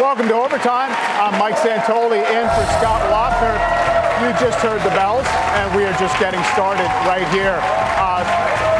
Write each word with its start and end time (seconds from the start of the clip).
Welcome 0.00 0.32
to 0.32 0.38
Overtime. 0.40 0.88
I'm 1.20 1.36
Mike 1.36 1.60
Santoli 1.60 2.24
in 2.24 2.44
for 2.56 2.64
Scott 2.80 3.04
Wapner. 3.12 3.52
You 4.24 4.32
just 4.40 4.56
heard 4.64 4.80
the 4.80 4.96
bells, 4.96 5.28
and 5.60 5.68
we 5.76 5.84
are 5.84 5.92
just 6.00 6.16
getting 6.16 6.40
started 6.56 6.88
right 7.04 7.28
here. 7.28 7.60
Uh, 8.00 8.24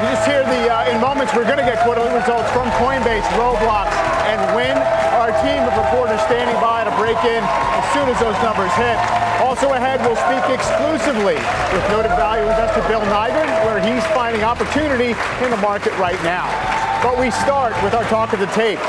you 0.00 0.16
just 0.16 0.24
hear 0.24 0.40
the, 0.48 0.72
uh, 0.72 0.88
in 0.88 0.96
moments, 0.96 1.36
we're 1.36 1.44
going 1.44 1.60
to 1.60 1.68
get 1.68 1.76
quarterly 1.84 2.08
results 2.16 2.48
from 2.56 2.72
Coinbase, 2.80 3.20
Roblox, 3.36 3.92
and 4.32 4.40
Wynn. 4.56 4.80
Our 5.20 5.28
team 5.44 5.60
of 5.68 5.76
reporters 5.76 6.24
standing 6.24 6.56
by 6.56 6.88
to 6.88 6.92
break 6.96 7.20
in 7.20 7.44
as 7.44 7.84
soon 7.92 8.08
as 8.08 8.16
those 8.16 8.40
numbers 8.40 8.72
hit. 8.80 8.96
Also 9.44 9.76
ahead, 9.76 10.00
we'll 10.00 10.16
speak 10.24 10.48
exclusively 10.48 11.36
with 11.36 11.84
noted 11.92 12.16
value 12.16 12.48
investor 12.48 12.80
Bill 12.88 13.04
Nygren, 13.12 13.52
where 13.68 13.76
he's 13.76 14.00
finding 14.16 14.40
opportunity 14.40 15.12
in 15.44 15.52
the 15.52 15.60
market 15.60 15.92
right 16.00 16.18
now. 16.24 16.48
But 17.04 17.20
we 17.20 17.28
start 17.44 17.76
with 17.84 17.92
our 17.92 18.08
talk 18.08 18.32
of 18.32 18.40
the 18.40 18.48
tape. 18.56 18.80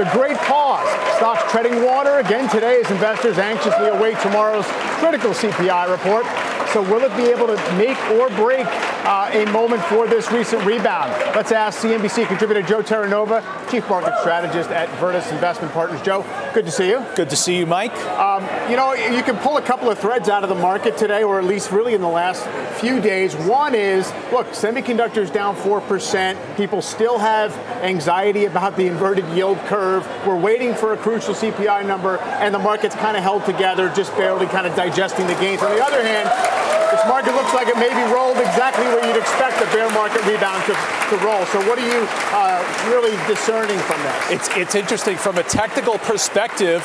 The 0.00 0.08
great 0.12 0.38
pause. 0.38 0.88
Stocks 1.16 1.52
treading 1.52 1.84
water 1.84 2.20
again 2.20 2.48
today 2.48 2.80
as 2.80 2.90
investors 2.90 3.36
anxiously 3.36 3.88
await 3.88 4.18
tomorrow's 4.20 4.64
critical 4.96 5.32
CPI 5.32 5.90
report. 5.90 6.24
So 6.72 6.80
will 6.80 7.02
it 7.02 7.14
be 7.16 7.24
able 7.24 7.48
to 7.48 7.56
make 7.76 7.98
or 8.12 8.28
break 8.30 8.64
uh, 9.04 9.28
a 9.32 9.44
moment 9.50 9.82
for 9.82 10.06
this 10.06 10.30
recent 10.30 10.64
rebound? 10.64 11.10
Let's 11.34 11.50
ask 11.50 11.82
CNBC 11.82 12.28
contributor 12.28 12.62
Joe 12.62 12.80
Terranova, 12.80 13.42
chief 13.68 13.88
market 13.90 14.14
strategist 14.20 14.70
at 14.70 14.88
Virtus 15.00 15.30
Investment 15.32 15.72
Partners. 15.74 16.00
Joe, 16.02 16.24
good 16.54 16.64
to 16.66 16.70
see 16.70 16.88
you. 16.88 17.04
Good 17.16 17.28
to 17.28 17.36
see 17.36 17.58
you, 17.58 17.66
Mike. 17.66 17.96
Um, 18.06 18.44
you 18.70 18.76
know, 18.76 18.94
you 18.94 19.24
can 19.24 19.36
pull 19.38 19.56
a 19.56 19.62
couple 19.62 19.90
of 19.90 19.98
threads 19.98 20.28
out 20.28 20.44
of 20.44 20.48
the 20.48 20.54
market 20.54 20.96
today, 20.96 21.24
or 21.24 21.40
at 21.40 21.44
least 21.44 21.72
really 21.72 21.92
in 21.92 22.00
the 22.00 22.08
last 22.08 22.46
few 22.78 23.00
days. 23.00 23.34
One 23.34 23.74
is, 23.74 24.06
look, 24.30 24.46
semiconductors 24.48 25.32
down 25.32 25.56
4%. 25.56 26.56
People 26.56 26.80
still 26.80 27.18
have 27.18 27.52
anxiety 27.82 28.44
about 28.44 28.76
the 28.76 28.86
inverted 28.86 29.26
yield 29.30 29.58
curve. 29.66 29.89
We're 30.24 30.40
waiting 30.40 30.74
for 30.74 30.92
a 30.92 30.96
crucial 30.96 31.34
CPI 31.34 31.84
number, 31.86 32.18
and 32.38 32.54
the 32.54 32.58
market's 32.60 32.94
kind 32.94 33.16
of 33.16 33.24
held 33.24 33.44
together, 33.44 33.92
just 33.96 34.16
barely 34.16 34.46
kind 34.46 34.66
of 34.66 34.76
digesting 34.76 35.26
the 35.26 35.34
gains. 35.34 35.60
On 35.62 35.74
the 35.74 35.84
other 35.84 36.02
hand, 36.02 36.28
this 36.92 37.04
market 37.06 37.34
looks 37.34 37.52
like 37.52 37.66
it 37.66 37.76
may 37.76 37.88
be 37.88 38.12
rolled 38.12 38.38
exactly 38.38 38.84
where 38.86 39.06
you'd 39.06 39.20
expect 39.20 39.60
a 39.60 39.66
bear 39.72 39.90
market 39.90 40.24
rebound 40.26 40.62
to, 40.66 40.74
to 41.10 41.24
roll. 41.24 41.44
So, 41.46 41.58
what 41.68 41.78
are 41.78 41.86
you 41.86 42.06
uh, 42.32 42.90
really 42.90 43.16
discerning 43.26 43.78
from 43.80 44.02
this? 44.02 44.30
It's, 44.30 44.56
it's 44.56 44.74
interesting. 44.74 45.16
From 45.16 45.38
a 45.38 45.42
technical 45.42 45.98
perspective, 45.98 46.82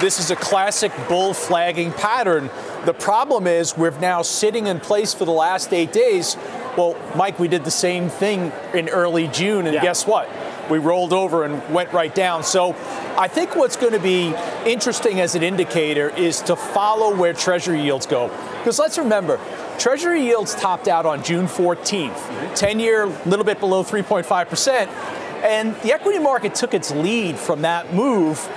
this 0.00 0.18
is 0.18 0.30
a 0.30 0.36
classic 0.36 0.92
bull 1.08 1.34
flagging 1.34 1.92
pattern. 1.92 2.50
The 2.84 2.94
problem 2.94 3.46
is 3.46 3.76
we're 3.76 3.98
now 3.98 4.22
sitting 4.22 4.66
in 4.66 4.80
place 4.80 5.14
for 5.14 5.24
the 5.24 5.32
last 5.32 5.72
eight 5.72 5.92
days. 5.92 6.36
Well, 6.76 6.96
Mike, 7.16 7.38
we 7.38 7.48
did 7.48 7.64
the 7.64 7.70
same 7.70 8.08
thing 8.08 8.52
in 8.74 8.88
early 8.88 9.28
June, 9.28 9.66
and 9.66 9.74
yeah. 9.74 9.82
guess 9.82 10.06
what? 10.06 10.28
We 10.70 10.78
rolled 10.78 11.12
over 11.12 11.44
and 11.44 11.72
went 11.72 11.92
right 11.92 12.14
down. 12.14 12.42
So 12.42 12.74
I 13.16 13.28
think 13.28 13.56
what's 13.56 13.76
going 13.76 13.92
to 13.92 14.00
be 14.00 14.34
interesting 14.66 15.20
as 15.20 15.34
an 15.34 15.42
indicator 15.42 16.08
is 16.10 16.40
to 16.42 16.56
follow 16.56 17.14
where 17.14 17.32
Treasury 17.32 17.80
yields 17.80 18.06
go. 18.06 18.28
Because 18.58 18.78
let's 18.78 18.98
remember, 18.98 19.38
Treasury 19.78 20.22
yields 20.22 20.54
topped 20.54 20.88
out 20.88 21.06
on 21.06 21.22
June 21.22 21.46
14th, 21.46 22.10
mm-hmm. 22.10 22.54
10 22.54 22.80
year, 22.80 23.04
a 23.04 23.28
little 23.28 23.44
bit 23.44 23.60
below 23.60 23.84
3.5%. 23.84 24.88
And 25.44 25.74
the 25.82 25.92
equity 25.92 26.18
market 26.18 26.54
took 26.54 26.72
its 26.72 26.90
lead 26.90 27.36
from 27.36 27.62
that 27.62 27.92
move. 27.92 28.48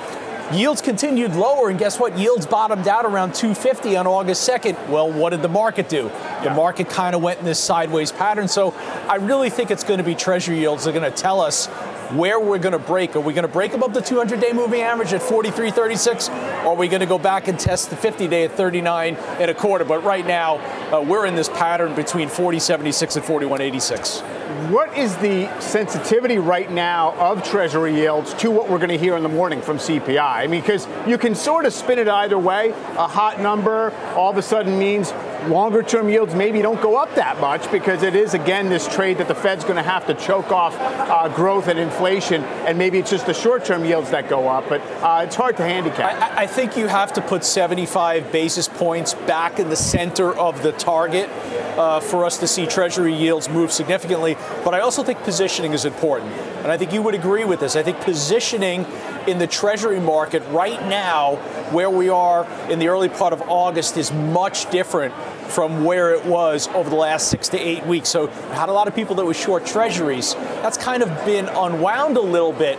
Yields 0.53 0.81
continued 0.81 1.35
lower, 1.35 1.69
and 1.69 1.77
guess 1.77 1.99
what? 1.99 2.17
Yields 2.17 2.45
bottomed 2.45 2.87
out 2.87 3.03
around 3.03 3.35
250 3.35 3.97
on 3.97 4.07
August 4.07 4.47
2nd. 4.47 4.87
Well, 4.87 5.11
what 5.11 5.31
did 5.31 5.41
the 5.41 5.49
market 5.49 5.89
do? 5.89 6.05
Yeah. 6.05 6.43
The 6.45 6.49
market 6.51 6.89
kind 6.89 7.15
of 7.15 7.21
went 7.21 7.39
in 7.39 7.45
this 7.45 7.59
sideways 7.59 8.13
pattern. 8.13 8.47
So 8.47 8.73
I 9.09 9.15
really 9.15 9.49
think 9.49 9.71
it's 9.71 9.83
going 9.83 9.97
to 9.97 10.05
be 10.05 10.15
Treasury 10.15 10.59
yields 10.59 10.85
that 10.85 10.95
are 10.95 10.99
going 10.99 11.11
to 11.11 11.15
tell 11.15 11.41
us 11.41 11.67
where 12.13 12.39
we're 12.39 12.57
going 12.57 12.73
to 12.73 12.79
break. 12.79 13.15
Are 13.15 13.19
we 13.19 13.33
going 13.33 13.45
to 13.45 13.51
break 13.51 13.73
above 13.73 13.93
the 13.93 14.01
200 14.01 14.39
day 14.39 14.53
moving 14.53 14.81
average 14.81 15.13
at 15.13 15.21
43.36? 15.21 16.29
Or 16.63 16.67
are 16.69 16.75
we 16.75 16.87
going 16.87 17.01
to 17.01 17.05
go 17.05 17.17
back 17.17 17.47
and 17.47 17.59
test 17.59 17.89
the 17.89 17.95
50 17.95 18.27
day 18.27 18.45
at 18.45 18.51
39 18.51 19.15
and 19.15 19.51
a 19.51 19.53
quarter? 19.53 19.85
But 19.85 20.03
right 20.03 20.25
now, 20.25 20.57
uh, 20.91 21.01
we're 21.01 21.25
in 21.25 21.35
this 21.35 21.49
pattern 21.49 21.95
between 21.95 22.29
40.76 22.29 23.17
and 23.17 23.25
41.86. 23.25 24.37
What 24.71 24.97
is 24.97 25.15
the 25.17 25.49
sensitivity 25.59 26.37
right 26.37 26.71
now 26.71 27.13
of 27.15 27.43
Treasury 27.43 27.95
yields 27.95 28.33
to 28.35 28.49
what 28.49 28.69
we're 28.69 28.77
going 28.77 28.89
to 28.89 28.97
hear 28.97 29.15
in 29.15 29.23
the 29.23 29.29
morning 29.29 29.61
from 29.61 29.77
CPI? 29.77 30.19
I 30.19 30.47
mean, 30.47 30.61
because 30.61 30.87
you 31.05 31.17
can 31.17 31.35
sort 31.35 31.65
of 31.65 31.73
spin 31.73 31.99
it 31.99 32.07
either 32.07 32.39
way. 32.39 32.69
A 32.69 33.07
hot 33.07 33.39
number 33.39 33.91
all 34.15 34.31
of 34.31 34.37
a 34.37 34.41
sudden 34.41 34.79
means 34.79 35.11
longer 35.47 35.83
term 35.83 36.09
yields 36.09 36.35
maybe 36.35 36.61
don't 36.61 36.81
go 36.81 36.95
up 36.95 37.13
that 37.15 37.39
much 37.39 37.69
because 37.71 38.03
it 38.03 38.15
is, 38.15 38.33
again, 38.33 38.69
this 38.69 38.87
trade 38.93 39.17
that 39.17 39.27
the 39.27 39.35
Fed's 39.35 39.63
going 39.63 39.75
to 39.75 39.83
have 39.83 40.05
to 40.07 40.13
choke 40.13 40.51
off 40.51 40.75
uh, 40.79 41.27
growth 41.29 41.67
and 41.67 41.79
inflation, 41.79 41.96
and 41.99 42.77
maybe 42.77 42.97
it's 42.99 43.09
just 43.09 43.25
the 43.25 43.33
short 43.33 43.65
term 43.65 43.85
yields 43.85 44.11
that 44.11 44.29
go 44.29 44.47
up, 44.47 44.69
but 44.69 44.81
uh, 45.03 45.23
it's 45.25 45.35
hard 45.35 45.57
to 45.57 45.63
handicap. 45.63 46.21
I, 46.21 46.43
I, 46.43 46.47
think 46.47 46.77
you 46.77 46.87
have 46.87 47.13
to 47.13 47.21
put 47.21 47.43
75 47.43 48.31
basis 48.31 48.67
points 48.67 49.13
back 49.13 49.59
in 49.59 49.69
the 49.69 49.75
center 49.75 50.33
of 50.33 50.63
the 50.63 50.71
target 50.73 51.29
uh, 51.77 51.99
for 51.99 52.25
us 52.25 52.37
to 52.39 52.47
see 52.47 52.65
Treasury 52.65 53.13
yields 53.13 53.49
move 53.49 53.71
significantly, 53.71 54.35
but 54.63 54.73
I 54.73 54.79
also 54.79 55.03
think 55.03 55.19
positioning 55.19 55.73
is 55.73 55.85
important. 55.85 56.31
And 56.31 56.71
I 56.71 56.77
think 56.77 56.91
you 56.91 57.01
would 57.01 57.13
agree 57.13 57.45
with 57.45 57.59
this. 57.59 57.75
I 57.75 57.83
think 57.83 57.99
positioning 58.01 58.85
in 59.27 59.37
the 59.37 59.47
Treasury 59.47 59.99
market 59.99 60.43
right 60.49 60.81
now, 60.87 61.35
where 61.71 61.89
we 61.89 62.09
are 62.09 62.47
in 62.69 62.79
the 62.79 62.87
early 62.87 63.09
part 63.09 63.33
of 63.33 63.41
August, 63.43 63.97
is 63.97 64.11
much 64.11 64.69
different 64.71 65.13
from 65.49 65.85
where 65.85 66.13
it 66.13 66.25
was 66.25 66.67
over 66.69 66.89
the 66.89 66.95
last 66.95 67.29
six 67.29 67.47
to 67.49 67.59
eight 67.59 67.85
weeks. 67.85 68.09
So, 68.09 68.27
I 68.27 68.55
had 68.55 68.69
a 68.69 68.73
lot 68.73 68.87
of 68.87 68.95
people 68.95 69.15
that 69.15 69.25
were 69.25 69.33
short 69.33 69.65
Treasuries. 69.65 70.33
That's 70.33 70.77
kind 70.77 71.03
of 71.03 71.09
been 71.25 71.47
unwound 71.47 72.17
a 72.17 72.21
little 72.21 72.53
bit. 72.53 72.77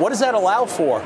What 0.00 0.10
does 0.10 0.20
that 0.20 0.34
allow 0.34 0.66
for? 0.66 1.00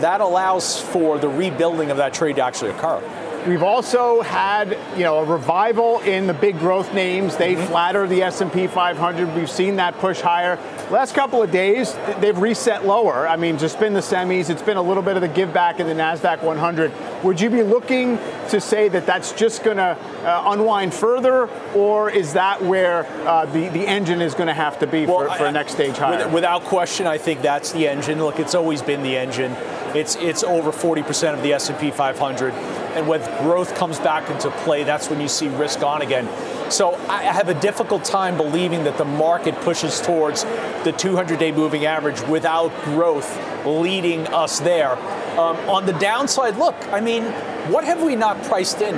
That 0.00 0.20
allows 0.20 0.80
for 0.80 1.18
the 1.18 1.28
rebuilding 1.28 1.90
of 1.90 1.96
that 1.96 2.14
trade 2.14 2.36
to 2.36 2.44
actually 2.44 2.70
occur. 2.70 3.02
We've 3.46 3.62
also 3.62 4.22
had, 4.22 4.78
you 4.96 5.02
know, 5.02 5.18
a 5.18 5.24
revival 5.24 5.98
in 6.00 6.28
the 6.28 6.34
big 6.34 6.60
growth 6.60 6.94
names. 6.94 7.36
They 7.36 7.54
mm-hmm. 7.54 7.66
flatter 7.66 8.06
the 8.06 8.22
S&P 8.22 8.68
500. 8.68 9.34
We've 9.34 9.50
seen 9.50 9.76
that 9.76 9.98
push 9.98 10.20
higher. 10.20 10.58
Last 10.90 11.14
couple 11.14 11.42
of 11.42 11.50
days, 11.50 11.96
they've 12.20 12.38
reset 12.38 12.86
lower. 12.86 13.26
I 13.26 13.36
mean, 13.36 13.58
just 13.58 13.80
been 13.80 13.94
the 13.94 14.00
semis. 14.00 14.48
It's 14.48 14.62
been 14.62 14.76
a 14.76 14.82
little 14.82 15.02
bit 15.02 15.16
of 15.16 15.22
the 15.22 15.28
give 15.28 15.52
back 15.52 15.80
in 15.80 15.88
the 15.88 15.94
Nasdaq 15.94 16.42
100. 16.42 16.92
Would 17.24 17.40
you 17.40 17.50
be 17.50 17.62
looking 17.62 18.16
to 18.50 18.60
say 18.60 18.88
that 18.88 19.06
that's 19.06 19.32
just 19.32 19.64
going 19.64 19.76
to 19.78 19.96
uh, 20.24 20.42
unwind 20.46 20.94
further, 20.94 21.48
or 21.74 22.10
is 22.10 22.34
that 22.34 22.62
where 22.62 23.06
uh, 23.26 23.46
the 23.46 23.68
the 23.68 23.86
engine 23.86 24.20
is 24.20 24.34
going 24.34 24.48
to 24.48 24.54
have 24.54 24.78
to 24.80 24.86
be 24.86 25.06
well, 25.06 25.28
for, 25.28 25.36
for 25.36 25.46
I, 25.46 25.50
next 25.50 25.72
stage 25.72 25.96
higher? 25.96 26.28
Without 26.28 26.62
question, 26.64 27.06
I 27.06 27.18
think 27.18 27.42
that's 27.42 27.72
the 27.72 27.88
engine. 27.88 28.18
Look, 28.18 28.38
it's 28.38 28.54
always 28.54 28.82
been 28.82 29.02
the 29.02 29.16
engine. 29.16 29.52
It's 29.94 30.16
it's 30.16 30.42
over 30.42 30.72
40% 30.72 31.34
of 31.34 31.42
the 31.42 31.52
S&P 31.52 31.90
500 31.90 32.52
and 32.94 33.08
when 33.08 33.20
growth 33.42 33.74
comes 33.74 33.98
back 33.98 34.28
into 34.30 34.50
play, 34.50 34.84
that's 34.84 35.08
when 35.08 35.20
you 35.20 35.28
see 35.28 35.48
risk 35.48 35.82
on 35.82 36.02
again. 36.02 36.28
So 36.70 36.94
I 37.08 37.22
have 37.22 37.48
a 37.48 37.54
difficult 37.54 38.04
time 38.04 38.36
believing 38.36 38.84
that 38.84 38.98
the 38.98 39.04
market 39.04 39.54
pushes 39.56 40.00
towards 40.00 40.44
the 40.84 40.94
200 40.96 41.38
day 41.38 41.52
moving 41.52 41.86
average 41.86 42.20
without 42.22 42.70
growth 42.84 43.38
leading 43.66 44.26
us 44.28 44.60
there. 44.60 44.92
Um, 45.38 45.56
on 45.68 45.86
the 45.86 45.92
downside, 45.94 46.56
look, 46.56 46.76
I 46.92 47.00
mean, 47.00 47.24
what 47.70 47.84
have 47.84 48.02
we 48.02 48.16
not 48.16 48.42
priced 48.44 48.80
in 48.80 48.94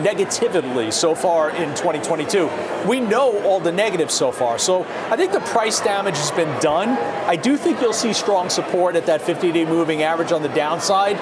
negatively 0.00 0.90
so 0.90 1.14
far 1.14 1.50
in 1.50 1.68
2022. 1.70 2.50
We 2.86 3.00
know 3.00 3.42
all 3.42 3.60
the 3.60 3.72
negatives 3.72 4.14
so 4.14 4.32
far. 4.32 4.58
So 4.58 4.84
I 5.10 5.16
think 5.16 5.32
the 5.32 5.40
price 5.40 5.80
damage 5.80 6.16
has 6.16 6.30
been 6.30 6.58
done. 6.60 6.90
I 7.26 7.36
do 7.36 7.56
think 7.56 7.80
you'll 7.80 7.92
see 7.92 8.12
strong 8.12 8.48
support 8.48 8.96
at 8.96 9.06
that 9.06 9.22
50 9.22 9.52
day 9.52 9.64
moving 9.64 10.02
average 10.02 10.32
on 10.32 10.42
the 10.42 10.48
downside. 10.48 11.18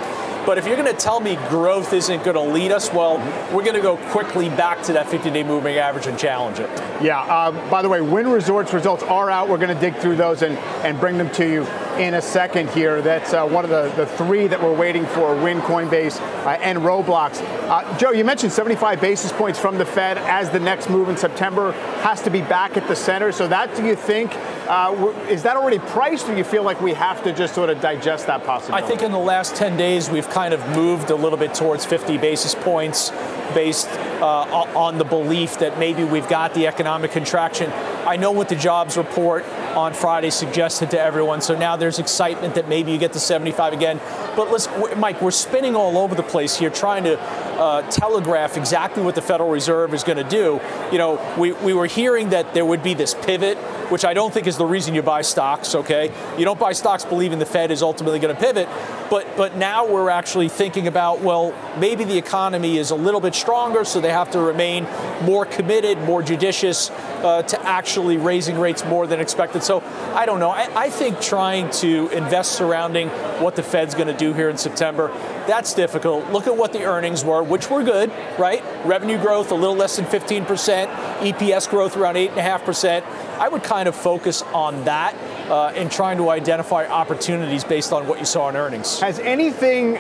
But 0.46 0.58
if 0.58 0.66
you're 0.66 0.76
going 0.76 0.90
to 0.90 0.98
tell 0.98 1.20
me 1.20 1.37
growth 1.48 1.92
isn't 1.92 2.25
going 2.25 2.34
to 2.34 2.52
lead 2.52 2.72
us, 2.72 2.92
well, 2.92 3.19
we're 3.54 3.62
going 3.62 3.76
to 3.76 3.82
go 3.82 3.96
quickly 4.10 4.48
back 4.48 4.82
to 4.84 4.92
that 4.94 5.06
50-day 5.06 5.44
moving 5.44 5.76
average 5.76 6.06
and 6.06 6.19
challenge 6.19 6.58
it. 6.58 6.70
Yeah. 7.02 7.20
Uh, 7.20 7.70
by 7.70 7.82
the 7.82 7.88
way, 7.88 8.00
Wynn 8.00 8.28
Resorts 8.28 8.72
results 8.72 9.02
are 9.04 9.31
out. 9.31 9.48
We're 9.48 9.58
going 9.58 9.75
to 9.75 9.81
dig 9.81 9.96
through 9.96 10.16
those 10.16 10.42
and, 10.42 10.56
and 10.84 10.98
bring 10.98 11.19
them 11.19 11.31
to 11.32 11.48
you 11.48 11.66
in 11.98 12.14
a 12.14 12.22
second 12.22 12.70
here. 12.70 13.02
That's 13.02 13.32
uh, 13.32 13.46
one 13.46 13.64
of 13.64 13.70
the, 13.70 13.90
the 13.96 14.06
three 14.06 14.46
that 14.46 14.62
we're 14.62 14.75
waiting 14.75 15.06
for 15.06 15.34
Wynn, 15.34 15.60
Coinbase, 15.60 16.20
uh, 16.44 16.50
and 16.60 16.78
Roblox. 16.78 17.40
Uh, 17.69 17.98
Joe, 17.98 18.12
you 18.12 18.25
mentioned 18.25 18.52
75 18.52 19.00
basis 19.00 19.32
points 19.32 19.58
from 19.58 19.78
the 19.78 19.84
Fed 19.84 20.19
as 20.19 20.50
the 20.50 20.60
next 20.60 20.88
move 20.88 21.08
in 21.08 21.16
September 21.16 21.72
has 22.02 22.22
to 22.22 22.31
be 22.31 22.40
back 22.40 22.76
at 22.76 22.87
the 22.88 22.96
center. 22.96 23.32
So, 23.32 23.48
that 23.48 23.75
do 23.76 23.84
you 23.84 23.96
think 23.96 24.34
uh, 24.69 25.12
is 25.28 25.42
that 25.42 25.56
already 25.56 25.78
priced, 25.78 26.28
or 26.28 26.37
you 26.37 26.44
feel 26.44 26.62
like 26.62 26.81
we 26.81 26.92
have 26.92 27.22
to 27.25 27.32
just 27.32 27.54
sort 27.54 27.70
of 27.70 27.81
digest 27.81 28.26
that 28.28 28.44
possibility? 28.44 28.84
I 28.84 28.87
think 28.87 29.02
in 29.02 29.10
the 29.10 29.19
last 29.19 29.56
10 29.56 29.76
days, 29.76 30.08
we've 30.08 30.28
kind 30.31 30.54
of 30.54 30.66
moved 30.76 31.10
a 31.10 31.16
little 31.16 31.38
bit 31.38 31.54
towards 31.54 31.84
50 31.84 32.19
basis 32.19 32.54
points 32.54 33.10
based 33.55 33.88
uh, 33.88 34.43
on 34.76 34.99
the 34.99 35.05
belief 35.05 35.58
that 35.58 35.79
maybe 35.79 36.05
we've 36.05 36.29
got 36.29 36.55
the 36.55 36.67
economic 36.67 37.11
contraction. 37.11 37.70
I 38.06 38.17
know 38.17 38.32
what 38.32 38.49
the 38.49 38.56
jobs 38.56 38.97
report 38.97 39.44
on 39.76 39.93
Friday 39.93 40.31
suggested 40.31 40.91
to 40.91 41.00
everyone, 41.00 41.41
so 41.41 41.56
now 41.56 41.76
there's 41.76 41.99
excitement 41.99 42.55
that 42.55 42.69
maybe 42.69 42.93
you 42.93 42.99
get 42.99 43.12
to 43.12 43.20
75 43.20 43.73
again. 43.73 44.00
But 44.37 44.50
let's, 44.50 44.69
Mike, 44.97 45.20
we're 45.20 45.31
spinning 45.31 45.76
all 45.76 45.99
over 45.99 46.14
the 46.14 46.23
place 46.23 46.56
here, 46.56 46.70
trying 46.70 47.05
to 47.05 47.19
uh, 47.20 47.82
telegraph 47.91 48.56
exactly 48.56 49.02
what 49.02 49.14
the 49.14 49.23
Federal 49.23 49.50
Reserve 49.50 49.93
is 49.93 50.02
going 50.02 50.19
to 50.19 50.29
do. 50.29 50.61
You 50.91 50.99
know, 50.99 51.35
we, 51.38 51.52
we 51.52 51.75
were 51.75 51.87
hearing 51.87 52.31
that 52.31 52.55
there 52.55 52.64
would 52.64 52.82
be 52.82 52.94
this 52.94 53.14
pivot, 53.14 53.58
which 53.91 54.05
I 54.05 54.14
don't 54.14 54.32
think 54.32 54.47
is 54.47 54.56
the 54.56 54.64
reason 54.64 54.94
you 54.94 55.02
buy 55.02 55.23
stocks. 55.23 55.75
Okay, 55.75 56.12
you 56.38 56.44
don't 56.44 56.58
buy 56.58 56.73
stocks 56.73 57.05
believing 57.05 57.38
the 57.38 57.47
Fed 57.47 57.70
is 57.70 57.82
ultimately 57.82 58.19
going 58.19 58.35
to 58.35 58.41
pivot, 58.41 58.69
but 59.11 59.26
but 59.37 59.56
now 59.56 59.87
we're 59.87 60.11
actually 60.11 60.49
thinking 60.49 60.87
about 60.87 61.20
well, 61.20 61.55
maybe 61.79 62.05
the 62.05 62.17
economy 62.17 62.79
is 62.79 62.91
a 62.91 62.94
little 62.94 63.20
bit 63.20 63.35
stronger, 63.40 63.84
so 63.84 64.00
they 64.00 64.10
have 64.10 64.31
to 64.32 64.40
remain 64.40 64.87
more 65.22 65.46
committed, 65.46 65.98
more 66.02 66.22
judicious 66.22 66.90
uh, 66.90 67.42
to 67.42 67.60
actually 67.66 68.16
raising 68.16 68.58
rates 68.58 68.84
more 68.84 69.06
than 69.06 69.20
expected. 69.20 69.62
So 69.62 69.82
I 70.14 70.26
don't 70.26 70.40
know. 70.40 70.50
I, 70.50 70.69
I 70.75 70.90
think 70.90 71.20
trying 71.20 71.70
to 71.70 72.08
invest 72.10 72.52
surrounding 72.52 73.08
what 73.40 73.56
the 73.56 73.62
Fed's 73.62 73.94
going 73.94 74.08
to 74.08 74.16
do 74.16 74.32
here 74.32 74.48
in 74.48 74.56
September, 74.56 75.08
that's 75.46 75.75
difficult. 75.75 76.31
Look 76.31 76.46
at 76.46 76.56
what 76.56 76.72
the 76.72 76.84
earnings 76.84 77.25
were, 77.25 77.42
which 77.42 77.70
were 77.70 77.82
good, 77.82 78.12
right? 78.38 78.62
Revenue 78.84 79.20
growth 79.20 79.50
a 79.50 79.54
little 79.54 79.76
less 79.76 79.96
than 79.96 80.04
15%, 80.04 80.46
EPS 80.46 81.69
growth 81.69 81.96
around 81.96 82.14
8.5%. 82.14 83.02
I 83.38 83.48
would 83.48 83.62
kind 83.62 83.88
of 83.88 83.96
focus 83.96 84.42
on 84.54 84.84
that 84.84 85.14
uh, 85.50 85.72
in 85.75 85.88
trying 85.88 86.19
to 86.19 86.31
identify 86.31 86.87
opportunities 86.87 87.64
based 87.64 87.92
on 87.92 88.06
what 88.06 88.19
you 88.19 88.25
saw 88.25 88.48
in 88.48 88.56
earnings. 88.56 89.00
Has 89.00 89.19
anything 89.19 89.98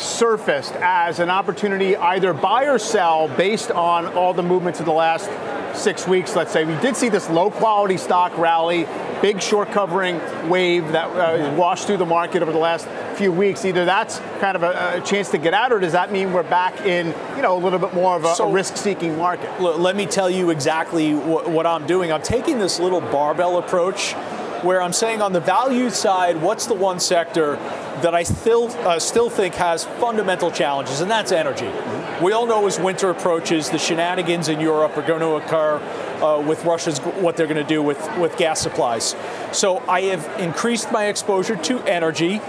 surfaced 0.00 0.72
as 0.76 1.18
an 1.18 1.30
opportunity 1.30 1.96
either 1.96 2.32
buy 2.32 2.64
or 2.64 2.78
sell 2.78 3.28
based 3.28 3.70
on 3.70 4.06
all 4.06 4.32
the 4.32 4.42
movements 4.42 4.80
of 4.80 4.86
the 4.86 4.92
last 4.92 5.30
six 5.76 6.06
weeks, 6.06 6.34
let's 6.36 6.52
say? 6.52 6.64
We 6.64 6.78
did 6.80 6.96
see 6.96 7.08
this 7.08 7.28
low 7.30 7.50
quality 7.50 7.96
stock 7.96 8.36
rally, 8.36 8.86
big 9.22 9.40
short 9.40 9.70
covering 9.70 10.20
wave 10.48 10.92
that 10.92 11.08
uh, 11.08 11.54
washed 11.54 11.86
through 11.86 11.98
the 11.98 12.06
market 12.06 12.42
over 12.42 12.52
the 12.52 12.58
last 12.58 12.86
few 13.16 13.32
weeks. 13.32 13.64
Either 13.64 13.84
that's 13.84 14.18
kind 14.40 14.56
of 14.56 14.62
a, 14.62 14.98
a, 14.98 15.00
chance 15.02 15.30
to 15.30 15.38
get 15.38 15.54
out, 15.54 15.72
or 15.72 15.78
does 15.78 15.92
that 15.92 16.10
mean 16.10 16.32
we're 16.32 16.42
back 16.42 16.80
in, 16.80 17.08
you 17.36 17.42
know, 17.42 17.56
a 17.56 17.60
little 17.60 17.78
bit 17.78 17.94
more 17.94 18.16
of 18.16 18.24
a, 18.24 18.34
so, 18.34 18.48
a 18.48 18.52
risk-seeking 18.52 19.16
market? 19.16 19.60
let 19.60 19.94
me 19.94 20.06
tell 20.06 20.30
you 20.30 20.50
exactly 20.50 21.14
what, 21.14 21.48
what 21.48 21.66
I'm 21.66 21.86
doing. 21.86 22.12
I'm 22.12 22.22
taking 22.22 22.58
this 22.58 22.80
little 22.80 23.00
barbell 23.00 23.58
approach 23.58 24.14
where 24.64 24.82
I'm 24.82 24.92
saying 24.92 25.22
on 25.22 25.32
the 25.32 25.40
value 25.40 25.90
side, 25.90 26.40
what's 26.40 26.66
the 26.66 26.74
one 26.74 27.00
sector 27.00 27.56
that 28.02 28.14
I 28.14 28.22
still 28.22 28.68
uh, 28.86 28.98
still 28.98 29.30
think 29.30 29.54
has 29.54 29.84
fundamental 29.84 30.50
challenges, 30.50 31.00
and 31.00 31.10
that's 31.10 31.32
energy. 31.32 31.66
Mm-hmm. 31.66 32.24
We 32.24 32.32
all 32.32 32.46
know 32.46 32.66
as 32.66 32.78
winter 32.78 33.10
approaches, 33.10 33.70
the 33.70 33.78
shenanigans 33.78 34.48
in 34.48 34.60
Europe 34.60 34.96
are 34.96 35.06
going 35.06 35.20
to 35.20 35.36
occur 35.36 35.76
uh, 36.22 36.40
with 36.40 36.64
Russia's 36.64 36.98
what 36.98 37.36
they're 37.36 37.46
going 37.46 37.56
to 37.56 37.64
do 37.64 37.82
with 37.82 37.98
with 38.18 38.36
gas 38.36 38.60
supplies. 38.60 39.14
So 39.52 39.78
I 39.88 40.02
have 40.02 40.26
increased 40.40 40.92
my 40.92 41.06
exposure 41.06 41.56
to 41.56 41.80
energy 41.84 42.40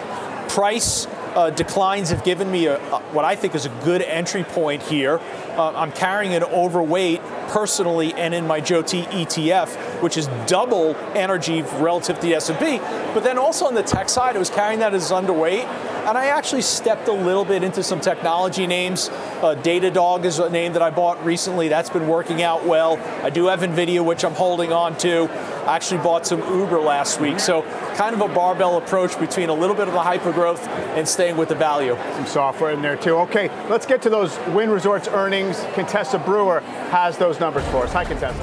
price 0.50 1.08
uh, 1.36 1.50
declines 1.50 2.10
have 2.10 2.24
given 2.24 2.52
me 2.52 2.66
a, 2.66 2.78
a, 2.78 3.00
what 3.14 3.26
I 3.26 3.36
think 3.36 3.56
is 3.56 3.66
a 3.66 3.70
good 3.84 4.02
entry 4.02 4.44
point 4.44 4.82
here. 4.84 5.20
Uh, 5.58 5.72
I'm 5.76 5.92
carrying 5.92 6.34
an 6.34 6.44
overweight 6.44 7.22
personally 7.50 8.14
and 8.14 8.34
in 8.34 8.48
my 8.48 8.62
JOET 8.62 9.06
ETF, 9.06 10.02
which 10.02 10.18
is 10.18 10.28
double 10.48 10.96
energy 11.16 11.62
relative 11.62 12.18
to 12.18 12.22
the 12.22 12.36
S&P. 12.36 12.80
But 13.14 13.24
then 13.24 13.38
also 13.38 13.66
on 13.66 13.76
the 13.76 13.84
tech 13.84 14.10
side, 14.10 14.36
I 14.36 14.40
was 14.40 14.50
carrying 14.50 14.80
that 14.80 14.94
as 14.94 15.12
underweight. 15.12 15.66
And 16.02 16.18
I 16.18 16.28
actually 16.28 16.64
stepped 16.64 17.08
a 17.08 17.14
little 17.14 17.46
bit 17.46 17.64
into 17.64 17.84
some 17.84 18.00
technology 18.00 18.66
names. 18.66 19.10
Uh, 19.10 19.56
Datadog 19.62 20.26
is 20.26 20.40
a 20.40 20.50
name 20.50 20.74
that 20.74 20.82
I 20.82 20.90
bought 20.90 21.24
recently. 21.24 21.68
That's 21.68 21.92
been 21.92 22.08
working 22.08 22.42
out 22.42 22.66
well. 22.66 22.98
I 23.24 23.30
do 23.30 23.48
have 23.48 23.60
NVIDIA, 23.60 24.04
which 24.04 24.26
I'm 24.26 24.34
holding 24.34 24.74
on 24.74 24.98
to. 25.00 25.30
I 25.68 25.76
actually 25.76 26.02
bought 26.02 26.26
some 26.26 26.40
Uber 26.40 26.80
last 26.80 27.22
week. 27.22 27.40
So 27.40 27.62
kind 27.96 28.16
of 28.16 28.22
a 28.22 28.34
barbell 28.34 28.78
approach 28.78 29.20
between 29.20 29.50
a 29.50 29.54
little 29.54 29.76
bit 29.76 29.88
of 29.88 29.94
the 29.94 30.00
hypergrowth 30.00 30.66
and 30.98 31.08
staying 31.22 31.38
with 31.38 31.50
the 31.50 31.56
value. 31.56 31.96
Some 32.16 32.26
software 32.26 32.72
in 32.72 32.82
there 32.82 32.96
too. 32.96 33.16
Okay, 33.18 33.48
let's 33.70 33.86
get 33.86 34.02
to 34.02 34.10
those 34.10 34.36
Wynn 34.56 34.72
Resorts 34.72 35.08
earnings. 35.08 35.64
Contessa 35.76 36.18
Brewer 36.18 36.62
has 36.90 37.16
those 37.16 37.40
numbers 37.40 37.64
for 37.66 37.84
us. 37.84 37.94
Hi, 37.94 38.04
Contessa. 38.04 38.40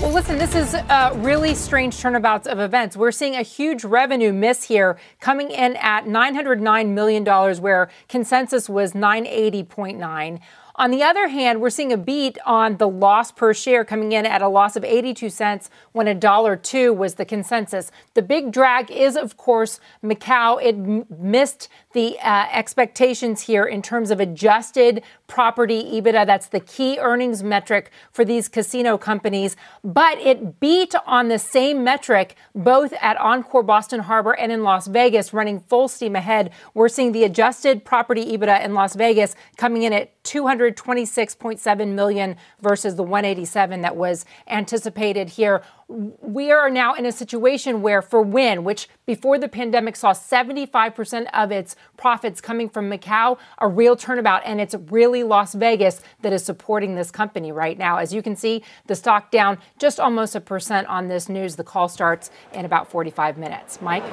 Well, 0.00 0.10
listen, 0.10 0.38
this 0.38 0.54
is 0.54 0.72
a 0.72 1.12
really 1.16 1.54
strange 1.54 1.98
turnabouts 1.98 2.46
of 2.46 2.60
events. 2.60 2.96
We're 2.96 3.12
seeing 3.12 3.34
a 3.34 3.42
huge 3.42 3.84
revenue 3.84 4.32
miss 4.32 4.64
here, 4.64 4.98
coming 5.20 5.50
in 5.50 5.76
at 5.76 6.06
$909 6.06 6.88
million, 6.94 7.24
where 7.60 7.90
consensus 8.08 8.70
was 8.70 8.94
980.9. 8.94 10.40
On 10.78 10.92
the 10.92 11.02
other 11.02 11.26
hand, 11.26 11.60
we're 11.60 11.70
seeing 11.70 11.92
a 11.92 11.96
beat 11.96 12.38
on 12.46 12.76
the 12.76 12.88
loss 12.88 13.32
per 13.32 13.52
share 13.52 13.84
coming 13.84 14.12
in 14.12 14.24
at 14.24 14.42
a 14.42 14.48
loss 14.48 14.76
of 14.76 14.84
82 14.84 15.28
cents 15.28 15.70
when 15.90 16.06
a 16.06 16.14
dollar 16.14 16.54
two 16.54 16.92
was 16.92 17.16
the 17.16 17.24
consensus. 17.24 17.90
The 18.14 18.22
big 18.22 18.52
drag 18.52 18.88
is, 18.88 19.16
of 19.16 19.36
course, 19.36 19.80
Macau. 20.04 20.62
It 20.62 20.76
m- 20.76 21.04
missed 21.10 21.68
the 21.98 22.16
uh, 22.20 22.46
expectations 22.52 23.40
here 23.40 23.64
in 23.64 23.82
terms 23.82 24.12
of 24.12 24.20
adjusted 24.20 25.02
property 25.26 25.82
EBITDA. 25.82 26.24
That's 26.26 26.46
the 26.46 26.60
key 26.60 26.96
earnings 27.00 27.42
metric 27.42 27.90
for 28.12 28.24
these 28.24 28.46
casino 28.46 28.96
companies. 28.96 29.56
But 29.82 30.18
it 30.18 30.60
beat 30.60 30.94
on 31.06 31.26
the 31.26 31.40
same 31.40 31.82
metric 31.82 32.36
both 32.54 32.92
at 33.00 33.16
Encore 33.16 33.64
Boston 33.64 33.98
Harbor 33.98 34.30
and 34.30 34.52
in 34.52 34.62
Las 34.62 34.86
Vegas, 34.86 35.32
running 35.32 35.58
full 35.58 35.88
steam 35.88 36.14
ahead. 36.14 36.52
We're 36.72 36.88
seeing 36.88 37.10
the 37.10 37.24
adjusted 37.24 37.84
property 37.84 38.24
EBITDA 38.26 38.64
in 38.64 38.74
Las 38.74 38.94
Vegas 38.94 39.34
coming 39.56 39.82
in 39.82 39.92
at 39.92 40.22
226.7 40.22 41.94
million 41.94 42.36
versus 42.60 42.94
the 42.94 43.02
187 43.02 43.80
that 43.80 43.96
was 43.96 44.24
anticipated 44.46 45.30
here 45.30 45.62
we 45.88 46.52
are 46.52 46.68
now 46.68 46.94
in 46.94 47.06
a 47.06 47.12
situation 47.12 47.80
where 47.80 48.02
for 48.02 48.20
Wynn, 48.20 48.62
which 48.62 48.90
before 49.06 49.38
the 49.38 49.48
pandemic 49.48 49.96
saw 49.96 50.12
75% 50.12 51.26
of 51.32 51.50
its 51.50 51.76
profits 51.96 52.42
coming 52.42 52.68
from 52.68 52.90
Macau, 52.90 53.38
a 53.58 53.66
real 53.66 53.96
turnabout. 53.96 54.42
And 54.44 54.60
it's 54.60 54.74
really 54.90 55.22
Las 55.22 55.54
Vegas 55.54 56.02
that 56.20 56.32
is 56.34 56.44
supporting 56.44 56.94
this 56.94 57.10
company 57.10 57.52
right 57.52 57.78
now. 57.78 57.96
As 57.96 58.12
you 58.12 58.22
can 58.22 58.36
see, 58.36 58.62
the 58.86 58.94
stock 58.94 59.30
down 59.30 59.58
just 59.78 59.98
almost 59.98 60.34
a 60.34 60.42
percent 60.42 60.86
on 60.88 61.08
this 61.08 61.30
news. 61.30 61.56
The 61.56 61.64
call 61.64 61.88
starts 61.88 62.30
in 62.52 62.66
about 62.66 62.90
45 62.90 63.38
minutes. 63.38 63.80
Mike? 63.80 64.04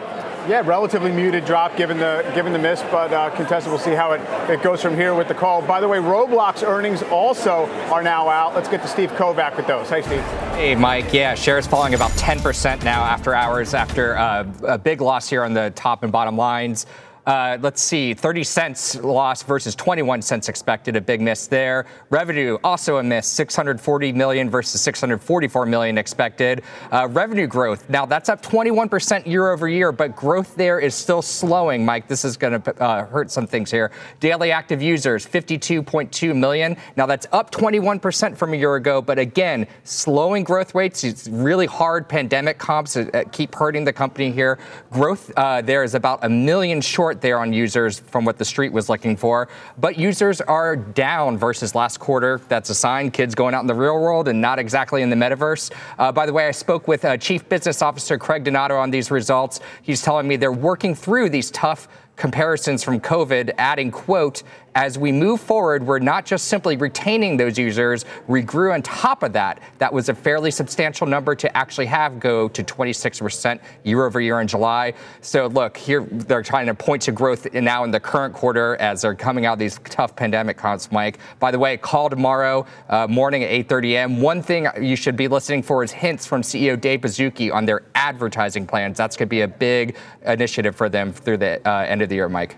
Yeah, 0.47 0.61
relatively 0.65 1.11
muted 1.11 1.43
drop 1.43 1.75
given 1.75 1.97
the 1.97 2.31
given 2.33 2.53
the 2.53 2.59
miss, 2.59 2.81
but 2.83 3.11
uh, 3.11 3.31
Contessa. 3.31 3.67
We'll 3.67 3.79
see 3.79 3.91
how 3.91 4.11
it, 4.13 4.21
it 4.49 4.61
goes 4.61 4.81
from 4.81 4.95
here 4.95 5.13
with 5.13 5.27
the 5.27 5.33
call. 5.33 5.61
By 5.61 5.81
the 5.81 5.87
way, 5.87 5.97
Roblox 5.97 6.63
earnings 6.63 7.03
also 7.03 7.65
are 7.91 8.03
now 8.03 8.29
out. 8.29 8.55
Let's 8.55 8.69
get 8.69 8.81
to 8.83 8.87
Steve 8.87 9.11
Kovac 9.13 9.57
with 9.57 9.67
those. 9.67 9.89
Hey, 9.89 10.03
Steve. 10.03 10.21
Hey, 10.53 10.75
Mike. 10.75 11.11
Yeah, 11.11 11.35
shares 11.35 11.64
is 11.65 11.71
falling 11.71 11.95
about 11.95 12.11
10% 12.11 12.83
now 12.83 13.03
after 13.03 13.33
hours, 13.33 13.73
after 13.73 14.15
uh, 14.17 14.45
a 14.67 14.77
big 14.77 15.01
loss 15.01 15.27
here 15.27 15.43
on 15.43 15.53
the 15.53 15.71
top 15.75 16.03
and 16.03 16.11
bottom 16.11 16.37
lines. 16.37 16.85
Uh, 17.25 17.57
let's 17.61 17.81
see, 17.81 18.13
30 18.13 18.43
cents 18.43 18.95
loss 18.95 19.41
versus 19.41 19.73
21 19.75 20.21
cents 20.21 20.47
expected, 20.47 20.95
a 20.95 21.01
big 21.01 21.21
miss 21.21 21.47
there. 21.47 21.85
Revenue 22.11 22.57
also 22.63 22.97
a 22.97 23.03
miss, 23.03 23.27
640 23.27 24.13
million 24.13 24.49
versus 24.49 24.79
644 24.81 25.65
million 25.65 25.97
expected. 25.97 26.61
Uh, 26.91 27.07
revenue 27.09 27.47
growth, 27.47 27.89
now 27.89 28.05
that's 28.05 28.29
up 28.29 28.43
21% 28.43 29.25
year 29.25 29.49
over 29.49 29.67
year, 29.67 29.91
but 29.91 30.15
growth 30.15 30.55
there 30.55 30.79
is 30.79 30.93
still 30.93 31.21
slowing. 31.21 31.83
Mike, 31.83 32.07
this 32.07 32.23
is 32.23 32.37
going 32.37 32.61
to 32.61 32.83
uh, 32.83 33.05
hurt 33.05 33.31
some 33.31 33.47
things 33.47 33.71
here. 33.71 33.91
Daily 34.19 34.51
active 34.51 34.81
users, 34.81 35.25
52.2 35.25 36.35
million. 36.35 36.77
Now 36.95 37.07
that's 37.07 37.25
up 37.31 37.49
21% 37.49 38.37
from 38.37 38.53
a 38.53 38.57
year 38.57 38.75
ago, 38.75 39.01
but 39.01 39.17
again, 39.17 39.65
slowing 39.83 40.43
growth 40.43 40.75
rates. 40.75 41.03
It's 41.03 41.27
really 41.27 41.65
hard 41.65 42.07
pandemic 42.07 42.59
comps 42.59 42.97
keep 43.31 43.55
hurting 43.55 43.83
the 43.83 43.93
company 43.93 44.31
here. 44.31 44.59
Growth 44.91 45.31
uh, 45.35 45.61
there 45.61 45.83
is 45.83 45.95
about 45.95 46.23
a 46.23 46.29
million 46.29 46.81
short 46.81 47.14
there 47.21 47.39
on 47.39 47.53
users 47.53 47.99
from 47.99 48.25
what 48.25 48.37
the 48.37 48.45
street 48.45 48.71
was 48.71 48.89
looking 48.89 49.17
for. 49.17 49.47
But 49.77 49.97
users 49.97 50.41
are 50.41 50.75
down 50.75 51.37
versus 51.37 51.75
last 51.75 51.99
quarter. 51.99 52.41
That's 52.47 52.69
a 52.69 52.75
sign 52.75 53.11
kids 53.11 53.35
going 53.35 53.53
out 53.53 53.61
in 53.61 53.67
the 53.67 53.73
real 53.75 53.99
world 53.99 54.27
and 54.27 54.41
not 54.41 54.59
exactly 54.59 55.01
in 55.01 55.09
the 55.09 55.15
metaverse. 55.15 55.71
Uh, 55.97 56.11
by 56.11 56.25
the 56.25 56.33
way, 56.33 56.47
I 56.47 56.51
spoke 56.51 56.87
with 56.87 57.05
uh, 57.05 57.17
Chief 57.17 57.47
Business 57.49 57.81
Officer 57.81 58.17
Craig 58.17 58.43
Donato 58.43 58.77
on 58.77 58.91
these 58.91 59.11
results. 59.11 59.59
He's 59.81 60.01
telling 60.01 60.27
me 60.27 60.35
they're 60.35 60.51
working 60.51 60.95
through 60.95 61.29
these 61.29 61.51
tough 61.51 61.87
comparisons 62.15 62.83
from 62.83 62.99
COVID, 62.99 63.53
adding, 63.57 63.91
quote, 63.91 64.43
as 64.75 64.97
we 64.97 65.11
move 65.11 65.39
forward, 65.39 65.87
we're 65.87 65.99
not 65.99 66.25
just 66.25 66.49
simply 66.49 66.75
retaining 66.75 67.37
those 67.37 67.57
users, 67.57 68.03
we 68.27 68.41
grew 68.41 68.73
on 68.73 68.81
top 68.81 69.23
of 69.23 69.31
that. 69.33 69.61
That 69.79 69.91
was 69.91 70.09
a 70.09 70.13
fairly 70.13 70.51
substantial 70.51 71.07
number 71.07 71.33
to 71.33 71.57
actually 71.57 71.85
have 71.85 72.19
go 72.19 72.49
to 72.49 72.63
26% 72.63 73.61
year 73.83 74.05
over 74.05 74.19
year 74.19 74.41
in 74.41 74.47
July. 74.47 74.93
So 75.21 75.47
look, 75.47 75.77
here 75.77 76.05
they're 76.11 76.43
trying 76.43 76.65
to 76.65 76.73
point 76.73 77.03
to 77.03 77.13
growth 77.13 77.51
now 77.53 77.85
in 77.85 77.91
the 77.91 78.01
current 78.01 78.33
quarter 78.33 78.75
as 78.75 79.01
they're 79.01 79.15
coming 79.15 79.45
out 79.45 79.57
these 79.57 79.79
tough 79.85 80.13
pandemic 80.13 80.57
comps, 80.57 80.91
Mike. 80.91 81.19
By 81.39 81.51
the 81.51 81.59
way, 81.59 81.77
call 81.77 82.09
tomorrow 82.09 82.65
uh, 82.89 83.07
morning 83.07 83.43
at 83.43 83.51
8.30 83.67 83.91
a.m. 83.93 84.21
One 84.21 84.41
thing 84.41 84.67
you 84.81 84.97
should 84.97 85.15
be 85.15 85.29
listening 85.29 85.63
for 85.63 85.83
is 85.83 85.91
hints 85.91 86.25
from 86.25 86.41
CEO 86.41 86.79
Dave 86.79 86.99
Baszucki 86.99 87.53
on 87.53 87.65
their 87.65 87.83
advertising 87.95 88.67
plans. 88.67 88.97
That's 88.97 89.15
going 89.15 89.27
to 89.27 89.29
be 89.29 89.41
a 89.41 89.47
big 89.47 89.95
initiative 90.25 90.75
for 90.75 90.89
them 90.89 91.13
through 91.13 91.37
the 91.37 91.65
uh, 91.67 91.85
end 91.85 92.01
of 92.01 92.09
the 92.09 92.15
year, 92.15 92.27
Mike. 92.27 92.57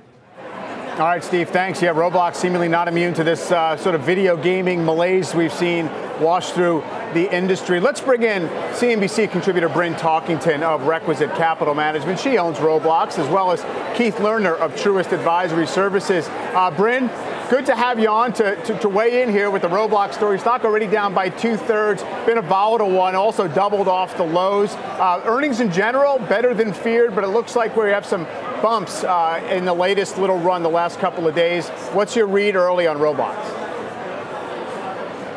All 0.98 1.06
right, 1.06 1.24
Steve, 1.24 1.50
thanks. 1.50 1.80
Yeah, 1.80 1.94
Roblox 1.94 2.38
seemingly 2.38 2.68
not 2.68 2.88
immune 2.88 3.14
to 3.14 3.24
this 3.24 3.52
uh, 3.52 3.78
sort 3.78 3.94
of 3.94 4.02
video 4.02 4.36
gaming 4.36 4.84
malaise 4.84 5.36
we've 5.36 5.54
seen 5.54 5.92
wash 6.20 6.50
through 6.54 6.84
the 7.14 7.32
industry. 7.32 7.80
Let's 7.80 8.02
bring 8.02 8.24
in 8.24 8.48
CNBC 8.74 9.30
contributor 9.30 9.70
Bryn 9.70 9.94
Talkington 9.94 10.64
of 10.64 10.88
Requisite 10.88 11.36
Capital 11.36 11.76
Management. 11.76 12.20
She 12.20 12.40
owns 12.40 12.58
Roblox, 12.58 13.20
as 13.20 13.30
well 13.30 13.52
as 13.52 13.62
Keith 13.96 14.16
Lerner 14.16 14.58
of 14.58 14.74
Truist 14.74 15.12
Advisory 15.12 15.68
Services. 15.68 16.28
Uh, 16.30 16.72
Bryn, 16.72 17.10
good 17.50 17.66
to 17.66 17.76
have 17.76 17.98
you 18.00 18.10
on 18.10 18.34
to, 18.34 18.56
to, 18.64 18.78
to, 18.80 18.90
weigh 18.90 19.22
in 19.22 19.30
here 19.30 19.50
with 19.50 19.62
the 19.62 19.70
Roblox 19.70 20.14
story. 20.14 20.38
Stock 20.38 20.66
already 20.66 20.88
down 20.88 21.14
by 21.14 21.30
two 21.30 21.56
thirds, 21.56 22.04
been 22.26 22.38
a 22.38 22.42
volatile 22.42 22.92
one, 22.92 23.16
also 23.16 23.48
doubled 23.48 23.88
off 23.88 24.18
the 24.18 24.24
lows. 24.24 24.74
Uh, 24.76 25.22
earnings 25.26 25.62
in 25.62 25.72
general, 25.72 26.20
better 26.20 26.54
than 26.54 26.74
feared, 26.74 27.16
but 27.16 27.24
it 27.24 27.28
looks 27.28 27.56
like 27.56 27.76
we 27.78 27.90
have 27.90 28.06
some 28.06 28.26
bumps 28.62 29.04
uh, 29.04 29.46
in 29.50 29.64
the 29.64 29.74
latest 29.74 30.18
little 30.18 30.38
run 30.40 30.62
the 30.62 30.70
last 30.70 31.00
couple 31.00 31.28
of 31.28 31.36
days. 31.36 31.70
What's 31.94 32.16
your 32.16 32.28
read 32.28 32.56
early 32.56 32.86
on 32.86 32.98
Roblox? 32.98 33.36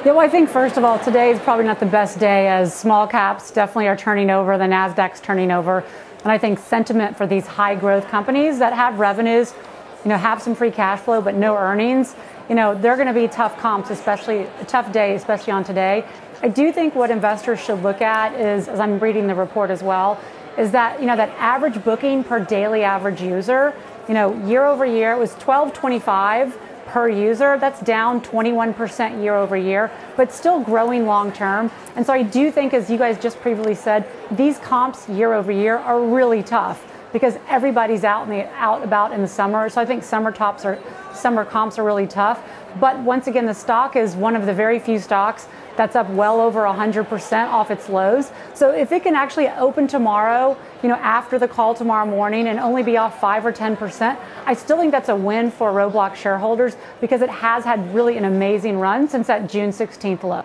Yeah, 0.04 0.12
well, 0.12 0.20
I 0.20 0.28
think 0.28 0.48
first 0.48 0.78
of 0.78 0.84
all, 0.84 0.98
today 0.98 1.30
is 1.30 1.38
probably 1.40 1.66
not 1.66 1.78
the 1.78 1.86
best 1.86 2.18
day 2.18 2.48
as 2.48 2.74
small 2.74 3.06
caps 3.06 3.50
definitely 3.50 3.86
are 3.86 3.96
turning 3.96 4.30
over, 4.30 4.56
the 4.58 4.64
NASDAQ's 4.64 5.20
turning 5.20 5.50
over. 5.50 5.84
And 6.22 6.32
I 6.32 6.38
think 6.38 6.58
sentiment 6.58 7.16
for 7.16 7.26
these 7.26 7.46
high 7.46 7.74
growth 7.74 8.08
companies 8.08 8.58
that 8.58 8.72
have 8.72 8.98
revenues, 8.98 9.54
you 10.04 10.08
know, 10.08 10.16
have 10.16 10.42
some 10.42 10.54
free 10.54 10.70
cash 10.70 11.00
flow, 11.00 11.20
but 11.20 11.34
no 11.34 11.56
earnings, 11.56 12.14
you 12.48 12.54
know, 12.54 12.74
they're 12.74 12.96
going 12.96 13.06
to 13.06 13.14
be 13.14 13.28
tough 13.28 13.56
comps, 13.58 13.90
especially 13.90 14.40
a 14.60 14.64
tough 14.64 14.92
day, 14.92 15.14
especially 15.14 15.52
on 15.52 15.62
today. 15.62 16.04
I 16.42 16.48
do 16.48 16.72
think 16.72 16.94
what 16.94 17.10
investors 17.10 17.60
should 17.60 17.82
look 17.82 18.00
at 18.00 18.34
is, 18.34 18.66
as 18.66 18.80
I'm 18.80 18.98
reading 18.98 19.26
the 19.26 19.34
report 19.34 19.70
as 19.70 19.82
well, 19.82 20.18
is 20.58 20.72
that 20.72 21.00
you 21.00 21.06
know 21.06 21.16
that 21.16 21.30
average 21.38 21.82
booking 21.84 22.24
per 22.24 22.44
daily 22.44 22.82
average 22.82 23.22
user, 23.22 23.74
you 24.08 24.14
know, 24.14 24.34
year 24.46 24.66
over 24.66 24.84
year 24.84 25.12
it 25.12 25.18
was 25.18 25.30
1225 25.32 26.58
per 26.86 27.08
user. 27.08 27.56
That's 27.58 27.80
down 27.80 28.20
21% 28.20 29.22
year 29.22 29.36
over 29.36 29.56
year, 29.56 29.92
but 30.16 30.32
still 30.32 30.60
growing 30.60 31.06
long 31.06 31.32
term. 31.32 31.70
And 31.94 32.04
so 32.04 32.12
I 32.12 32.22
do 32.22 32.50
think, 32.50 32.74
as 32.74 32.90
you 32.90 32.98
guys 32.98 33.18
just 33.18 33.38
previously 33.40 33.76
said, 33.76 34.08
these 34.30 34.58
comps 34.58 35.08
year 35.08 35.34
over 35.34 35.52
year 35.52 35.76
are 35.76 36.00
really 36.00 36.42
tough 36.42 36.89
because 37.12 37.36
everybody's 37.48 38.04
out 38.04 38.28
the 38.28 38.48
out 38.54 38.82
about 38.82 39.12
in 39.12 39.22
the 39.22 39.28
summer. 39.28 39.68
So 39.68 39.80
I 39.80 39.84
think 39.84 40.02
summer 40.02 40.32
tops 40.32 40.64
are 40.64 40.78
summer 41.14 41.44
comps 41.44 41.78
are 41.78 41.84
really 41.84 42.06
tough. 42.06 42.42
But 42.78 43.00
once 43.00 43.26
again, 43.26 43.46
the 43.46 43.54
stock 43.54 43.96
is 43.96 44.14
one 44.14 44.36
of 44.36 44.46
the 44.46 44.54
very 44.54 44.78
few 44.78 44.98
stocks 45.00 45.48
that's 45.76 45.96
up 45.96 46.08
well 46.10 46.40
over 46.40 46.60
100% 46.60 47.48
off 47.48 47.70
its 47.70 47.88
lows. 47.88 48.30
So 48.54 48.70
if 48.70 48.92
it 48.92 49.02
can 49.02 49.16
actually 49.16 49.48
open 49.48 49.88
tomorrow, 49.88 50.56
you 50.82 50.88
know, 50.88 50.96
after 50.96 51.38
the 51.38 51.48
call 51.48 51.74
tomorrow 51.74 52.06
morning 52.06 52.46
and 52.46 52.60
only 52.60 52.82
be 52.82 52.96
off 52.96 53.20
5 53.20 53.46
or 53.46 53.52
10%, 53.52 54.16
I 54.46 54.54
still 54.54 54.76
think 54.76 54.92
that's 54.92 55.08
a 55.08 55.16
win 55.16 55.50
for 55.50 55.72
Roblox 55.72 56.16
shareholders 56.16 56.76
because 57.00 57.22
it 57.22 57.30
has 57.30 57.64
had 57.64 57.94
really 57.94 58.16
an 58.16 58.24
amazing 58.24 58.78
run 58.78 59.08
since 59.08 59.26
that 59.26 59.48
June 59.48 59.70
16th 59.70 60.22
low. 60.22 60.44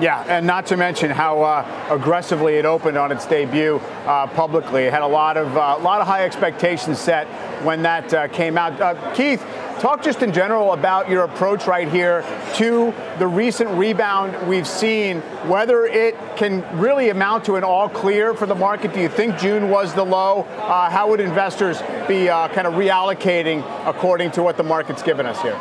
Yeah, 0.00 0.24
and 0.26 0.46
not 0.46 0.66
to 0.66 0.76
mention 0.76 1.10
how 1.10 1.42
uh, 1.42 1.86
aggressively 1.90 2.54
it 2.54 2.64
opened 2.64 2.96
on 2.96 3.12
its 3.12 3.26
debut 3.26 3.76
uh, 4.06 4.26
publicly. 4.28 4.84
It 4.84 4.92
had 4.92 5.02
a 5.02 5.06
lot 5.06 5.36
of 5.36 5.56
uh, 5.56 5.78
lot 5.78 6.00
of 6.00 6.06
high 6.06 6.24
expectations 6.24 6.98
set 6.98 7.26
when 7.62 7.82
that 7.82 8.12
uh, 8.12 8.28
came 8.28 8.58
out. 8.58 8.80
Uh, 8.80 9.14
Keith, 9.14 9.44
talk 9.78 10.02
just 10.02 10.22
in 10.22 10.32
general 10.32 10.72
about 10.72 11.08
your 11.08 11.24
approach 11.24 11.66
right 11.66 11.88
here 11.88 12.24
to 12.54 12.92
the 13.18 13.26
recent 13.26 13.70
rebound 13.70 14.48
we've 14.48 14.66
seen. 14.66 15.20
Whether 15.46 15.84
it 15.84 16.16
can 16.36 16.64
really 16.80 17.10
amount 17.10 17.44
to 17.44 17.56
an 17.56 17.62
all 17.62 17.88
clear 17.88 18.34
for 18.34 18.46
the 18.46 18.54
market. 18.56 18.94
Do 18.94 19.00
you 19.00 19.08
think 19.08 19.38
June 19.38 19.68
was 19.68 19.94
the 19.94 20.04
low? 20.04 20.42
Uh, 20.42 20.90
how 20.90 21.10
would 21.10 21.20
investors 21.20 21.80
be 22.08 22.26
kind 22.26 22.66
of 22.66 22.74
reallocating 22.74 23.62
according 23.86 24.32
to 24.32 24.42
what 24.42 24.56
the 24.56 24.64
market's 24.64 25.02
given 25.02 25.26
us 25.26 25.40
here? 25.42 25.60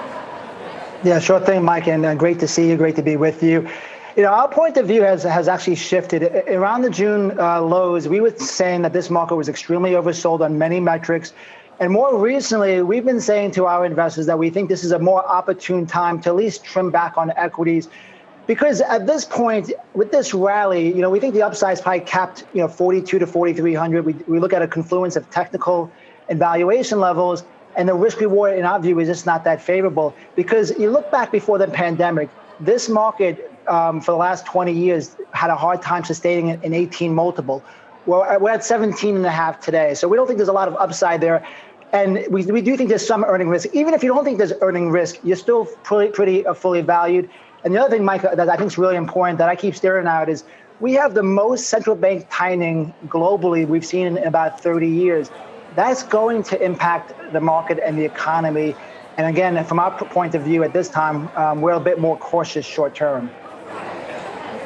Yeah, 1.03 1.19
sure 1.19 1.39
thing, 1.39 1.63
Mike, 1.63 1.88
and 1.88 2.17
great 2.17 2.39
to 2.39 2.47
see 2.47 2.69
you. 2.69 2.77
Great 2.77 2.95
to 2.95 3.01
be 3.01 3.17
with 3.17 3.43
you. 3.43 3.67
You 4.17 4.23
know, 4.23 4.29
our 4.29 4.49
point 4.49 4.75
of 4.75 4.87
view 4.87 5.03
has 5.03 5.23
has 5.23 5.47
actually 5.47 5.75
shifted. 5.75 6.23
Around 6.49 6.81
the 6.81 6.89
June 6.89 7.39
uh, 7.39 7.61
lows, 7.61 8.09
we 8.09 8.19
were 8.19 8.35
saying 8.35 8.81
that 8.81 8.91
this 8.91 9.09
market 9.09 9.37
was 9.37 9.47
extremely 9.47 9.91
oversold 9.91 10.41
on 10.41 10.57
many 10.57 10.81
metrics. 10.81 11.31
And 11.79 11.93
more 11.93 12.17
recently, 12.17 12.81
we've 12.81 13.05
been 13.05 13.21
saying 13.21 13.51
to 13.51 13.67
our 13.67 13.85
investors 13.85 14.25
that 14.25 14.37
we 14.37 14.49
think 14.49 14.67
this 14.67 14.83
is 14.83 14.91
a 14.91 14.99
more 14.99 15.25
opportune 15.25 15.85
time 15.87 16.21
to 16.23 16.29
at 16.29 16.35
least 16.35 16.65
trim 16.65 16.91
back 16.91 17.17
on 17.17 17.31
equities. 17.37 17.87
Because 18.47 18.81
at 18.81 19.07
this 19.07 19.23
point, 19.23 19.71
with 19.93 20.11
this 20.11 20.33
rally, 20.33 20.93
you 20.93 21.01
know, 21.01 21.09
we 21.09 21.21
think 21.21 21.33
the 21.33 21.43
upside 21.43 21.73
is 21.73 21.81
probably 21.81 22.01
capped, 22.01 22.43
you 22.53 22.61
know, 22.61 22.67
42 22.67 23.17
to 23.17 23.25
4,300. 23.25 24.05
We, 24.05 24.13
we 24.27 24.39
look 24.39 24.51
at 24.51 24.61
a 24.61 24.67
confluence 24.67 25.15
of 25.15 25.29
technical 25.29 25.89
and 26.27 26.37
valuation 26.37 26.99
levels, 26.99 27.45
and 27.77 27.87
the 27.87 27.93
risk 27.93 28.19
reward, 28.19 28.59
in 28.59 28.65
our 28.65 28.79
view, 28.79 28.99
is 28.99 29.07
just 29.07 29.25
not 29.25 29.45
that 29.45 29.61
favorable. 29.61 30.13
Because 30.35 30.77
you 30.77 30.89
look 30.91 31.09
back 31.11 31.31
before 31.31 31.57
the 31.57 31.67
pandemic, 31.67 32.29
this 32.59 32.89
market 32.89 33.50
um, 33.67 34.01
for 34.01 34.11
the 34.11 34.17
last 34.17 34.45
20 34.45 34.71
years 34.71 35.15
had 35.33 35.49
a 35.49 35.55
hard 35.55 35.81
time 35.81 36.03
sustaining 36.03 36.51
an 36.63 36.73
18 36.73 37.13
multiple. 37.13 37.63
We're, 38.05 38.39
we're 38.39 38.51
at 38.51 38.63
17 38.63 39.15
and 39.15 39.25
a 39.25 39.31
half 39.31 39.59
today. 39.59 39.93
So 39.93 40.07
we 40.07 40.17
don't 40.17 40.27
think 40.27 40.37
there's 40.37 40.49
a 40.49 40.53
lot 40.53 40.67
of 40.67 40.75
upside 40.75 41.21
there. 41.21 41.45
And 41.93 42.25
we, 42.29 42.45
we 42.45 42.61
do 42.61 42.77
think 42.77 42.89
there's 42.89 43.05
some 43.05 43.23
earning 43.25 43.49
risk. 43.49 43.69
Even 43.73 43.93
if 43.93 44.03
you 44.03 44.13
don't 44.13 44.23
think 44.23 44.37
there's 44.37 44.53
earning 44.61 44.89
risk, 44.89 45.17
you're 45.23 45.35
still 45.35 45.65
pretty, 45.83 46.11
pretty 46.11 46.45
uh, 46.45 46.53
fully 46.53 46.81
valued. 46.81 47.29
And 47.63 47.75
the 47.75 47.79
other 47.79 47.95
thing, 47.95 48.05
Mike, 48.05 48.21
that 48.21 48.49
I 48.49 48.55
think 48.55 48.67
is 48.71 48.77
really 48.77 48.95
important 48.95 49.37
that 49.39 49.49
I 49.49 49.55
keep 49.55 49.75
staring 49.75 50.07
at 50.07 50.29
is 50.29 50.43
we 50.79 50.93
have 50.93 51.13
the 51.13 51.23
most 51.23 51.67
central 51.67 51.95
bank 51.95 52.27
tightening 52.31 52.93
globally 53.07 53.67
we've 53.67 53.85
seen 53.85 54.07
in 54.07 54.17
about 54.19 54.61
30 54.61 54.87
years. 54.87 55.29
That's 55.75 56.01
going 56.03 56.43
to 56.43 56.63
impact 56.63 57.13
the 57.33 57.39
market 57.39 57.79
and 57.85 57.97
the 57.97 58.05
economy. 58.05 58.73
And 59.17 59.27
again, 59.27 59.63
from 59.65 59.79
our 59.79 59.91
point 59.91 60.33
of 60.33 60.41
view 60.43 60.63
at 60.63 60.73
this 60.73 60.89
time, 60.89 61.29
um, 61.35 61.61
we're 61.61 61.73
a 61.73 61.79
bit 61.79 61.99
more 61.99 62.17
cautious 62.17 62.65
short 62.65 62.95
term 62.95 63.29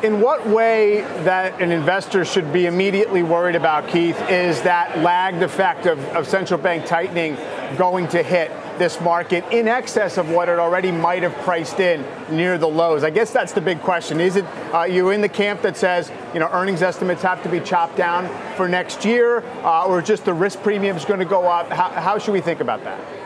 in 0.04 0.22
what 0.22 0.48
way 0.48 1.02
that 1.24 1.62
an 1.62 1.72
investor 1.72 2.26
should 2.26 2.52
be 2.52 2.66
immediately 2.66 3.24
worried 3.24 3.56
about, 3.56 3.88
Keith, 3.88 4.20
is 4.30 4.62
that 4.64 5.00
lagged 5.00 5.42
effect 5.42 5.86
of, 5.86 6.00
of 6.10 6.28
central 6.28 6.60
bank 6.60 6.86
tightening 6.86 7.36
going 7.78 8.08
to 8.10 8.22
hit 8.22 8.52
this 8.78 9.00
market 9.02 9.44
in 9.52 9.68
excess 9.68 10.18
of 10.18 10.30
what 10.30 10.50
it 10.50 10.60
already 10.60 10.92
might 10.92 11.24
have 11.24 11.34
priced 11.44 11.80
in 11.80 12.06
near 12.30 12.58
the 12.58 12.68
lows? 12.68 13.04
I 13.04 13.10
guess 13.10 13.32
that's 13.32 13.54
the 13.54 13.62
big 13.62 13.82
question. 13.82 14.20
Is 14.20 14.36
it 14.36 14.46
uh, 14.74 14.84
you 14.84 15.10
in 15.10 15.22
the 15.22 15.30
camp 15.30 15.62
that 15.62 15.78
says 15.78 16.12
you 16.34 16.40
know 16.40 16.50
earnings 16.52 16.82
estimates 16.82 17.22
have 17.22 17.42
to 17.44 17.50
be 17.50 17.60
chopped 17.60 17.96
down 17.96 18.30
for 18.56 18.68
next 18.68 19.06
year, 19.06 19.40
uh, 19.64 19.86
or 19.86 20.02
just 20.02 20.26
the 20.26 20.34
risk 20.34 20.62
premium 20.62 20.98
is 20.98 21.06
going 21.06 21.20
to 21.20 21.26
go 21.26 21.48
up? 21.48 21.70
How, 21.72 21.90
how 21.90 22.20
should 22.20 22.34
we 22.34 22.42
think 22.42 22.60
about 22.60 22.84
that? 22.84 23.25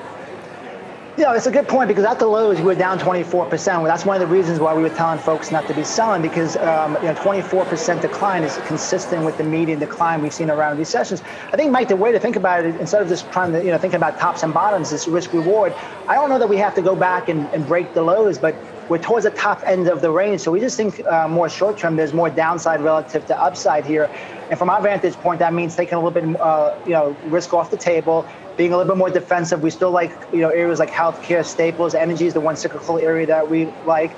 Yeah, 1.20 1.36
it's 1.36 1.48
a 1.48 1.52
good 1.52 1.68
point 1.68 1.90
because 1.90 2.06
at 2.06 2.18
the 2.18 2.28
lows 2.28 2.60
we 2.60 2.64
were 2.64 2.76
down 2.76 2.98
24%. 2.98 3.68
Well, 3.68 3.84
that's 3.84 4.06
one 4.06 4.16
of 4.16 4.22
the 4.22 4.28
reasons 4.28 4.62
why 4.62 4.74
we 4.74 4.82
were 4.82 4.90
telling 4.90 5.20
folks 5.20 5.52
not 5.52 5.68
to 5.68 5.74
be 5.74 5.84
selling 5.84 6.22
because 6.22 6.56
um, 6.56 6.98
you 7.02 7.10
know 7.10 7.14
24% 7.14 8.00
decline 8.00 8.46
is 8.46 8.58
consistent 8.60 9.26
with 9.26 9.36
the 9.36 9.44
median 9.44 9.80
decline 9.80 10.22
we've 10.22 10.34
seen 10.34 10.50
around 10.50 10.78
recessions. 10.78 11.22
I 11.52 11.58
think, 11.58 11.74
Mike, 11.74 11.90
the 11.90 11.98
way 11.98 12.14
to 12.14 12.22
think 12.22 12.38
about 12.38 12.64
it 12.64 12.78
instead 12.80 13.02
of 13.02 13.10
just 13.10 13.30
trying 13.32 13.52
to 13.52 13.62
you 13.62 13.70
know 13.70 13.78
think 13.78 13.94
about 13.94 14.18
tops 14.18 14.44
and 14.44 14.54
bottoms, 14.54 14.92
this 14.92 15.10
risk 15.10 15.34
reward. 15.34 15.76
I 16.08 16.16
don't 16.16 16.30
know 16.30 16.40
that 16.40 16.48
we 16.48 16.56
have 16.56 16.74
to 16.76 16.82
go 16.82 16.96
back 16.96 17.28
and, 17.28 17.50
and 17.52 17.68
break 17.68 17.94
the 17.94 18.02
lows, 18.02 18.40
but 18.40 18.62
we're 18.90 18.98
towards 18.98 19.26
the 19.26 19.32
top 19.32 19.62
end 19.68 19.90
of 19.90 20.02
the 20.02 20.12
range. 20.12 20.42
So 20.42 20.52
we 20.52 20.62
just 20.62 20.78
think 20.78 21.02
uh, 21.10 21.28
more 21.28 21.50
short 21.50 21.78
term, 21.78 21.96
there's 21.98 22.14
more 22.14 22.30
downside 22.30 22.82
relative 22.82 23.26
to 23.28 23.42
upside 23.42 23.86
here. 23.86 24.10
And 24.50 24.58
from 24.58 24.70
our 24.70 24.82
vantage 24.82 25.20
point, 25.20 25.40
that 25.40 25.54
means 25.54 25.76
taking 25.76 25.96
a 25.96 26.02
little 26.02 26.12
bit, 26.12 26.42
uh, 26.42 26.72
you 26.84 26.94
know, 26.94 27.20
risk 27.22 27.54
off 27.54 27.70
the 27.70 27.78
table, 27.78 28.28
being 28.60 28.74
a 28.74 28.78
little 28.78 28.94
bit 28.94 28.98
more 28.98 29.10
defensive. 29.10 29.64
We 29.64 29.70
still 29.70 29.90
like, 29.90 30.12
you 30.34 30.40
know, 30.40 30.50
areas 30.50 30.80
like 30.80 30.92
healthcare, 30.92 31.46
staples, 31.46 31.96
energy 31.96 32.26
is 32.28 32.34
the 32.34 32.42
one 32.42 32.58
cyclical 32.58 33.00
area 33.00 33.26
that 33.26 33.50
we 33.50 33.68
like. 33.86 34.12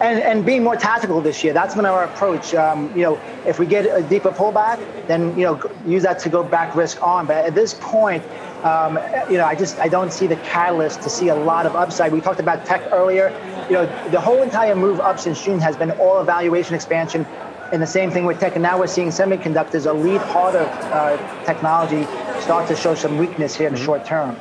And, 0.00 0.18
and 0.22 0.46
being 0.46 0.64
more 0.64 0.76
tactical 0.76 1.20
this 1.20 1.44
year. 1.44 1.52
That's 1.52 1.74
been 1.74 1.84
our 1.84 2.04
approach. 2.04 2.54
Um, 2.54 2.90
you 2.96 3.02
know, 3.02 3.20
if 3.46 3.58
we 3.58 3.66
get 3.66 3.84
a 3.84 4.02
deeper 4.02 4.30
pullback, 4.30 4.80
then 5.06 5.38
you 5.38 5.44
know 5.44 5.60
use 5.86 6.02
that 6.04 6.18
to 6.20 6.30
go 6.30 6.42
back 6.42 6.74
risk 6.74 7.02
on. 7.02 7.26
But 7.26 7.44
at 7.44 7.54
this 7.54 7.74
point, 7.74 8.24
um, 8.64 8.98
you 9.30 9.36
know, 9.36 9.44
I 9.44 9.54
just 9.54 9.78
I 9.78 9.88
don't 9.88 10.12
see 10.12 10.26
the 10.26 10.36
catalyst 10.36 11.02
to 11.02 11.10
see 11.10 11.28
a 11.28 11.36
lot 11.36 11.66
of 11.66 11.76
upside. 11.76 12.12
We 12.12 12.22
talked 12.22 12.40
about 12.40 12.64
tech 12.64 12.82
earlier. 12.90 13.28
You 13.68 13.74
know, 13.74 14.08
the 14.10 14.20
whole 14.20 14.42
entire 14.42 14.74
move 14.74 15.00
up 15.00 15.20
since 15.20 15.44
June 15.44 15.60
has 15.60 15.76
been 15.76 15.90
all 15.92 16.18
evaluation 16.20 16.74
expansion 16.74 17.26
and 17.72 17.80
the 17.80 17.86
same 17.86 18.10
thing 18.10 18.26
with 18.26 18.38
tech. 18.38 18.54
And 18.54 18.62
now 18.62 18.78
we're 18.78 18.86
seeing 18.86 19.08
semiconductors, 19.08 19.88
a 19.88 19.92
lead 19.92 20.20
part 20.32 20.54
of 20.54 20.68
uh, 20.92 21.44
technology, 21.44 22.06
start 22.42 22.66
to 22.66 22.74
show 22.74 22.94
some 22.94 23.18
weakness 23.18 23.54
here 23.54 23.68
in 23.68 23.72
the 23.72 23.78
mm-hmm. 23.78 23.86
short 23.86 24.04
term. 24.04 24.36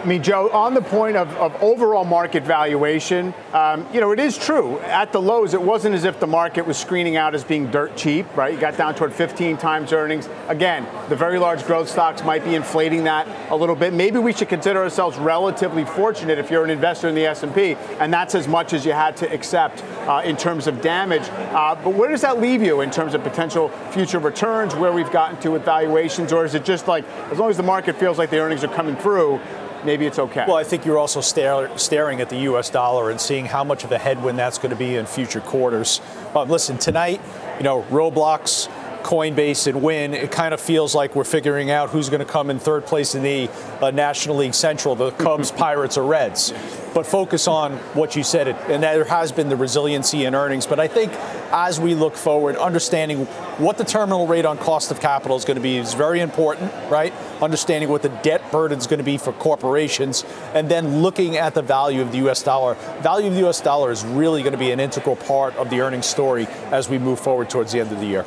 I 0.00 0.06
mean, 0.06 0.22
Joe, 0.22 0.48
on 0.48 0.72
the 0.72 0.80
point 0.80 1.18
of, 1.18 1.28
of 1.36 1.54
overall 1.62 2.06
market 2.06 2.42
valuation, 2.42 3.34
um, 3.52 3.86
you 3.92 4.00
know, 4.00 4.12
it 4.12 4.18
is 4.18 4.38
true. 4.38 4.78
At 4.78 5.12
the 5.12 5.20
lows, 5.20 5.52
it 5.52 5.60
wasn't 5.60 5.94
as 5.94 6.04
if 6.04 6.18
the 6.18 6.26
market 6.26 6.66
was 6.66 6.78
screening 6.78 7.16
out 7.16 7.34
as 7.34 7.44
being 7.44 7.70
dirt 7.70 7.98
cheap, 7.98 8.24
right? 8.34 8.54
You 8.54 8.58
got 8.58 8.78
down 8.78 8.94
toward 8.94 9.12
15 9.12 9.58
times 9.58 9.92
earnings. 9.92 10.26
Again, 10.48 10.86
the 11.10 11.16
very 11.16 11.38
large 11.38 11.66
growth 11.66 11.90
stocks 11.90 12.24
might 12.24 12.44
be 12.44 12.54
inflating 12.54 13.04
that 13.04 13.28
a 13.50 13.56
little 13.56 13.74
bit. 13.74 13.92
Maybe 13.92 14.18
we 14.18 14.32
should 14.32 14.48
consider 14.48 14.82
ourselves 14.82 15.18
relatively 15.18 15.84
fortunate 15.84 16.38
if 16.38 16.50
you're 16.50 16.64
an 16.64 16.70
investor 16.70 17.06
in 17.08 17.14
the 17.14 17.26
S&P, 17.26 17.74
and 17.98 18.10
that's 18.10 18.34
as 18.34 18.48
much 18.48 18.72
as 18.72 18.86
you 18.86 18.92
had 18.92 19.18
to 19.18 19.30
accept 19.30 19.84
uh, 20.08 20.22
in 20.24 20.34
terms 20.34 20.66
of 20.66 20.80
damage. 20.80 21.28
Uh, 21.28 21.74
but 21.74 21.90
where 21.90 22.08
does 22.08 22.22
that 22.22 22.40
leave 22.40 22.62
you 22.62 22.80
in 22.80 22.90
terms 22.90 23.12
of 23.12 23.22
potential 23.22 23.68
future 23.90 24.18
returns, 24.18 24.74
where 24.74 24.92
we've 24.92 25.12
gotten 25.12 25.38
to 25.40 25.50
with 25.50 25.64
valuations, 25.66 26.32
or 26.32 26.46
is 26.46 26.54
it 26.54 26.64
just 26.64 26.88
like 26.88 27.04
as 27.30 27.38
long 27.38 27.50
as 27.50 27.58
the 27.58 27.62
market 27.62 27.96
feels 27.96 28.16
like 28.16 28.30
the 28.30 28.38
earnings 28.38 28.64
are 28.64 28.68
coming 28.68 28.96
through, 28.96 29.38
maybe 29.84 30.06
it's 30.06 30.18
okay. 30.18 30.44
Well, 30.46 30.56
I 30.56 30.64
think 30.64 30.84
you're 30.84 30.98
also 30.98 31.20
stare, 31.20 31.76
staring 31.78 32.20
at 32.20 32.30
the 32.30 32.38
U.S. 32.40 32.70
dollar 32.70 33.10
and 33.10 33.20
seeing 33.20 33.46
how 33.46 33.64
much 33.64 33.84
of 33.84 33.92
a 33.92 33.98
headwind 33.98 34.38
that's 34.38 34.58
going 34.58 34.70
to 34.70 34.76
be 34.76 34.96
in 34.96 35.06
future 35.06 35.40
quarters. 35.40 36.00
Um, 36.34 36.48
listen, 36.48 36.78
tonight, 36.78 37.20
you 37.58 37.64
know, 37.64 37.82
Roblox, 37.84 38.68
Coinbase, 39.02 39.66
and 39.66 39.82
Wynn, 39.82 40.14
it 40.14 40.30
kind 40.30 40.54
of 40.54 40.60
feels 40.60 40.94
like 40.94 41.14
we're 41.14 41.24
figuring 41.24 41.70
out 41.70 41.90
who's 41.90 42.08
going 42.08 42.20
to 42.20 42.30
come 42.30 42.50
in 42.50 42.58
third 42.58 42.86
place 42.86 43.14
in 43.14 43.22
the 43.22 43.50
uh, 43.80 43.90
National 43.90 44.36
League 44.36 44.54
Central, 44.54 44.94
the 44.94 45.10
Cubs, 45.12 45.50
Pirates, 45.60 45.96
or 45.96 46.04
Reds 46.04 46.52
but 46.94 47.06
focus 47.06 47.46
on 47.46 47.72
what 47.94 48.16
you 48.16 48.22
said. 48.22 48.48
And 48.48 48.82
there 48.82 49.04
has 49.04 49.32
been 49.32 49.48
the 49.48 49.56
resiliency 49.56 50.24
in 50.24 50.34
earnings. 50.34 50.66
But 50.66 50.80
I 50.80 50.88
think 50.88 51.12
as 51.52 51.80
we 51.80 51.94
look 51.94 52.16
forward, 52.16 52.56
understanding 52.56 53.26
what 53.58 53.78
the 53.78 53.84
terminal 53.84 54.26
rate 54.26 54.44
on 54.44 54.58
cost 54.58 54.90
of 54.90 55.00
capital 55.00 55.36
is 55.36 55.44
going 55.44 55.56
to 55.56 55.62
be 55.62 55.76
is 55.76 55.94
very 55.94 56.20
important, 56.20 56.72
right? 56.90 57.12
Understanding 57.40 57.88
what 57.88 58.02
the 58.02 58.08
debt 58.08 58.50
burden 58.50 58.78
is 58.78 58.86
going 58.86 58.98
to 58.98 59.04
be 59.04 59.18
for 59.18 59.32
corporations, 59.32 60.24
and 60.54 60.68
then 60.68 61.02
looking 61.02 61.36
at 61.36 61.54
the 61.54 61.62
value 61.62 62.02
of 62.02 62.12
the 62.12 62.18
U.S. 62.18 62.42
dollar. 62.42 62.74
Value 63.02 63.28
of 63.28 63.34
the 63.34 63.40
U.S. 63.40 63.60
dollar 63.60 63.90
is 63.90 64.04
really 64.04 64.42
going 64.42 64.52
to 64.52 64.58
be 64.58 64.70
an 64.70 64.80
integral 64.80 65.16
part 65.16 65.54
of 65.56 65.70
the 65.70 65.80
earnings 65.80 66.06
story 66.06 66.46
as 66.70 66.88
we 66.88 66.98
move 66.98 67.20
forward 67.20 67.50
towards 67.50 67.72
the 67.72 67.80
end 67.80 67.92
of 67.92 68.00
the 68.00 68.06
year. 68.06 68.24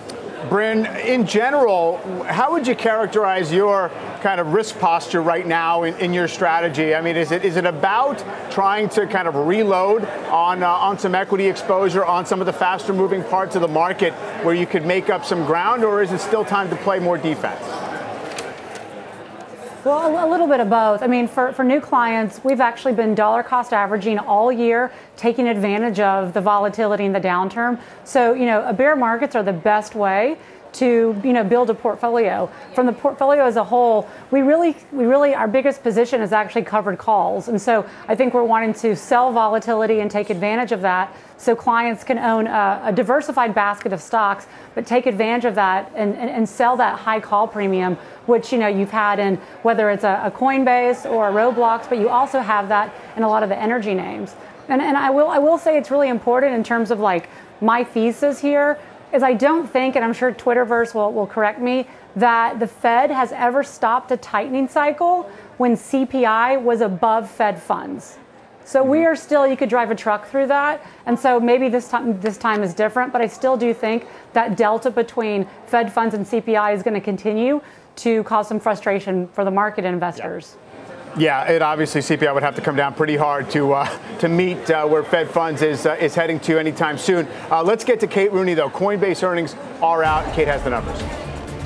Bryn, 0.50 0.86
in 0.86 1.26
general, 1.26 1.98
how 2.26 2.52
would 2.52 2.68
you 2.68 2.76
characterize 2.76 3.52
your 3.52 3.90
kind 4.22 4.42
of 4.42 4.54
risk 4.54 4.78
posture 4.80 5.22
right 5.22 5.46
now 5.46 5.84
in, 5.84 5.96
in 5.98 6.14
your 6.14 6.28
strategy? 6.28 6.94
I 6.94 7.02
mean, 7.02 7.16
is 7.16 7.32
it 7.32 7.46
is 7.46 7.56
it 7.56 7.66
about 7.66 8.24
trying 8.52 8.90
to 8.90 9.08
kind 9.08 9.28
of 9.28 9.36
reload 9.36 10.04
on 10.30 10.64
uh, 10.64 10.70
on 10.70 11.00
some 11.00 11.16
equity 11.16 11.48
exposure 11.48 12.04
on 12.04 12.26
some 12.26 12.42
of 12.42 12.46
the 12.46 12.54
faster 12.54 12.94
moving 12.94 13.24
parts 13.24 13.56
of 13.56 13.62
the 13.62 13.68
market 13.68 14.14
where 14.44 14.56
you 14.56 14.66
could 14.66 14.86
make 14.86 15.10
up 15.10 15.24
some 15.24 15.46
ground, 15.46 15.84
or 15.84 16.02
is 16.02 16.12
it 16.12 16.20
still 16.20 16.44
time 16.44 16.70
to 16.70 16.76
play 16.78 17.00
more 17.00 17.18
defense? 17.18 17.83
Well, 19.86 20.25
a 20.25 20.32
little 20.32 20.48
bit 20.48 20.62
of 20.62 20.70
both. 20.70 21.02
I 21.02 21.08
mean, 21.08 21.28
for, 21.28 21.52
for 21.52 21.66
new 21.66 21.82
clients, 21.82 22.40
we've 22.42 22.62
actually 22.62 22.94
been 22.94 23.16
dollar 23.16 23.44
cost 23.44 23.74
averaging 23.74 24.18
all 24.18 24.50
year, 24.50 24.94
taking 25.18 25.46
advantage 25.46 26.00
of 26.00 26.34
the 26.34 26.40
volatility 26.40 27.04
in 27.04 27.12
the 27.12 27.20
downturn. 27.20 27.78
So, 28.06 28.34
you 28.34 28.46
know, 28.46 28.72
bear 28.72 28.96
markets 28.96 29.36
are 29.36 29.44
the 29.44 29.52
best 29.52 29.94
way 29.94 30.38
to 30.74 31.20
you 31.24 31.34
know 31.34 31.44
build 31.44 31.70
a 31.70 31.74
portfolio. 31.74 32.50
From 32.74 32.86
the 32.86 32.94
portfolio 32.94 33.46
as 33.46 33.56
a 33.56 33.63
whole, 33.63 34.08
we 34.32 34.42
really 34.42 34.75
we 34.92 35.06
really 35.06 35.34
our 35.34 35.48
biggest 35.48 35.84
position 35.84 36.22
is 36.22 36.32
actually 36.32 36.63
covered 36.63 36.98
calls, 36.98 37.48
and 37.48 37.62
so 37.62 37.86
I 38.08 38.15
think 38.15 38.34
we're 38.34 38.44
wanting 38.44 38.74
to 38.75 38.96
sell 38.96 39.32
volatility 39.32 40.00
and 40.00 40.10
take 40.10 40.30
advantage 40.30 40.72
of 40.72 40.82
that, 40.82 41.15
so 41.38 41.56
clients 41.56 42.03
can 42.03 42.18
own 42.18 42.48
a, 42.48 42.82
a 42.86 42.94
diversified 42.94 43.53
basket 43.53 43.94
of 43.94 44.01
stocks, 44.01 44.48
but 44.75 44.86
take 44.86 45.06
advantage 45.06 45.46
of 45.46 45.56
that 45.56 45.92
and, 45.96 46.15
and, 46.15 46.30
and, 46.30 46.48
sell 46.48 46.77
that 46.77 47.00
high 47.00 47.20
call 47.20 47.48
premium, 47.48 47.96
which 48.25 48.51
you 48.51 48.58
know 48.58 48.68
you've 48.68 48.92
had 48.92 49.20
in 49.20 49.38
whether 49.63 49.89
it's 49.89 50.03
a, 50.03 50.22
a 50.25 50.32
Coinbase 50.32 51.10
or 51.10 51.30
a 51.30 51.32
Roblox, 51.32 51.88
but 51.89 52.00
you 52.00 52.10
also 52.10 52.39
have 52.39 52.70
that 52.70 52.94
in 53.15 53.24
a 53.24 53.27
lot 53.27 53.44
of 53.44 53.50
the 53.50 53.60
energy 53.60 53.94
names. 53.94 54.36
And, 54.70 54.82
and 54.82 54.96
I 54.96 55.10
will 55.10 55.27
I 55.27 55.39
will 55.39 55.58
say 55.58 55.77
it's 55.77 55.92
really 55.92 56.10
important 56.10 56.53
in 56.53 56.63
terms 56.63 56.92
of 56.92 57.00
like 57.00 57.30
my 57.62 57.84
thesis 57.84 58.39
here 58.39 58.77
is 59.13 59.24
I 59.24 59.34
don't 59.34 59.70
think, 59.70 59.96
and 59.96 60.03
I'm 60.03 60.13
sure 60.13 60.32
Twitterverse 60.32 60.93
will, 60.93 61.13
will 61.13 61.27
correct 61.27 61.60
me, 61.60 61.88
that 62.15 62.60
the 62.60 62.67
Fed 62.67 63.12
has 63.12 63.32
ever 63.32 63.63
stopped 63.63 64.12
a 64.12 64.17
tightening 64.17 64.67
cycle 64.67 65.29
when 65.58 65.75
CPI 65.75 66.62
was 66.62 66.82
above 66.82 67.29
Fed 67.29 67.62
funds. 67.62 68.17
So 68.65 68.84
we 68.84 69.00
mm-hmm. 69.00 69.08
are 69.08 69.15
still, 69.15 69.46
you 69.46 69.58
could 69.58 69.70
drive 69.70 69.91
a 69.91 69.96
truck 69.96 70.27
through 70.27 70.48
that. 70.48 70.86
And 71.05 71.20
so 71.20 71.39
maybe 71.39 71.70
this 71.70 71.89
time, 71.89 72.20
this 72.22 72.38
time 72.38 72.63
is 72.63 72.74
different, 72.74 73.12
but 73.12 73.22
I 73.22 73.27
still 73.27 73.58
do 73.58 73.74
think 73.74 74.08
that 74.34 74.58
delta 74.58 74.89
between 74.89 75.48
Fed 75.67 75.91
funds 75.91 76.15
and 76.15 76.25
CPI 76.25 76.74
is 76.74 76.82
going 76.82 76.93
to 76.93 77.01
continue 77.01 77.62
to 77.98 78.24
cause 78.24 78.48
some 78.48 78.60
frustration 78.60 79.27
for 79.27 79.43
the 79.46 79.51
market 79.51 79.86
investors. 79.86 80.55
Yeah. 80.55 80.62
Yeah, 81.15 81.50
it 81.51 81.62
obviously 81.62 82.01
CPI 82.01 82.34
would 82.34 82.41
have 82.41 82.55
to 82.55 82.62
come 82.62 82.75
down 82.75 82.96
pretty 82.96 83.15
hard 83.15 83.50
to 83.51 83.74
uh, 83.74 84.17
to 84.17 84.27
meet 84.27 84.70
uh, 84.72 84.88
where 84.88 85.03
Fed 85.03 85.29
funds 85.29 85.61
is 85.61 85.85
uh, 85.85 85.96
is 86.00 86.16
heading 86.16 86.40
to 86.42 86.57
anytime 86.57 86.98
soon. 86.98 87.27
Uh, 87.51 87.61
let's 87.64 87.83
get 87.83 88.00
to 88.00 88.07
Kate 88.07 88.31
Rooney 88.31 88.55
though. 88.55 88.70
Coinbase 88.70 89.22
earnings 89.22 89.55
are 89.81 90.03
out. 90.03 90.33
Kate 90.33 90.48
has 90.48 90.64
the 90.64 90.72
numbers. 90.72 91.00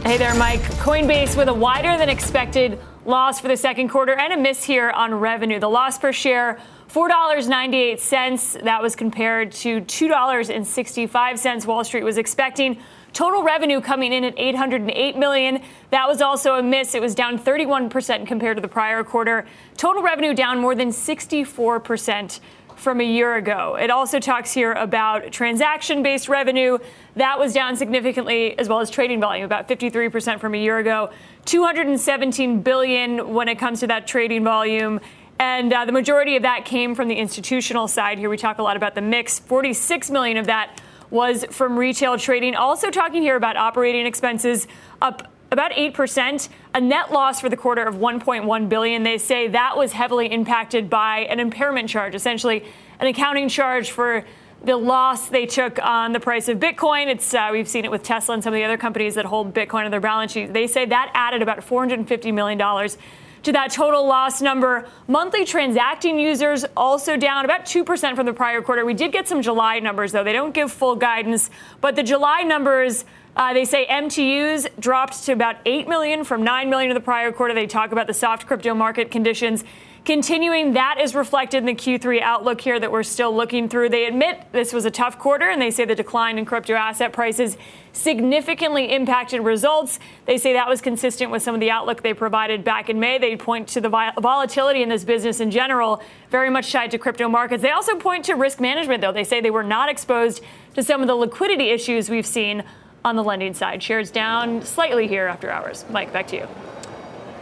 Hey 0.04 0.18
there, 0.18 0.34
Mike. 0.36 0.62
Coinbase 0.62 1.38
with 1.38 1.48
a 1.48 1.54
wider 1.54 1.98
than 1.98 2.10
expected 2.10 2.80
loss 3.06 3.40
for 3.40 3.48
the 3.48 3.58
second 3.58 3.88
quarter 3.88 4.14
and 4.14 4.34
a 4.34 4.38
miss 4.38 4.64
here 4.64 4.90
on 4.90 5.14
revenue. 5.14 5.60
The 5.60 5.70
loss 5.70 5.98
per 5.98 6.12
share. 6.12 6.60
$4.98. 6.94 8.64
That 8.64 8.82
was 8.82 8.96
compared 8.96 9.52
to 9.52 9.82
$2.65 9.82 11.66
Wall 11.66 11.84
Street 11.84 12.04
was 12.04 12.18
expecting. 12.18 12.80
Total 13.14 13.42
revenue 13.42 13.82
coming 13.82 14.14
in 14.14 14.24
at 14.24 14.34
808 14.38 15.18
million. 15.18 15.62
That 15.90 16.08
was 16.08 16.22
also 16.22 16.56
a 16.56 16.64
miss. 16.64 16.94
It 16.94 17.02
was 17.02 17.16
down 17.16 17.40
31% 17.40 18.28
compared 18.28 18.58
to 18.58 18.62
the 18.62 18.68
prior 18.68 19.04
quarter. 19.04 19.46
Total 19.76 20.04
revenue 20.04 20.34
down 20.34 20.60
more 20.60 20.76
than 20.76 20.90
64% 20.90 22.40
from 22.78 23.02
a 23.02 23.04
year 23.04 23.36
ago. 23.36 23.76
It 23.76 23.90
also 23.90 24.20
talks 24.20 24.54
here 24.54 24.72
about 24.74 25.32
transaction 25.32 26.04
based 26.04 26.30
revenue. 26.30 26.78
That 27.16 27.40
was 27.40 27.54
down 27.54 27.76
significantly, 27.76 28.58
as 28.58 28.70
well 28.70 28.80
as 28.80 28.90
trading 28.90 29.20
volume, 29.20 29.46
about 29.46 29.68
53% 29.68 30.40
from 30.40 30.54
a 30.54 30.58
year 30.58 30.78
ago. 30.78 31.10
217 31.46 32.62
billion 32.62 33.34
when 33.34 33.48
it 33.48 33.58
comes 33.58 33.80
to 33.80 33.88
that 33.88 34.06
trading 34.06 34.44
volume. 34.44 35.00
And 35.40 35.72
uh, 35.74 35.86
the 35.86 35.92
majority 35.92 36.36
of 36.36 36.44
that 36.44 36.66
came 36.66 36.96
from 36.96 37.08
the 37.08 37.16
institutional 37.16 37.88
side. 37.88 38.18
Here 38.20 38.30
we 38.30 38.38
talk 38.38 38.60
a 38.60 38.64
lot 38.64 38.78
about 38.78 38.96
the 38.96 39.02
mix. 39.02 39.40
46 39.40 40.10
million 40.10 40.38
of 40.38 40.46
that 40.46 40.80
was 41.10 41.46
from 41.50 41.78
retail 41.78 42.18
trading. 42.18 42.56
Also 42.56 42.90
talking 42.90 43.22
here 43.22 43.36
about 43.36 43.56
operating 43.56 44.06
expenses 44.06 44.68
up 45.02 45.32
about 45.52 45.72
8%, 45.72 46.50
a 46.74 46.82
net 46.82 47.12
loss 47.12 47.40
for 47.40 47.50
the 47.50 47.56
quarter 47.56 47.84
of 47.84 47.96
1.1 47.96 48.70
billion. 48.70 49.04
They 49.04 49.18
say 49.18 49.48
that 49.48 49.78
was 49.78 49.94
heavily 49.94 50.32
impacted 50.32 50.90
by 50.90 51.20
an 51.20 51.40
impairment 51.40 51.90
charge, 51.90 52.16
essentially 52.16 52.66
an 53.00 53.08
accounting 53.08 53.48
charge 53.48 53.92
for 53.92 54.26
the 54.64 54.76
loss 54.76 55.30
they 55.30 55.46
took 55.46 55.80
on 55.80 56.12
the 56.12 56.20
price 56.20 56.50
of 56.50 56.58
Bitcoin. 56.58 57.08
It's 57.08 57.34
uh, 57.34 57.50
we've 57.52 57.68
seen 57.68 57.86
it 57.86 57.92
with 57.92 58.04
Tesla 58.04 58.34
and 58.34 58.44
some 58.44 58.54
of 58.54 58.58
the 58.58 58.64
other 58.64 58.78
companies 58.78 59.16
that 59.16 59.26
hold 59.26 59.54
Bitcoin 59.54 59.86
on 59.86 59.92
their 59.92 60.02
balance 60.02 60.32
sheet. 60.32 60.52
They 60.52 60.68
say 60.68 60.86
that 60.86 61.12
added 61.14 61.42
about 61.42 61.64
450 61.64 62.32
million 62.32 62.58
dollars 62.58 62.98
to 63.44 63.52
that 63.52 63.72
total 63.72 64.06
loss 64.06 64.42
number. 64.42 64.88
Monthly 65.08 65.46
transacting 65.46 66.20
users 66.20 66.66
also 66.76 67.18
down 67.18 67.46
about 67.46 67.66
2% 67.66 68.16
from 68.16 68.26
the 68.26 68.34
prior 68.34 68.62
quarter. 68.62 68.86
We 68.86 68.94
did 68.94 69.12
get 69.12 69.28
some 69.28 69.42
July 69.42 69.80
numbers, 69.80 70.12
though. 70.12 70.24
They 70.24 70.34
don't 70.34 70.54
give 70.54 70.72
full 70.72 70.96
guidance, 70.96 71.50
but 71.82 71.96
the 71.96 72.04
July 72.04 72.44
numbers. 72.44 73.06
Uh, 73.36 73.54
they 73.54 73.66
say 73.66 73.86
MTUs 73.86 74.68
dropped 74.80 75.24
to 75.26 75.32
about 75.32 75.58
8 75.64 75.88
million 75.88 76.24
from 76.24 76.44
9 76.44 76.72
million 76.72 76.90
in 76.90 76.96
the 76.96 77.02
prior 77.02 77.32
quarter. 77.32 77.54
They 77.54 77.68
talk 77.68 77.92
about 77.92 78.08
the 78.08 78.14
soft 78.14 78.48
crypto 78.48 78.74
market 78.74 79.12
conditions. 79.12 79.64
Continuing, 80.08 80.72
that 80.72 81.02
is 81.02 81.14
reflected 81.14 81.58
in 81.58 81.66
the 81.66 81.76
Q3 81.76 82.22
outlook 82.22 82.62
here 82.62 82.80
that 82.80 82.90
we're 82.90 83.04
still 83.04 83.36
looking 83.36 83.68
through. 83.68 83.90
They 83.90 84.06
admit 84.06 84.40
this 84.54 84.72
was 84.72 84.86
a 84.86 84.90
tough 84.90 85.20
quarter 85.20 85.50
and 85.50 85.62
they 85.62 85.70
say 85.70 85.84
the 85.84 85.96
decline 85.96 86.38
in 86.38 86.46
crypto 86.46 86.76
asset 86.76 87.12
prices 87.12 87.58
significantly 87.92 88.96
impacted 88.96 89.42
results. 89.42 90.00
They 90.26 90.38
say 90.38 90.54
that 90.54 90.70
was 90.70 90.80
consistent 90.80 91.30
with 91.30 91.44
some 91.44 91.54
of 91.54 91.60
the 91.60 91.72
outlook 91.72 92.04
they 92.04 92.14
provided 92.14 92.64
back 92.64 92.90
in 92.90 93.02
May. 93.02 93.18
They 93.18 93.36
point 93.36 93.68
to 93.68 93.82
the 93.82 93.90
volatility 93.90 94.82
in 94.82 94.88
this 94.88 95.04
business 95.04 95.42
in 95.42 95.52
general, 95.52 96.02
very 96.32 96.50
much 96.50 96.72
tied 96.72 96.92
to 96.92 96.98
crypto 96.98 97.28
markets. 97.28 97.62
They 97.62 97.72
also 97.72 97.98
point 97.98 98.24
to 98.26 98.36
risk 98.36 98.62
management, 98.62 99.02
though. 99.02 99.12
They 99.12 99.26
say 99.26 99.42
they 99.42 99.52
were 99.52 99.62
not 99.62 99.90
exposed 99.90 100.42
to 100.76 100.84
some 100.84 101.02
of 101.02 101.08
the 101.08 101.16
liquidity 101.16 101.72
issues 101.72 102.10
we've 102.10 102.26
seen 102.26 102.64
on 103.04 103.18
the 103.18 103.24
lending 103.26 103.54
side. 103.54 103.84
Shares 103.84 104.10
down 104.10 104.62
slightly 104.62 105.06
here 105.10 105.28
after 105.28 105.52
hours. 105.52 105.84
Mike, 105.90 106.14
back 106.14 106.28
to 106.28 106.38
you. 106.38 106.48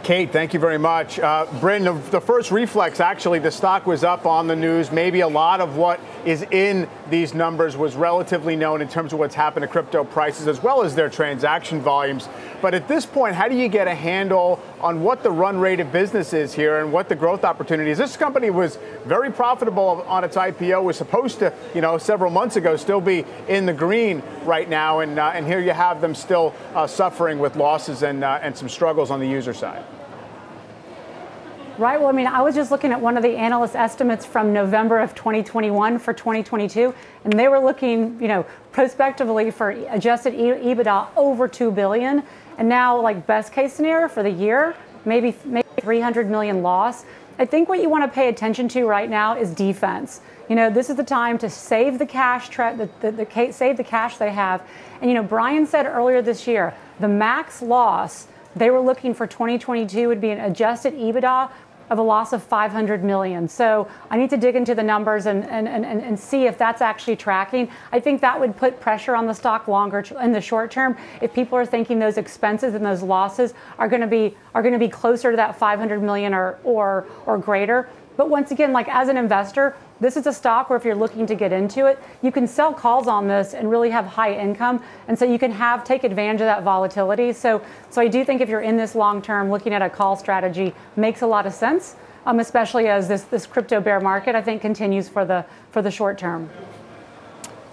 Kate, 0.06 0.30
thank 0.30 0.54
you 0.54 0.60
very 0.60 0.78
much. 0.78 1.18
Uh, 1.18 1.46
Bryn, 1.58 1.82
the, 1.82 1.92
the, 2.12 2.20
first 2.20 2.52
reflex, 2.52 3.00
actually, 3.00 3.40
the 3.40 3.50
stock 3.50 3.88
was 3.88 4.04
up 4.04 4.24
on 4.24 4.46
the 4.46 4.54
news. 4.54 4.92
Maybe 4.92 5.18
a 5.18 5.26
lot 5.26 5.60
of 5.60 5.76
what 5.76 5.98
is 6.24 6.42
in 6.52 6.88
these 7.10 7.34
numbers 7.34 7.76
was 7.76 7.96
relatively 7.96 8.54
known 8.54 8.80
in 8.80 8.88
terms 8.88 9.12
of 9.12 9.18
what's 9.18 9.34
happened 9.34 9.64
to 9.64 9.66
crypto 9.66 10.04
prices 10.04 10.46
as 10.46 10.62
well 10.62 10.84
as 10.84 10.94
their 10.94 11.10
transaction 11.10 11.80
volumes. 11.80 12.28
But 12.62 12.72
at 12.72 12.86
this 12.86 13.04
point, 13.04 13.34
how 13.34 13.48
do 13.48 13.56
you 13.56 13.66
get 13.66 13.88
a 13.88 13.96
handle 13.96 14.62
on 14.80 15.02
what 15.02 15.24
the 15.24 15.30
run 15.32 15.58
rate 15.58 15.80
of 15.80 15.90
business 15.90 16.32
is 16.32 16.54
here 16.54 16.78
and 16.78 16.92
what 16.92 17.08
the 17.08 17.16
growth 17.16 17.42
opportunity 17.42 17.90
is? 17.90 17.98
This 17.98 18.16
company 18.16 18.50
was 18.50 18.78
very 19.06 19.32
profitable 19.32 20.04
on 20.06 20.22
its 20.22 20.36
IPO, 20.36 20.84
was 20.84 20.96
supposed 20.96 21.40
to, 21.40 21.52
you 21.74 21.80
know, 21.80 21.98
several 21.98 22.30
months 22.30 22.54
ago 22.54 22.76
still 22.76 23.00
be 23.00 23.24
in 23.48 23.66
the 23.66 23.74
green 23.74 24.22
right 24.44 24.68
now. 24.68 25.00
And, 25.00 25.18
uh, 25.18 25.32
and 25.34 25.44
here 25.44 25.58
you 25.58 25.72
have 25.72 26.00
them 26.00 26.14
still 26.14 26.54
uh, 26.76 26.86
suffering 26.86 27.40
with 27.40 27.56
losses 27.56 28.04
and, 28.04 28.22
uh, 28.22 28.38
and 28.40 28.56
some 28.56 28.68
struggles 28.68 29.10
on 29.10 29.18
the 29.18 29.26
user 29.26 29.52
side. 29.52 29.84
Right. 31.78 32.00
Well, 32.00 32.08
I 32.08 32.12
mean, 32.12 32.26
I 32.26 32.40
was 32.40 32.54
just 32.54 32.70
looking 32.70 32.90
at 32.90 32.98
one 32.98 33.18
of 33.18 33.22
the 33.22 33.36
analyst 33.36 33.76
estimates 33.76 34.24
from 34.24 34.50
November 34.50 34.98
of 34.98 35.14
2021 35.14 35.98
for 35.98 36.14
2022, 36.14 36.94
and 37.24 37.32
they 37.34 37.48
were 37.48 37.58
looking, 37.58 38.18
you 38.18 38.28
know, 38.28 38.46
prospectively 38.72 39.50
for 39.50 39.72
adjusted 39.90 40.32
EBITDA 40.32 41.08
over 41.16 41.46
2 41.46 41.70
billion, 41.70 42.22
and 42.56 42.66
now 42.66 42.98
like 42.98 43.26
best 43.26 43.52
case 43.52 43.74
scenario 43.74 44.08
for 44.08 44.22
the 44.22 44.30
year, 44.30 44.74
maybe 45.04 45.36
maybe 45.44 45.68
300 45.82 46.30
million 46.30 46.62
loss. 46.62 47.04
I 47.38 47.44
think 47.44 47.68
what 47.68 47.82
you 47.82 47.90
want 47.90 48.04
to 48.04 48.14
pay 48.14 48.30
attention 48.30 48.68
to 48.68 48.86
right 48.86 49.10
now 49.10 49.36
is 49.36 49.50
defense. 49.50 50.22
You 50.48 50.56
know, 50.56 50.70
this 50.70 50.88
is 50.88 50.96
the 50.96 51.04
time 51.04 51.36
to 51.38 51.50
save 51.50 51.98
the 51.98 52.06
cash, 52.06 52.48
the, 52.48 52.88
the, 53.02 53.12
the, 53.12 53.52
save 53.52 53.76
the 53.76 53.84
cash 53.84 54.16
they 54.16 54.30
have. 54.30 54.62
And 55.02 55.10
you 55.10 55.14
know, 55.14 55.22
Brian 55.22 55.66
said 55.66 55.84
earlier 55.84 56.22
this 56.22 56.46
year, 56.46 56.72
the 57.00 57.08
max 57.08 57.60
loss 57.60 58.28
they 58.56 58.70
were 58.70 58.80
looking 58.80 59.12
for 59.12 59.26
2022 59.26 60.08
would 60.08 60.20
be 60.20 60.30
an 60.30 60.40
adjusted 60.40 60.94
EBITDA 60.94 61.50
of 61.90 61.98
a 61.98 62.02
loss 62.02 62.32
of 62.32 62.42
500 62.42 63.04
million. 63.04 63.48
So 63.48 63.88
I 64.10 64.16
need 64.16 64.30
to 64.30 64.36
dig 64.36 64.56
into 64.56 64.74
the 64.74 64.82
numbers 64.82 65.26
and, 65.26 65.44
and, 65.44 65.68
and, 65.68 65.84
and 65.84 66.18
see 66.18 66.46
if 66.46 66.58
that's 66.58 66.82
actually 66.82 67.16
tracking. 67.16 67.70
I 67.92 68.00
think 68.00 68.20
that 68.20 68.38
would 68.38 68.56
put 68.56 68.80
pressure 68.80 69.14
on 69.14 69.26
the 69.26 69.34
stock 69.34 69.68
longer 69.68 70.04
in 70.20 70.32
the 70.32 70.40
short 70.40 70.70
term 70.70 70.96
if 71.20 71.32
people 71.32 71.58
are 71.58 71.66
thinking 71.66 71.98
those 71.98 72.18
expenses 72.18 72.74
and 72.74 72.84
those 72.84 73.02
losses 73.02 73.54
are 73.78 73.88
going 73.88 74.02
to 74.02 74.06
be 74.06 74.36
are 74.54 74.62
going 74.62 74.72
to 74.72 74.78
be 74.78 74.88
closer 74.88 75.30
to 75.30 75.36
that 75.36 75.58
500 75.58 76.02
million 76.02 76.34
or 76.34 76.58
or 76.64 77.06
or 77.26 77.38
greater. 77.38 77.88
But 78.16 78.30
once 78.30 78.50
again, 78.50 78.72
like 78.72 78.88
as 78.88 79.08
an 79.08 79.16
investor, 79.16 79.76
this 80.00 80.16
is 80.16 80.26
a 80.26 80.32
stock 80.32 80.70
where 80.70 80.76
if 80.76 80.84
you're 80.84 80.94
looking 80.94 81.26
to 81.26 81.34
get 81.34 81.52
into 81.52 81.86
it, 81.86 81.98
you 82.22 82.32
can 82.32 82.46
sell 82.46 82.72
calls 82.72 83.06
on 83.06 83.28
this 83.28 83.54
and 83.54 83.70
really 83.70 83.90
have 83.90 84.06
high 84.06 84.34
income. 84.34 84.82
And 85.08 85.18
so 85.18 85.24
you 85.24 85.38
can 85.38 85.50
have 85.52 85.84
take 85.84 86.04
advantage 86.04 86.40
of 86.40 86.46
that 86.46 86.62
volatility. 86.62 87.32
So 87.32 87.62
so 87.90 88.00
I 88.00 88.08
do 88.08 88.24
think 88.24 88.40
if 88.40 88.48
you're 88.48 88.60
in 88.60 88.76
this 88.76 88.94
long 88.94 89.22
term, 89.22 89.50
looking 89.50 89.72
at 89.72 89.82
a 89.82 89.90
call 89.90 90.16
strategy 90.16 90.74
makes 90.96 91.22
a 91.22 91.26
lot 91.26 91.46
of 91.46 91.54
sense. 91.54 91.96
Um, 92.26 92.40
especially 92.40 92.88
as 92.88 93.06
this, 93.06 93.22
this 93.22 93.46
crypto 93.46 93.80
bear 93.80 94.00
market, 94.00 94.34
I 94.34 94.42
think, 94.42 94.60
continues 94.60 95.08
for 95.08 95.24
the 95.24 95.44
for 95.70 95.80
the 95.80 95.92
short 95.92 96.18
term. 96.18 96.50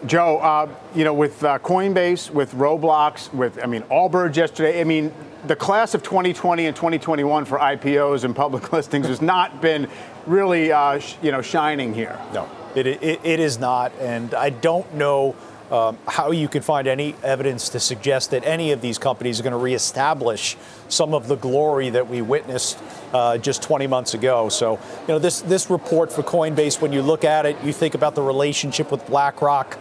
Joe, 0.05 0.37
uh, 0.37 0.69
you 0.93 1.05
know, 1.05 1.13
with 1.13 1.43
uh, 1.43 1.59
Coinbase, 1.59 2.29
with 2.29 2.53
Roblox, 2.53 3.33
with 3.33 3.63
I 3.63 3.65
mean 3.65 3.81
Allbirds 3.83 4.35
yesterday. 4.35 4.81
I 4.81 4.83
mean, 4.83 5.13
the 5.47 5.55
class 5.55 5.93
of 5.93 6.03
2020 6.03 6.65
and 6.65 6.75
2021 6.75 7.45
for 7.45 7.57
IPOs 7.57 8.23
and 8.23 8.35
public 8.35 8.71
listings 8.73 9.07
has 9.07 9.21
not 9.21 9.61
been 9.61 9.87
really, 10.25 10.71
uh, 10.71 10.99
sh- 10.99 11.15
you 11.21 11.31
know, 11.31 11.41
shining 11.41 11.93
here. 11.93 12.19
No, 12.33 12.49
it, 12.75 12.87
it, 12.87 13.19
it 13.23 13.39
is 13.39 13.59
not, 13.59 13.91
and 13.99 14.33
I 14.33 14.49
don't 14.49 14.93
know. 14.95 15.35
Um, 15.71 15.97
how 16.07 16.29
you 16.29 16.47
can 16.49 16.61
find 16.61 16.87
any 16.87 17.15
evidence 17.23 17.69
to 17.69 17.79
suggest 17.79 18.29
that 18.29 18.45
any 18.45 18.73
of 18.73 18.81
these 18.81 18.99
companies 18.99 19.39
are 19.39 19.43
going 19.43 19.53
to 19.53 19.57
reestablish 19.57 20.55
some 20.87 21.15
of 21.15 21.27
the 21.27 21.35
glory 21.35 21.89
that 21.89 22.07
we 22.07 22.21
witnessed 22.21 22.77
uh, 23.11 23.39
just 23.39 23.63
20 23.63 23.87
months 23.87 24.13
ago. 24.13 24.49
So, 24.49 24.73
you 24.73 25.07
know, 25.07 25.19
this 25.19 25.41
this 25.41 25.71
report 25.71 26.11
for 26.11 26.21
Coinbase, 26.21 26.79
when 26.79 26.93
you 26.93 27.01
look 27.01 27.23
at 27.23 27.47
it, 27.47 27.57
you 27.63 27.73
think 27.73 27.95
about 27.95 28.13
the 28.13 28.21
relationship 28.21 28.91
with 28.91 29.07
BlackRock. 29.07 29.79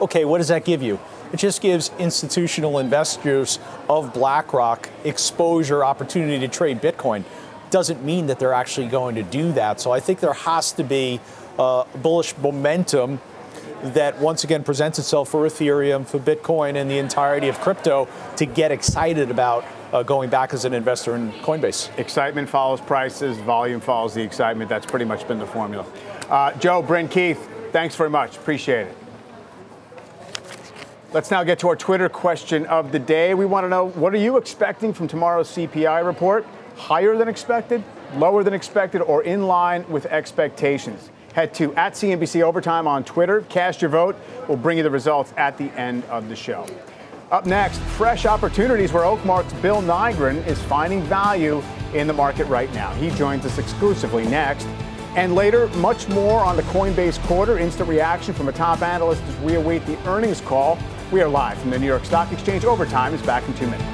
Okay, 0.00 0.24
what 0.24 0.38
does 0.38 0.48
that 0.48 0.64
give 0.64 0.82
you? 0.82 0.98
It 1.34 1.38
just 1.38 1.60
gives 1.60 1.90
institutional 1.98 2.78
investors 2.78 3.58
of 3.88 4.14
BlackRock 4.14 4.88
exposure, 5.02 5.84
opportunity 5.84 6.38
to 6.38 6.48
trade 6.48 6.80
Bitcoin 6.80 7.24
doesn't 7.74 8.04
mean 8.04 8.28
that 8.28 8.38
they're 8.38 8.52
actually 8.52 8.86
going 8.86 9.16
to 9.16 9.24
do 9.24 9.50
that. 9.50 9.80
So 9.80 9.90
I 9.90 9.98
think 9.98 10.20
there 10.20 10.32
has 10.32 10.70
to 10.74 10.84
be 10.84 11.18
uh, 11.58 11.82
bullish 11.96 12.32
momentum 12.38 13.20
that 13.82 14.16
once 14.20 14.44
again 14.44 14.62
presents 14.62 15.00
itself 15.00 15.28
for 15.30 15.44
Ethereum, 15.44 16.06
for 16.06 16.20
Bitcoin, 16.20 16.76
and 16.76 16.88
the 16.88 16.98
entirety 16.98 17.48
of 17.48 17.58
crypto 17.58 18.06
to 18.36 18.46
get 18.46 18.70
excited 18.70 19.28
about 19.28 19.64
uh, 19.92 20.04
going 20.04 20.30
back 20.30 20.54
as 20.54 20.64
an 20.64 20.72
investor 20.72 21.16
in 21.16 21.32
Coinbase. 21.32 21.98
Excitement 21.98 22.48
follows 22.48 22.80
prices, 22.80 23.38
volume 23.38 23.80
follows 23.80 24.14
the 24.14 24.22
excitement. 24.22 24.70
That's 24.70 24.86
pretty 24.86 25.04
much 25.04 25.26
been 25.26 25.40
the 25.40 25.46
formula. 25.46 25.84
Uh, 26.30 26.52
Joe, 26.52 26.80
Bryn, 26.80 27.08
Keith, 27.08 27.50
thanks 27.72 27.96
very 27.96 28.08
much. 28.08 28.36
Appreciate 28.36 28.86
it. 28.86 28.96
Let's 31.12 31.32
now 31.32 31.42
get 31.42 31.58
to 31.58 31.68
our 31.70 31.76
Twitter 31.76 32.08
question 32.08 32.66
of 32.66 32.92
the 32.92 33.00
day. 33.00 33.34
We 33.34 33.46
want 33.46 33.64
to 33.64 33.68
know 33.68 33.88
what 33.88 34.14
are 34.14 34.18
you 34.18 34.36
expecting 34.36 34.92
from 34.92 35.08
tomorrow's 35.08 35.48
CPI 35.50 36.06
report? 36.06 36.46
Higher 36.76 37.16
than 37.16 37.28
expected, 37.28 37.82
lower 38.16 38.42
than 38.42 38.54
expected, 38.54 39.02
or 39.02 39.22
in 39.22 39.46
line 39.46 39.88
with 39.88 40.06
expectations. 40.06 41.10
Head 41.34 41.52
to 41.54 41.74
at 41.74 41.94
CNBC 41.94 42.42
Overtime 42.42 42.86
on 42.86 43.02
Twitter. 43.02 43.40
Cast 43.48 43.82
your 43.82 43.90
vote. 43.90 44.16
We'll 44.46 44.56
bring 44.56 44.76
you 44.76 44.84
the 44.84 44.90
results 44.90 45.32
at 45.36 45.58
the 45.58 45.70
end 45.78 46.04
of 46.04 46.28
the 46.28 46.36
show. 46.36 46.66
Up 47.32 47.46
next, 47.46 47.80
fresh 47.80 48.26
opportunities 48.26 48.92
where 48.92 49.02
Oakmark's 49.02 49.52
Bill 49.54 49.82
Nygren 49.82 50.46
is 50.46 50.62
finding 50.62 51.02
value 51.02 51.62
in 51.92 52.06
the 52.06 52.12
market 52.12 52.44
right 52.44 52.72
now. 52.74 52.92
He 52.94 53.10
joins 53.10 53.44
us 53.44 53.58
exclusively 53.58 54.24
next. 54.26 54.66
And 55.16 55.34
later, 55.34 55.68
much 55.76 56.08
more 56.08 56.44
on 56.44 56.56
the 56.56 56.62
Coinbase 56.64 57.20
quarter, 57.26 57.58
instant 57.58 57.88
reaction 57.88 58.34
from 58.34 58.48
a 58.48 58.52
top 58.52 58.82
analyst 58.82 59.22
as 59.24 59.36
we 59.40 59.54
await 59.54 59.86
the 59.86 59.98
earnings 60.08 60.40
call. 60.40 60.78
We 61.10 61.22
are 61.22 61.28
live 61.28 61.58
from 61.58 61.70
the 61.70 61.78
New 61.78 61.86
York 61.86 62.04
Stock 62.04 62.30
Exchange. 62.32 62.64
Overtime 62.64 63.14
is 63.14 63.22
back 63.22 63.46
in 63.48 63.54
two 63.54 63.66
minutes. 63.66 63.93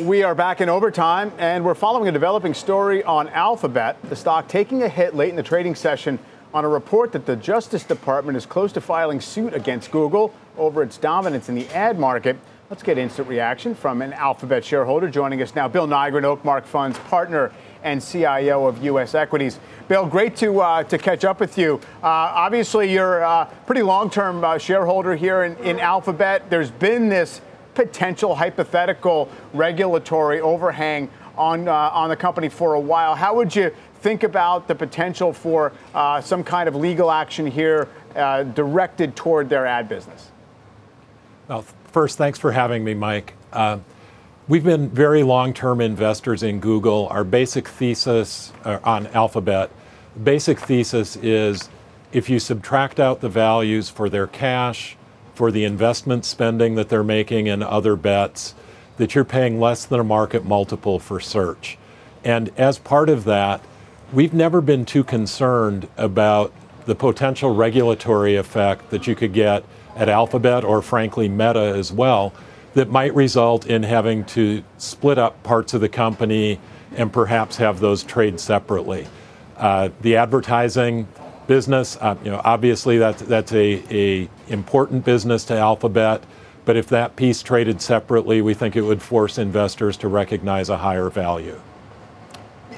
We 0.00 0.24
are 0.24 0.34
back 0.34 0.60
in 0.60 0.68
overtime, 0.68 1.30
and 1.38 1.64
we're 1.64 1.76
following 1.76 2.08
a 2.08 2.12
developing 2.12 2.52
story 2.52 3.04
on 3.04 3.28
Alphabet, 3.28 3.96
the 4.08 4.16
stock 4.16 4.48
taking 4.48 4.82
a 4.82 4.88
hit 4.88 5.14
late 5.14 5.30
in 5.30 5.36
the 5.36 5.42
trading 5.44 5.76
session 5.76 6.18
on 6.52 6.64
a 6.64 6.68
report 6.68 7.12
that 7.12 7.26
the 7.26 7.36
Justice 7.36 7.84
Department 7.84 8.36
is 8.36 8.44
close 8.44 8.72
to 8.72 8.80
filing 8.80 9.20
suit 9.20 9.54
against 9.54 9.92
Google 9.92 10.34
over 10.58 10.82
its 10.82 10.96
dominance 10.96 11.48
in 11.48 11.54
the 11.54 11.68
ad 11.68 11.96
market. 11.96 12.36
Let's 12.70 12.82
get 12.82 12.98
instant 12.98 13.28
reaction 13.28 13.76
from 13.76 14.02
an 14.02 14.12
Alphabet 14.14 14.64
shareholder 14.64 15.08
joining 15.08 15.40
us 15.42 15.54
now, 15.54 15.68
Bill 15.68 15.86
Nygren, 15.86 16.24
Oakmark 16.24 16.64
Funds 16.64 16.98
partner 16.98 17.52
and 17.84 18.02
CIO 18.02 18.66
of 18.66 18.82
U.S. 18.82 19.14
Equities. 19.14 19.60
Bill, 19.86 20.06
great 20.06 20.34
to 20.36 20.60
uh, 20.60 20.82
to 20.82 20.98
catch 20.98 21.24
up 21.24 21.38
with 21.38 21.56
you. 21.56 21.80
Uh, 22.02 22.08
obviously, 22.08 22.92
you're 22.92 23.20
a 23.20 23.48
pretty 23.66 23.82
long-term 23.82 24.42
uh, 24.42 24.58
shareholder 24.58 25.14
here 25.14 25.44
in, 25.44 25.56
in 25.58 25.78
Alphabet. 25.78 26.50
There's 26.50 26.72
been 26.72 27.08
this 27.08 27.40
potential 27.74 28.34
hypothetical 28.34 29.28
regulatory 29.52 30.40
overhang 30.40 31.08
on, 31.36 31.68
uh, 31.68 31.72
on 31.72 32.08
the 32.08 32.16
company 32.16 32.48
for 32.48 32.74
a 32.74 32.80
while. 32.80 33.14
How 33.14 33.34
would 33.34 33.54
you 33.54 33.74
think 34.00 34.22
about 34.22 34.68
the 34.68 34.74
potential 34.74 35.32
for 35.32 35.72
uh, 35.94 36.20
some 36.20 36.44
kind 36.44 36.68
of 36.68 36.76
legal 36.76 37.10
action 37.10 37.46
here 37.46 37.88
uh, 38.14 38.44
directed 38.44 39.16
toward 39.16 39.48
their 39.48 39.66
ad 39.66 39.88
business? 39.88 40.30
Well, 41.48 41.64
first, 41.92 42.18
thanks 42.18 42.38
for 42.38 42.52
having 42.52 42.84
me, 42.84 42.94
Mike. 42.94 43.34
Uh, 43.52 43.78
we've 44.48 44.64
been 44.64 44.88
very 44.90 45.22
long 45.22 45.52
term 45.52 45.80
investors 45.80 46.42
in 46.42 46.60
Google. 46.60 47.08
Our 47.08 47.24
basic 47.24 47.68
thesis 47.68 48.52
uh, 48.64 48.78
on 48.84 49.06
Alphabet, 49.08 49.70
basic 50.22 50.60
thesis 50.60 51.16
is 51.16 51.68
if 52.12 52.30
you 52.30 52.38
subtract 52.38 53.00
out 53.00 53.20
the 53.20 53.28
values 53.28 53.90
for 53.90 54.08
their 54.08 54.26
cash, 54.26 54.96
for 55.34 55.50
the 55.50 55.64
investment 55.64 56.24
spending 56.24 56.74
that 56.76 56.88
they're 56.88 57.04
making 57.04 57.48
and 57.48 57.62
other 57.62 57.96
bets, 57.96 58.54
that 58.96 59.14
you're 59.14 59.24
paying 59.24 59.58
less 59.58 59.84
than 59.84 60.00
a 60.00 60.04
market 60.04 60.44
multiple 60.44 60.98
for 60.98 61.20
search. 61.20 61.76
And 62.22 62.50
as 62.56 62.78
part 62.78 63.08
of 63.08 63.24
that, 63.24 63.60
we've 64.12 64.32
never 64.32 64.60
been 64.60 64.84
too 64.84 65.04
concerned 65.04 65.88
about 65.96 66.52
the 66.86 66.94
potential 66.94 67.54
regulatory 67.54 68.36
effect 68.36 68.90
that 68.90 69.06
you 69.06 69.14
could 69.14 69.32
get 69.32 69.64
at 69.96 70.08
Alphabet 70.08 70.64
or 70.64 70.82
frankly 70.82 71.28
Meta 71.28 71.74
as 71.76 71.92
well 71.92 72.32
that 72.74 72.90
might 72.90 73.14
result 73.14 73.66
in 73.66 73.82
having 73.82 74.24
to 74.24 74.62
split 74.78 75.18
up 75.18 75.42
parts 75.42 75.74
of 75.74 75.80
the 75.80 75.88
company 75.88 76.58
and 76.96 77.12
perhaps 77.12 77.56
have 77.56 77.80
those 77.80 78.02
trade 78.02 78.38
separately. 78.38 79.06
Uh, 79.56 79.88
the 80.00 80.16
advertising 80.16 81.06
business, 81.46 81.96
uh, 82.00 82.16
you 82.24 82.30
know, 82.30 82.40
obviously 82.44 82.98
that's 82.98 83.22
that's 83.22 83.52
a, 83.52 83.82
a 83.94 84.28
important 84.48 85.04
business 85.04 85.44
to 85.44 85.56
Alphabet. 85.56 86.22
But 86.64 86.76
if 86.76 86.88
that 86.88 87.16
piece 87.16 87.42
traded 87.42 87.82
separately, 87.82 88.40
we 88.40 88.54
think 88.54 88.74
it 88.74 88.82
would 88.82 89.02
force 89.02 89.36
investors 89.36 89.96
to 89.98 90.08
recognize 90.08 90.70
a 90.70 90.78
higher 90.78 91.10
value. 91.10 91.60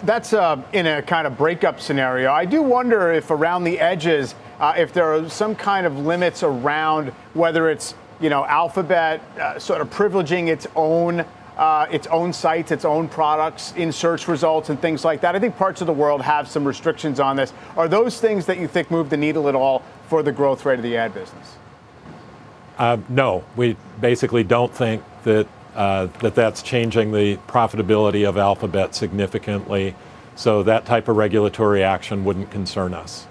That's 0.03 0.33
uh, 0.33 0.61
in 0.73 0.87
a 0.87 1.03
kind 1.03 1.27
of 1.27 1.39
breakup 1.39 1.81
scenario. 1.81 2.33
I 2.33 2.45
do 2.45 2.63
wonder 2.63 3.13
if 3.13 3.31
around 3.31 3.65
the 3.65 3.79
edges, 3.79 4.35
uh, 4.59 4.75
if 4.77 4.93
there 4.93 5.15
are 5.15 5.29
some 5.29 5.55
kind 5.55 5.87
of 5.87 5.99
limits 5.99 6.43
around 6.43 7.11
whether 7.35 7.71
it's 7.71 7.95
you 8.21 8.29
know 8.29 8.45
Alphabet 8.45 9.21
uh, 9.39 9.59
sort 9.59 9.81
of 9.81 9.91
privileging 9.91 10.49
its 10.49 10.67
own 10.75 11.25
uh, 11.57 11.87
its 11.91 12.07
own 12.09 12.33
sites, 12.33 12.71
its 12.71 12.85
own 12.85 13.09
products 13.09 13.73
in 13.77 13.91
search 13.91 14.29
results 14.29 14.69
and 14.69 14.81
things 14.81 15.05
like 15.05 15.21
that. 15.23 15.35
I 15.35 15.39
think 15.39 15.57
parts 15.57 15.81
of 15.81 15.87
the 15.87 15.93
world 15.93 16.23
have 16.23 16.49
some 16.49 16.67
restrictions 16.67 17.19
on 17.19 17.37
this. 17.37 17.53
Are 17.77 17.89
those 17.89 18.21
things 18.21 18.47
that 18.47 18.59
you 18.59 18.69
think 18.69 18.91
move 18.91 19.11
the 19.11 19.17
needle 19.17 19.49
at 19.49 19.55
all 19.55 19.83
for 20.09 20.23
the 20.23 20.33
growth 20.33 20.65
rate 20.65 20.79
of 20.79 20.83
the 20.83 20.97
ad 20.97 21.15
business? 21.15 21.57
Uh, 22.79 22.99
no, 23.09 23.43
we 23.57 23.77
basically 24.01 24.45
don't 24.45 24.75
think 24.75 25.03
that 25.25 25.47
uh, 25.75 26.07
that 26.21 26.35
that's 26.35 26.63
changing 26.63 27.13
the 27.13 27.37
profitability 27.49 28.27
of 28.27 28.39
Alphabet 28.39 28.95
significantly. 28.95 29.95
So 30.35 30.63
that 30.63 30.87
type 30.87 31.09
of 31.09 31.17
regulatory 31.17 31.83
action 31.83 32.25
wouldn't 32.25 32.51
concern 32.51 32.95
us. 32.95 33.27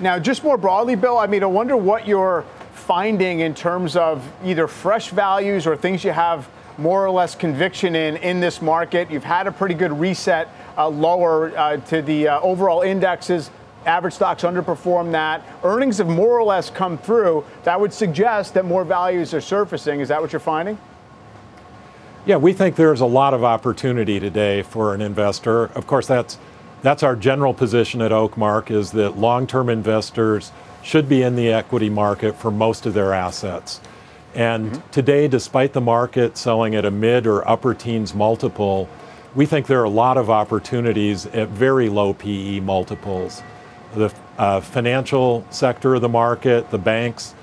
Now, 0.00 0.18
just 0.18 0.42
more 0.42 0.56
broadly, 0.56 0.96
Bill, 0.96 1.16
I 1.16 1.26
mean, 1.26 1.42
I 1.42 1.46
wonder 1.46 1.76
what 1.76 2.06
you're 2.08 2.44
finding 2.72 3.40
in 3.40 3.54
terms 3.54 3.96
of 3.96 4.28
either 4.44 4.66
fresh 4.66 5.10
values 5.10 5.66
or 5.66 5.76
things 5.76 6.02
you 6.02 6.10
have 6.10 6.48
more 6.78 7.04
or 7.04 7.10
less 7.10 7.34
conviction 7.34 7.94
in 7.94 8.16
in 8.18 8.40
this 8.40 8.62
market. 8.62 9.10
You've 9.10 9.24
had 9.24 9.46
a 9.46 9.52
pretty 9.52 9.74
good 9.74 9.92
reset 9.92 10.48
uh, 10.76 10.88
lower 10.88 11.56
uh, 11.56 11.76
to 11.76 12.00
the 12.00 12.28
uh, 12.28 12.40
overall 12.40 12.82
indexes. 12.82 13.50
Average 13.84 14.14
stocks 14.14 14.42
underperform 14.42 15.12
that. 15.12 15.42
Earnings 15.62 15.98
have 15.98 16.08
more 16.08 16.38
or 16.38 16.44
less 16.44 16.70
come 16.70 16.98
through. 16.98 17.44
That 17.64 17.80
would 17.80 17.92
suggest 17.92 18.54
that 18.54 18.64
more 18.64 18.84
values 18.84 19.34
are 19.34 19.40
surfacing. 19.40 20.00
Is 20.00 20.08
that 20.08 20.20
what 20.20 20.32
you're 20.32 20.40
finding? 20.40 20.78
Yeah, 22.26 22.36
we 22.36 22.52
think 22.52 22.76
there's 22.76 23.00
a 23.00 23.06
lot 23.06 23.34
of 23.34 23.44
opportunity 23.44 24.20
today 24.20 24.62
for 24.62 24.94
an 24.94 25.00
investor. 25.00 25.66
Of 25.66 25.86
course, 25.86 26.06
that's 26.06 26.38
that's 26.82 27.02
our 27.02 27.16
general 27.16 27.54
position 27.54 28.00
at 28.02 28.12
Oakmark 28.12 28.70
is 28.70 28.92
that 28.92 29.18
long-term 29.18 29.68
investors 29.68 30.52
should 30.82 31.08
be 31.08 31.22
in 31.22 31.34
the 31.34 31.52
equity 31.52 31.90
market 31.90 32.36
for 32.36 32.50
most 32.50 32.86
of 32.86 32.94
their 32.94 33.12
assets. 33.12 33.80
And 34.38 34.70
mm-hmm. 34.70 34.90
today, 34.90 35.26
despite 35.26 35.72
the 35.72 35.80
market 35.80 36.38
selling 36.38 36.76
at 36.76 36.84
a 36.84 36.92
mid 36.92 37.26
or 37.26 37.46
upper 37.46 37.74
teens 37.74 38.14
multiple, 38.14 38.88
we 39.34 39.46
think 39.46 39.66
there 39.66 39.80
are 39.80 39.84
a 39.84 39.90
lot 39.90 40.16
of 40.16 40.30
opportunities 40.30 41.26
at 41.26 41.48
very 41.48 41.88
low 41.88 42.14
PE 42.14 42.60
multiples. 42.60 43.42
The 43.96 44.14
uh, 44.38 44.60
financial 44.60 45.44
sector 45.50 45.96
of 45.96 46.02
the 46.02 46.08
market, 46.08 46.70
the 46.70 46.78
banks, 46.78 47.34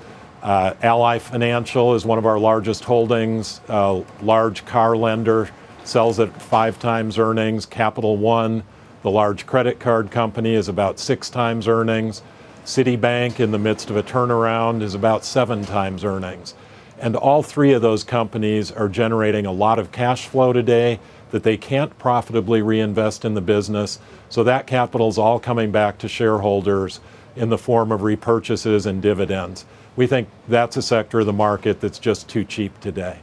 uh, 0.42 0.72
Ally 0.82 1.18
Financial 1.18 1.94
is 1.94 2.06
one 2.06 2.16
of 2.16 2.24
our 2.24 2.38
largest 2.38 2.84
holdings, 2.84 3.60
uh, 3.68 4.00
large 4.22 4.64
car 4.64 4.96
lender, 4.96 5.50
sells 5.84 6.18
at 6.18 6.40
five 6.40 6.78
times 6.78 7.18
earnings. 7.18 7.66
Capital 7.66 8.16
One, 8.16 8.62
the 9.02 9.10
large 9.10 9.44
credit 9.44 9.78
card 9.78 10.10
company, 10.10 10.54
is 10.54 10.68
about 10.68 10.98
six 10.98 11.28
times 11.28 11.68
earnings. 11.68 12.22
Citibank, 12.64 13.38
in 13.38 13.50
the 13.50 13.58
midst 13.58 13.90
of 13.90 13.96
a 13.96 14.02
turnaround, 14.02 14.80
is 14.80 14.94
about 14.94 15.26
seven 15.26 15.62
times 15.62 16.02
earnings. 16.02 16.54
And 16.98 17.14
all 17.14 17.42
three 17.42 17.72
of 17.72 17.82
those 17.82 18.04
companies 18.04 18.72
are 18.72 18.88
generating 18.88 19.44
a 19.44 19.52
lot 19.52 19.78
of 19.78 19.92
cash 19.92 20.26
flow 20.26 20.52
today 20.52 20.98
that 21.30 21.42
they 21.42 21.56
can't 21.56 21.96
profitably 21.98 22.62
reinvest 22.62 23.24
in 23.24 23.34
the 23.34 23.40
business. 23.40 23.98
So 24.28 24.42
that 24.44 24.66
capital 24.66 25.08
is 25.08 25.18
all 25.18 25.38
coming 25.38 25.70
back 25.70 25.98
to 25.98 26.08
shareholders 26.08 27.00
in 27.34 27.50
the 27.50 27.58
form 27.58 27.92
of 27.92 28.00
repurchases 28.00 28.86
and 28.86 29.02
dividends. 29.02 29.66
We 29.96 30.06
think 30.06 30.28
that's 30.48 30.76
a 30.76 30.82
sector 30.82 31.20
of 31.20 31.26
the 31.26 31.32
market 31.32 31.80
that's 31.80 31.98
just 31.98 32.28
too 32.28 32.44
cheap 32.44 32.78
today. 32.80 33.18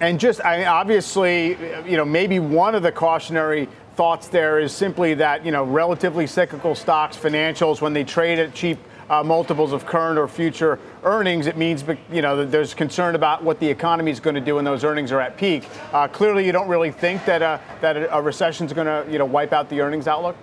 And 0.00 0.20
just, 0.20 0.44
I 0.44 0.58
mean, 0.58 0.66
obviously, 0.66 1.56
you 1.86 1.96
know, 1.96 2.04
maybe 2.04 2.38
one 2.38 2.74
of 2.74 2.82
the 2.82 2.92
cautionary 2.92 3.68
thoughts 3.96 4.28
there 4.28 4.60
is 4.60 4.72
simply 4.72 5.14
that, 5.14 5.44
you 5.44 5.50
know, 5.50 5.64
relatively 5.64 6.26
cyclical 6.26 6.74
stocks, 6.74 7.16
financials, 7.16 7.80
when 7.80 7.92
they 7.92 8.04
trade 8.04 8.38
at 8.38 8.54
cheap 8.54 8.78
uh, 9.10 9.22
multiples 9.22 9.72
of 9.72 9.86
current 9.86 10.18
or 10.18 10.28
future 10.28 10.78
earnings, 11.02 11.46
it 11.46 11.56
means 11.56 11.84
you 12.12 12.22
know 12.22 12.44
there's 12.44 12.74
concern 12.74 13.14
about 13.14 13.42
what 13.42 13.58
the 13.60 13.68
economy 13.68 14.10
is 14.10 14.20
going 14.20 14.34
to 14.34 14.40
do 14.40 14.56
when 14.56 14.64
those 14.64 14.84
earnings 14.84 15.12
are 15.12 15.20
at 15.20 15.36
peak. 15.36 15.66
Uh, 15.92 16.08
clearly, 16.08 16.44
you 16.44 16.52
don't 16.52 16.68
really 16.68 16.90
think 16.90 17.24
that 17.24 17.42
uh, 17.42 17.58
that 17.80 17.96
a 18.10 18.20
recession 18.20 18.66
is 18.66 18.72
going 18.72 18.86
to 18.86 19.10
you 19.10 19.18
know 19.18 19.24
wipe 19.24 19.52
out 19.52 19.68
the 19.68 19.80
earnings 19.80 20.06
outlook. 20.06 20.36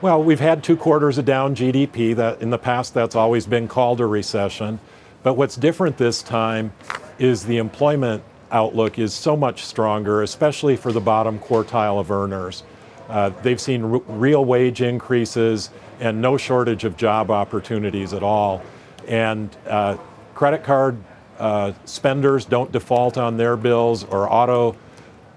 Well, 0.00 0.22
we've 0.22 0.40
had 0.40 0.64
two 0.64 0.76
quarters 0.76 1.18
of 1.18 1.24
down 1.24 1.54
GDP. 1.54 2.14
That 2.16 2.40
in 2.40 2.50
the 2.50 2.58
past, 2.58 2.94
that's 2.94 3.16
always 3.16 3.46
been 3.46 3.68
called 3.68 4.00
a 4.00 4.06
recession. 4.06 4.78
But 5.22 5.34
what's 5.34 5.56
different 5.56 5.98
this 5.98 6.22
time 6.22 6.72
is 7.18 7.44
the 7.44 7.58
employment 7.58 8.22
outlook 8.50 8.98
is 8.98 9.12
so 9.12 9.36
much 9.36 9.64
stronger, 9.64 10.22
especially 10.22 10.76
for 10.76 10.92
the 10.92 11.00
bottom 11.00 11.38
quartile 11.38 12.00
of 12.00 12.10
earners. 12.10 12.62
Uh, 13.08 13.28
they've 13.42 13.60
seen 13.60 13.84
r- 13.84 14.02
real 14.06 14.44
wage 14.44 14.80
increases 14.80 15.70
and 16.00 16.20
no 16.20 16.36
shortage 16.36 16.84
of 16.84 16.96
job 16.96 17.30
opportunities 17.30 18.12
at 18.12 18.22
all. 18.22 18.62
And 19.06 19.54
uh, 19.66 19.98
credit 20.34 20.64
card 20.64 20.96
uh, 21.38 21.72
spenders 21.84 22.44
don't 22.44 22.72
default 22.72 23.16
on 23.16 23.36
their 23.36 23.56
bills, 23.56 24.04
or 24.04 24.30
auto 24.30 24.76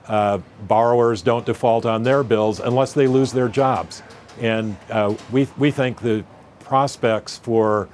uh, 0.07 0.39
borrowers 0.67 1.21
don't 1.21 1.45
default 1.45 1.85
on 1.85 2.03
their 2.03 2.23
bills 2.23 2.59
unless 2.59 2.93
they 2.93 3.07
lose 3.07 3.31
their 3.31 3.47
jobs. 3.47 4.01
And 4.39 4.75
uh, 4.89 5.15
we, 5.31 5.47
we 5.57 5.71
think 5.71 6.01
the 6.01 6.25
prospects 6.59 7.37
for 7.37 7.87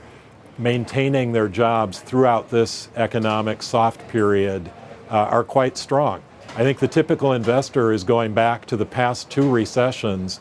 maintaining 0.58 1.32
their 1.32 1.48
jobs 1.48 2.00
throughout 2.00 2.50
this 2.50 2.90
economic 2.96 3.64
soft 3.64 4.08
period 4.10 4.72
uh, 5.10 5.18
are 5.18 5.44
quite 5.44 5.78
strong. 5.78 6.22
I 6.56 6.64
think 6.64 6.80
the 6.80 6.88
typical 6.88 7.34
investor 7.34 7.92
is 7.92 8.04
going 8.04 8.34
back 8.34 8.66
to 8.68 8.78
the 8.78 8.86
past 8.86 9.30
two 9.30 9.50
recessions 9.50 10.40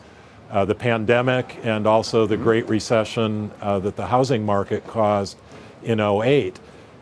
uh, 0.49 0.65
the 0.65 0.75
pandemic 0.75 1.59
and 1.63 1.85
also 1.85 2.25
the 2.25 2.37
Great 2.37 2.67
Recession 2.67 3.51
uh, 3.61 3.79
that 3.79 3.95
the 3.95 4.07
housing 4.07 4.45
market 4.45 4.85
caused 4.87 5.37
in 5.83 5.99
08. 5.99 6.59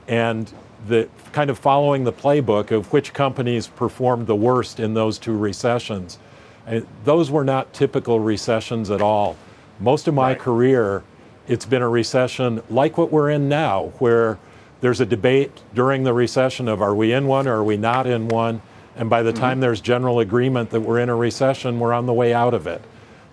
And 0.08 0.52
the 0.88 1.10
kind 1.32 1.50
of 1.50 1.58
following 1.58 2.04
the 2.04 2.14
playbook 2.14 2.72
of 2.72 2.92
which 2.94 3.14
companies 3.14 3.68
performed 3.68 4.28
the 4.28 4.36
worst 4.36 4.80
in 4.80 4.94
those 4.94 5.18
two 5.18 5.36
recessions. 5.36 6.20
And 6.66 6.86
those 7.04 7.32
were 7.32 7.44
not 7.44 7.74
typical 7.74 8.20
recessions 8.20 8.90
at 8.92 9.02
all. 9.02 9.38
Most 9.80 10.08
of 10.08 10.14
my 10.14 10.30
right. 10.30 10.40
career, 10.40 11.04
it's 11.48 11.66
been 11.66 11.82
a 11.82 11.90
recession 11.90 12.62
like 12.70 12.98
what 12.98 13.12
we're 13.12 13.30
in 13.30 13.48
now, 13.48 13.94
where 14.00 14.38
there's 14.82 15.02
a 15.02 15.06
debate 15.06 15.62
during 15.74 16.04
the 16.04 16.14
recession 16.14 16.68
of 16.68 16.82
are 16.82 16.94
we 16.94 17.14
in 17.14 17.28
one 17.28 17.48
or 17.48 17.58
are 17.58 17.64
we 17.64 17.78
not 17.78 18.06
in 18.06 18.28
one? 18.28 18.62
And 18.96 19.10
by 19.10 19.24
the 19.24 19.32
mm-hmm. 19.32 19.40
time 19.40 19.60
there's 19.60 19.82
general 19.82 20.20
agreement 20.20 20.70
that 20.72 20.82
we're 20.82 21.00
in 21.00 21.10
a 21.10 21.16
recession, 21.16 21.80
we're 21.80 21.94
on 21.94 22.06
the 22.06 22.14
way 22.14 22.34
out 22.34 22.54
of 22.54 22.68
it. 22.68 22.82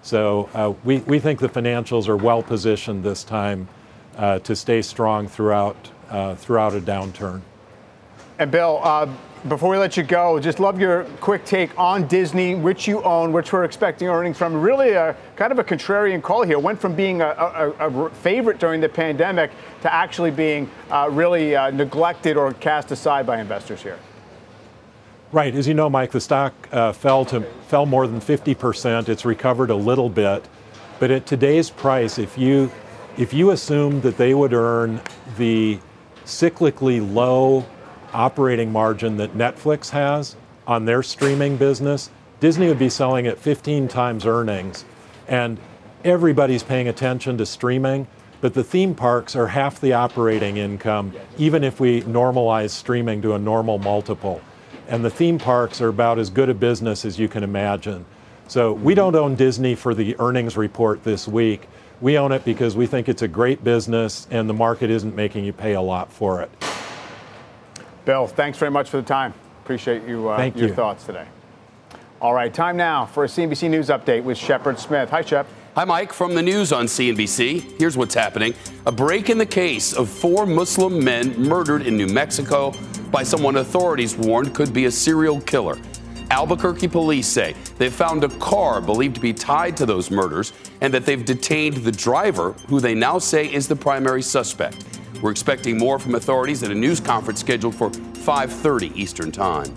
So 0.05 0.51
uh, 0.53 0.75
we, 0.85 0.99
we 0.99 1.19
think 1.19 1.41
the 1.41 1.49
financials 1.49 2.09
are 2.09 2.17
well 2.17 2.43
positioned 2.43 3.03
this 3.03 3.25
time 3.25 3.67
uh, 4.19 4.39
to 4.41 4.55
stay 4.55 4.83
strong 4.83 5.27
throughout, 5.27 5.91
uh, 6.11 6.35
throughout 6.35 6.75
a 6.75 6.81
downturn. 6.81 7.41
And 8.39 8.51
Bill, 8.51 8.81
uh, 8.85 9.09
before 9.49 9.71
we 9.71 9.79
let 9.79 9.97
you 9.97 10.03
go, 10.03 10.39
just 10.39 10.61
love 10.61 10.79
your 10.79 11.05
quick 11.23 11.47
take 11.47 11.77
on 11.79 12.07
Disney, 12.07 12.55
which 12.55 12.87
you 12.87 13.03
own, 13.03 13.33
which 13.33 13.51
we're 13.51 13.65
expecting 13.65 14.09
earnings 14.09 14.37
from. 14.37 14.61
Really, 14.61 14.91
a 14.91 15.17
kind 15.37 15.51
of 15.51 15.59
a 15.59 15.65
contrarian 15.65 16.23
call 16.23 16.43
here. 16.43 16.59
Went 16.59 16.79
from 16.79 16.95
being 16.95 17.23
a, 17.23 17.29
a, 17.29 17.89
a 17.89 18.11
favorite 18.11 18.59
during 18.59 18.83
the 18.83 18.89
pandemic 18.91 19.53
to 19.81 19.93
actually 19.93 20.31
being 20.31 20.71
uh, 20.91 21.09
really 21.11 21.57
uh, 21.57 21.71
neglected 21.71 22.37
or 22.37 22.53
cast 22.53 22.91
aside 22.91 23.27
by 23.27 23.41
investors 23.41 23.81
here. 23.81 23.99
Right. 25.33 25.55
As 25.55 25.67
you 25.67 25.75
know, 25.75 25.91
Mike, 25.91 26.13
the 26.13 26.21
stock 26.21 26.55
uh, 26.71 26.93
fell 26.93 27.25
to 27.27 27.41
fell 27.67 27.87
more 27.87 28.07
than 28.07 28.21
50%. 28.21 29.09
It's 29.09 29.25
recovered 29.25 29.71
a 29.71 29.75
little 29.75 30.09
bit, 30.09 30.49
but 31.01 31.11
at 31.11 31.27
today's 31.27 31.71
price, 31.71 32.19
if 32.19 32.39
you 32.39 32.71
if 33.17 33.33
you 33.33 33.51
assume 33.51 34.01
that 34.03 34.17
they 34.17 34.35
would 34.35 34.53
earn 34.53 35.01
the 35.37 35.79
cyclically 36.25 37.01
low 37.15 37.65
operating 38.13 38.73
margin 38.73 39.17
that 39.19 39.35
Netflix 39.35 39.91
has 39.91 40.37
on 40.67 40.85
their 40.85 41.03
streaming 41.03 41.57
business, 41.57 42.11
Disney 42.41 42.69
would 42.69 42.79
be 42.79 42.89
selling 42.89 43.27
at 43.27 43.39
15 43.39 43.89
times 43.89 44.27
earnings. 44.27 44.85
And 45.29 45.59
everybody's 46.05 46.63
paying 46.63 46.89
attention 46.89 47.39
to 47.39 47.47
streaming, 47.47 48.07
but 48.41 48.55
the 48.55 48.65
theme 48.65 48.95
parks 48.95 49.35
are 49.37 49.49
half 49.49 49.81
the 49.81 49.93
operating 49.93 50.57
income, 50.57 51.13
even 51.39 51.65
if 51.65 51.81
we 51.81 52.03
normalize 52.03 52.71
streaming 52.71 53.23
to 53.23 53.35
a 53.35 53.39
normal 53.39 53.79
multiple. 53.79 54.41
And 54.89 55.05
the 55.05 55.11
theme 55.11 55.39
parks 55.39 55.81
are 55.81 55.89
about 55.89 56.19
as 56.19 56.31
good 56.31 56.49
a 56.49 56.55
business 56.55 57.05
as 57.05 57.19
you 57.19 57.29
can 57.29 57.43
imagine. 57.43 58.05
So 58.49 58.73
we 58.73 58.95
don't 58.95 59.15
own 59.15 59.35
Disney 59.35 59.75
for 59.75 59.95
the 59.95 60.17
earnings 60.19 60.57
report 60.57 61.03
this 61.03 61.27
week. 61.27 61.69
We 62.01 62.19
own 62.19 62.33
it 62.33 62.45
because 62.45 62.77
we 62.77 62.87
think 62.87 63.09
it's 63.09 63.23
a 63.23 63.29
great 63.29 63.65
business 63.65 64.27
and 64.31 64.49
the 64.49 64.55
market 64.55 64.91
isn't 64.91 65.15
making 65.15 65.45
you 65.45 65.53
pay 65.53 65.73
a 65.73 65.81
lot 65.81 66.13
for 66.13 66.43
it. 66.43 66.51
Bill, 68.05 68.27
thanks 68.27 68.59
very 68.59 68.71
much 68.71 68.91
for 68.91 68.99
the 68.99 69.07
time. 69.07 69.33
Appreciate 69.63 70.07
you, 70.07 70.29
uh, 70.29 70.51
your 70.55 70.69
you. 70.69 70.75
thoughts 70.75 71.05
today. 71.05 71.27
All 72.21 72.35
right, 72.35 72.53
time 72.53 72.77
now 72.77 73.07
for 73.07 73.25
a 73.25 73.27
CNBC 73.27 73.71
News 73.71 73.89
update 73.89 74.23
with 74.23 74.37
Shepard 74.37 74.79
Smith. 74.79 75.09
Hi, 75.11 75.23
Shep. 75.23 75.47
Hi, 75.77 75.85
Mike. 75.85 76.13
From 76.13 76.37
the 76.37 76.43
news 76.43 76.73
on 76.73 76.87
CNBC, 76.87 77.81
here's 77.81 77.97
what's 77.97 78.15
happening. 78.15 78.55
A 78.87 78.93
break 78.93 79.29
in 79.29 79.39
the 79.39 79.45
case 79.45 79.93
of 79.93 80.09
four 80.09 80.47
Muslim 80.47 81.03
men 81.03 81.37
murdered 81.37 81.85
in 81.85 81.97
New 81.97 82.07
Mexico 82.07 82.73
by 83.11 83.25
someone 83.25 83.57
authorities 83.57 84.17
warned 84.17 84.55
could 84.55 84.73
be 84.73 84.85
a 84.85 84.91
serial 84.93 85.41
killer. 85.41 85.77
Albuquerque 86.31 86.87
police 86.87 87.27
say 87.27 87.57
they've 87.77 87.93
found 87.93 88.23
a 88.23 88.29
car 88.39 88.81
believed 88.81 89.17
to 89.17 89.21
be 89.21 89.33
tied 89.33 89.77
to 89.79 89.85
those 89.85 90.13
murders 90.13 90.53
and 90.81 90.95
that 90.95 91.07
they've 91.07 91.25
detained 91.25 91.79
the 91.79 91.91
driver, 91.91 92.53
who 92.69 92.79
they 92.79 92.95
now 92.95 93.19
say 93.19 93.53
is 93.53 93.67
the 93.67 93.75
primary 93.75 94.23
suspect. 94.23 94.85
We're 95.21 95.33
expecting 95.33 95.77
more 95.77 95.99
from 95.99 96.15
authorities 96.15 96.63
at 96.63 96.71
a 96.71 96.75
news 96.75 97.01
conference 97.01 97.41
scheduled 97.41 97.75
for 97.75 97.91
5:30 97.91 98.93
Eastern 98.95 99.33
Time. 99.33 99.75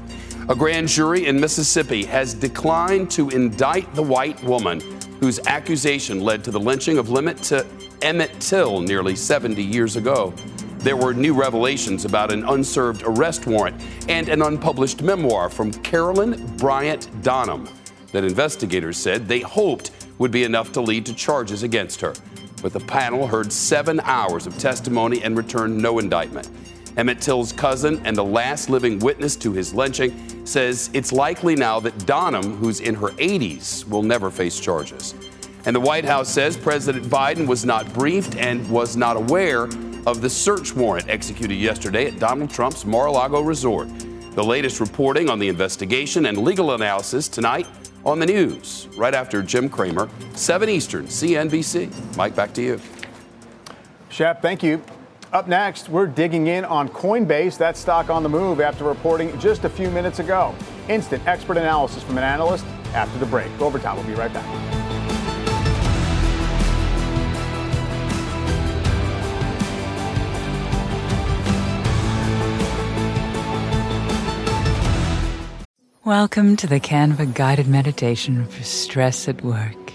A 0.48 0.56
grand 0.56 0.90
jury 0.90 1.26
in 1.26 1.40
Mississippi 1.40 2.06
has 2.06 2.36
declined 2.36 3.10
to 3.12 3.32
indict 3.32 3.96
the 3.96 4.04
white 4.04 4.42
woman 4.44 4.97
whose 5.20 5.40
accusation 5.48 6.22
led 6.22 6.44
to 6.44 6.52
the 6.52 6.60
lynching 6.60 6.98
of 6.98 7.10
Emmett 8.02 8.40
Till- 8.40 8.82
nearly 8.82 9.16
70 9.16 9.64
years 9.64 9.96
ago. 9.96 10.34
There 10.80 10.96
were 10.96 11.14
new 11.14 11.34
revelations 11.34 12.06
about 12.06 12.32
an 12.32 12.46
unserved 12.46 13.04
arrest 13.04 13.48
warrant 13.48 13.82
and 14.08 14.30
an 14.30 14.42
unpublished 14.42 15.02
memoir 15.02 15.50
from 15.50 15.74
Carolyn 15.74 16.56
Bryant 16.58 17.10
Donham 17.24 17.68
that 18.12 18.24
investigators 18.24 18.98
said 18.98 19.28
they 19.28 19.40
hoped 19.40 19.92
would 20.18 20.32
be 20.32 20.44
enough 20.44 20.72
to 20.74 20.82
lead 20.82 21.06
to 21.08 21.14
charges 21.14 21.64
against 21.64 22.00
her. 22.02 22.14
But 22.62 22.74
the 22.74 22.80
panel 22.80 23.28
heard 23.28 23.52
seven 23.52 24.00
hours 24.02 24.48
of 24.48 24.58
testimony 24.58 25.22
and 25.24 25.36
returned 25.36 25.78
no 25.78 26.00
indictment. 26.00 26.50
Emmett 26.98 27.22
Till's 27.22 27.52
cousin 27.52 28.02
and 28.06 28.18
the 28.18 28.24
last 28.24 28.72
living 28.72 28.98
witness 29.00 29.36
to 29.38 29.54
his 29.54 29.72
lynching 29.74 30.46
says 30.46 30.90
it's 30.94 31.12
likely 31.14 31.56
now 31.56 31.80
that 31.80 31.96
Donham, 32.00 32.58
who's 32.58 32.80
in 32.80 32.96
her 32.96 33.10
80s, 33.10 33.88
will 33.88 34.02
never 34.02 34.32
face 34.32 34.60
charges. 34.60 35.14
And 35.66 35.76
the 35.76 35.80
White 35.80 36.06
House 36.06 36.28
says 36.28 36.58
President 36.58 37.06
Biden 37.06 37.46
was 37.46 37.66
not 37.66 37.92
briefed 37.94 38.36
and 38.36 38.68
was 38.70 38.98
not 38.98 39.16
aware 39.16 39.64
of 40.08 40.22
the 40.22 40.30
search 40.30 40.76
warrant 40.76 41.08
executed 41.08 41.56
yesterday 41.56 42.08
at 42.08 42.18
Donald 42.18 42.50
Trump's 42.50 42.84
Mar 42.84 43.08
a 43.08 43.12
Lago 43.12 43.42
resort. 43.42 43.90
The 44.32 44.44
latest 44.44 44.80
reporting 44.80 45.30
on 45.30 45.38
the 45.38 45.50
investigation 45.50 46.26
and 46.28 46.38
legal 46.38 46.74
analysis 46.74 47.28
tonight 47.28 47.68
on 48.06 48.20
the 48.20 48.26
news, 48.26 48.88
right 48.96 49.14
after 49.14 49.44
Jim 49.44 49.70
Cramer, 49.70 50.10
7 50.34 50.70
Eastern, 50.70 51.06
CNBC. 51.06 52.16
Mike, 52.16 52.36
back 52.36 52.54
to 52.54 52.62
you. 52.62 52.82
Shep, 54.10 54.42
thank 54.42 54.64
you. 54.64 54.82
Up 55.34 55.50
next, 55.50 55.90
we're 55.90 56.08
digging 56.08 56.48
in 56.48 56.64
on 56.64 56.88
Coinbase, 56.88 57.58
that 57.58 57.76
stock 57.76 58.10
on 58.10 58.24
the 58.24 58.30
move 58.30 58.62
after 58.62 58.86
reporting 58.86 59.38
just 59.40 59.66
a 59.66 59.70
few 59.70 59.90
minutes 59.92 60.20
ago. 60.20 60.56
Instant 60.88 61.22
expert 61.28 61.58
analysis 61.58 62.02
from 62.02 62.18
an 62.18 62.24
analyst 62.24 62.64
after 62.94 63.20
the 63.20 63.26
break. 63.26 63.52
Overtime, 63.60 63.98
we'll 63.98 64.06
be 64.06 64.14
right 64.14 64.32
back. 64.32 64.46
Welcome 76.06 76.56
to 76.56 76.68
the 76.68 76.80
Canva 76.80 77.34
guided 77.34 77.68
meditation 77.68 78.48
for 78.48 78.64
stress 78.64 79.28
at 79.28 79.44
work. 79.44 79.92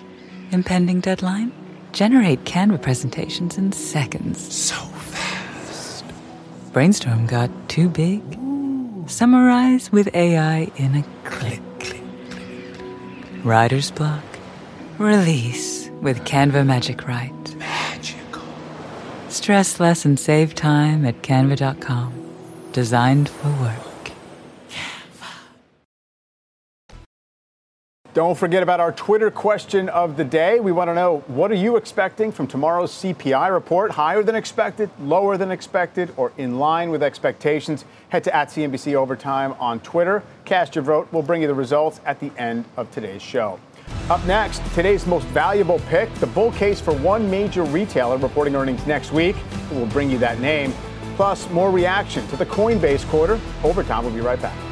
Impending 0.51 1.01
deadline? 1.01 1.53
Generate 1.93 2.45
Canva 2.45 2.83
presentations 2.83 3.57
in 3.57 3.73
seconds. 3.73 4.39
So 4.55 4.75
fast. 4.75 4.92
Brainstorm 6.73 7.27
got 7.27 7.51
too 7.69 7.91
big? 7.91 8.23
Summarize 9.07 9.93
with 9.93 10.09
AI 10.15 10.71
in 10.77 10.95
a 10.95 11.05
click. 11.25 11.61
Writer's 13.45 13.91
block? 13.91 14.25
Release 14.97 15.91
with 16.01 16.25
Canva 16.25 16.65
Magic 16.65 17.07
Write. 17.07 17.57
Magical. 17.57 18.43
Stress 19.29 19.81
less 19.81 20.07
and 20.07 20.19
save 20.19 20.55
time 20.55 21.05
at 21.05 21.21
canva.com. 21.23 22.13
Designed 22.73 23.29
for 23.29 23.51
work. 23.61 23.92
Don't 28.15 28.37
forget 28.37 28.63
about 28.63 28.79
our 28.79 28.93
Twitter 28.93 29.31
question 29.31 29.89
of 29.89 30.19
the 30.19 30.25
day. 30.25 30.61
We 30.61 30.71
want 30.71 30.89
to 30.89 30.95
know 30.95 31.25
what 31.29 31.51
are 31.51 31.55
you 31.55 31.77
expecting 31.77 32.31
from 32.31 32.47
tomorrow's 32.47 32.93
CPI 32.93 33.51
report? 33.51 33.91
Higher 33.91 34.23
than 34.23 34.35
expected, 34.35 34.91
lower 35.01 35.39
than 35.39 35.51
expected, 35.51 36.13
or 36.19 36.31
in 36.37 36.59
line 36.59 36.91
with 36.91 37.03
expectations? 37.03 37.87
Head 38.11 38.25
to 38.25 38.37
at 38.37 38.49
CNBC 38.49 38.95
Overtime 38.95 39.55
on 39.59 39.81
Twitter. 39.81 40.23
Cast 40.45 40.75
your 40.75 40.85
vote. 40.85 41.09
We'll 41.11 41.23
bring 41.23 41.41
you 41.41 41.49
the 41.49 41.55
results 41.55 42.03
at 42.05 42.21
the 42.21 42.31
end 42.37 42.67
of 42.77 42.91
today's 42.91 43.23
show. 43.23 43.59
Up 44.11 44.23
next, 44.27 44.63
today's 44.75 45.07
most 45.07 45.27
valuable 45.29 45.79
pick, 45.89 46.13
the 46.17 46.27
bull 46.27 46.53
case 46.53 46.83
for 46.83 46.93
one 46.93 47.31
major 47.31 47.63
retailer 47.63 48.19
reporting 48.19 48.55
earnings 48.55 48.87
next 48.87 49.13
week. 49.13 49.37
We'll 49.71 49.87
bring 49.87 50.11
you 50.11 50.19
that 50.19 50.39
name. 50.39 50.75
Plus, 51.17 51.49
more 51.49 51.71
reaction 51.71 52.27
to 52.29 52.37
the 52.37 52.45
Coinbase 52.45 53.09
quarter. 53.09 53.41
Overtime. 53.65 54.05
We'll 54.05 54.13
be 54.13 54.21
right 54.21 54.41
back. 54.43 54.72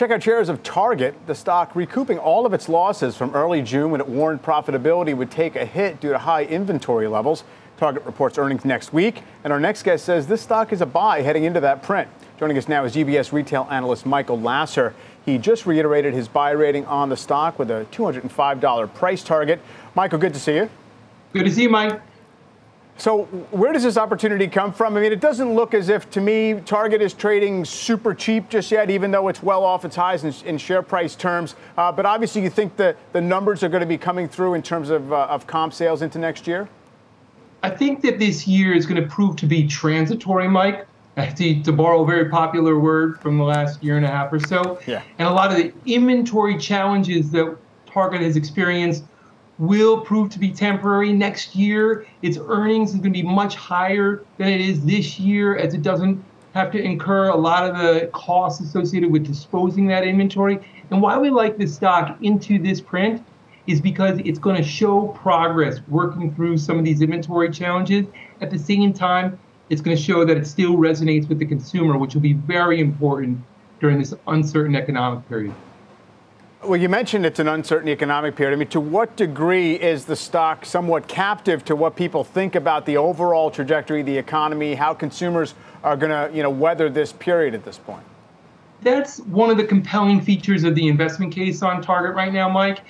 Check 0.00 0.12
out 0.12 0.22
shares 0.22 0.48
of 0.48 0.62
Target, 0.62 1.14
the 1.26 1.34
stock 1.34 1.76
recouping 1.76 2.16
all 2.16 2.46
of 2.46 2.54
its 2.54 2.70
losses 2.70 3.18
from 3.18 3.34
early 3.34 3.60
June 3.60 3.90
when 3.90 4.00
it 4.00 4.08
warned 4.08 4.42
profitability 4.42 5.14
would 5.14 5.30
take 5.30 5.56
a 5.56 5.66
hit 5.66 6.00
due 6.00 6.08
to 6.08 6.16
high 6.16 6.44
inventory 6.44 7.06
levels. 7.06 7.44
Target 7.76 8.06
reports 8.06 8.38
earnings 8.38 8.64
next 8.64 8.94
week, 8.94 9.20
and 9.44 9.52
our 9.52 9.60
next 9.60 9.82
guest 9.82 10.06
says 10.06 10.26
this 10.26 10.40
stock 10.40 10.72
is 10.72 10.80
a 10.80 10.86
buy 10.86 11.20
heading 11.20 11.44
into 11.44 11.60
that 11.60 11.82
print. 11.82 12.08
Joining 12.38 12.56
us 12.56 12.66
now 12.66 12.82
is 12.86 12.96
UBS 12.96 13.30
retail 13.30 13.68
analyst 13.70 14.06
Michael 14.06 14.40
Lasser. 14.40 14.94
He 15.26 15.36
just 15.36 15.66
reiterated 15.66 16.14
his 16.14 16.28
buy 16.28 16.52
rating 16.52 16.86
on 16.86 17.10
the 17.10 17.16
stock 17.18 17.58
with 17.58 17.70
a 17.70 17.86
$205 17.92 18.94
price 18.94 19.22
target. 19.22 19.60
Michael, 19.94 20.18
good 20.18 20.32
to 20.32 20.40
see 20.40 20.54
you. 20.54 20.70
Good 21.34 21.44
to 21.44 21.50
see 21.50 21.64
you, 21.64 21.68
Mike. 21.68 22.00
So, 23.00 23.22
where 23.50 23.72
does 23.72 23.82
this 23.82 23.96
opportunity 23.96 24.46
come 24.46 24.74
from? 24.74 24.94
I 24.94 25.00
mean, 25.00 25.10
it 25.10 25.20
doesn't 25.20 25.54
look 25.54 25.72
as 25.72 25.88
if, 25.88 26.10
to 26.10 26.20
me, 26.20 26.60
Target 26.66 27.00
is 27.00 27.14
trading 27.14 27.64
super 27.64 28.14
cheap 28.14 28.50
just 28.50 28.70
yet, 28.70 28.90
even 28.90 29.10
though 29.10 29.28
it's 29.28 29.42
well 29.42 29.64
off 29.64 29.86
its 29.86 29.96
highs 29.96 30.22
in, 30.22 30.34
in 30.46 30.58
share 30.58 30.82
price 30.82 31.16
terms. 31.16 31.54
Uh, 31.78 31.90
but 31.90 32.04
obviously, 32.04 32.42
you 32.42 32.50
think 32.50 32.76
that 32.76 32.98
the 33.14 33.20
numbers 33.22 33.62
are 33.62 33.70
going 33.70 33.80
to 33.80 33.86
be 33.86 33.96
coming 33.96 34.28
through 34.28 34.52
in 34.52 34.60
terms 34.60 34.90
of, 34.90 35.14
uh, 35.14 35.28
of 35.30 35.46
comp 35.46 35.72
sales 35.72 36.02
into 36.02 36.18
next 36.18 36.46
year? 36.46 36.68
I 37.62 37.70
think 37.70 38.02
that 38.02 38.18
this 38.18 38.46
year 38.46 38.74
is 38.74 38.84
going 38.84 39.02
to 39.02 39.08
prove 39.08 39.36
to 39.36 39.46
be 39.46 39.66
transitory, 39.66 40.46
Mike. 40.46 40.86
To, 41.16 41.62
to 41.62 41.72
borrow 41.72 42.02
a 42.02 42.06
very 42.06 42.30
popular 42.30 42.78
word 42.78 43.20
from 43.20 43.36
the 43.36 43.44
last 43.44 43.82
year 43.82 43.98
and 43.98 44.06
a 44.06 44.08
half 44.08 44.32
or 44.32 44.40
so. 44.40 44.78
Yeah. 44.86 45.02
And 45.18 45.28
a 45.28 45.30
lot 45.30 45.50
of 45.50 45.58
the 45.58 45.72
inventory 45.84 46.56
challenges 46.56 47.30
that 47.32 47.58
Target 47.86 48.22
has 48.22 48.36
experienced 48.36 49.04
will 49.60 50.00
prove 50.00 50.30
to 50.30 50.38
be 50.38 50.50
temporary. 50.50 51.12
Next 51.12 51.54
year, 51.54 52.06
its 52.22 52.38
earnings 52.48 52.90
is 52.90 52.96
going 52.96 53.12
to 53.12 53.22
be 53.22 53.22
much 53.22 53.54
higher 53.54 54.24
than 54.38 54.48
it 54.48 54.60
is 54.60 54.84
this 54.84 55.20
year, 55.20 55.56
as 55.56 55.74
it 55.74 55.82
doesn't 55.82 56.24
have 56.54 56.72
to 56.72 56.82
incur 56.82 57.28
a 57.28 57.36
lot 57.36 57.68
of 57.68 57.76
the 57.76 58.08
costs 58.12 58.60
associated 58.60 59.12
with 59.12 59.24
disposing 59.24 59.86
that 59.86 60.02
inventory. 60.02 60.58
And 60.90 61.00
why 61.02 61.18
we 61.18 61.28
like 61.28 61.58
this 61.58 61.74
stock 61.74 62.16
into 62.22 62.58
this 62.58 62.80
print 62.80 63.22
is 63.66 63.82
because 63.82 64.18
it's 64.24 64.38
going 64.38 64.56
to 64.56 64.62
show 64.62 65.08
progress 65.08 65.78
working 65.88 66.34
through 66.34 66.56
some 66.56 66.78
of 66.78 66.84
these 66.84 67.02
inventory 67.02 67.50
challenges. 67.50 68.06
At 68.40 68.50
the 68.50 68.58
same 68.58 68.94
time, 68.94 69.38
it's 69.68 69.82
going 69.82 69.96
to 69.96 70.02
show 70.02 70.24
that 70.24 70.38
it 70.38 70.46
still 70.46 70.76
resonates 70.76 71.28
with 71.28 71.38
the 71.38 71.46
consumer, 71.46 71.98
which 71.98 72.14
will 72.14 72.22
be 72.22 72.32
very 72.32 72.80
important 72.80 73.38
during 73.78 73.98
this 73.98 74.14
uncertain 74.26 74.74
economic 74.74 75.28
period. 75.28 75.54
Well, 76.62 76.78
you 76.78 76.90
mentioned 76.90 77.24
it's 77.24 77.38
an 77.38 77.48
uncertain 77.48 77.88
economic 77.88 78.36
period. 78.36 78.54
I 78.54 78.58
mean, 78.58 78.68
to 78.68 78.80
what 78.80 79.16
degree 79.16 79.76
is 79.76 80.04
the 80.04 80.14
stock 80.14 80.66
somewhat 80.66 81.08
captive 81.08 81.64
to 81.64 81.74
what 81.74 81.96
people 81.96 82.22
think 82.22 82.54
about 82.54 82.84
the 82.84 82.98
overall 82.98 83.50
trajectory 83.50 84.00
of 84.00 84.06
the 84.06 84.18
economy, 84.18 84.74
how 84.74 84.92
consumers 84.92 85.54
are 85.82 85.96
going 85.96 86.10
to, 86.10 86.36
you 86.36 86.42
know, 86.42 86.50
weather 86.50 86.90
this 86.90 87.12
period 87.14 87.54
at 87.54 87.64
this 87.64 87.78
point? 87.78 88.04
That's 88.82 89.20
one 89.20 89.48
of 89.48 89.56
the 89.56 89.64
compelling 89.64 90.20
features 90.20 90.62
of 90.64 90.74
the 90.74 90.86
investment 90.86 91.34
case 91.34 91.62
on 91.62 91.80
Target 91.80 92.14
right 92.14 92.32
now, 92.32 92.46
Mike, 92.46 92.80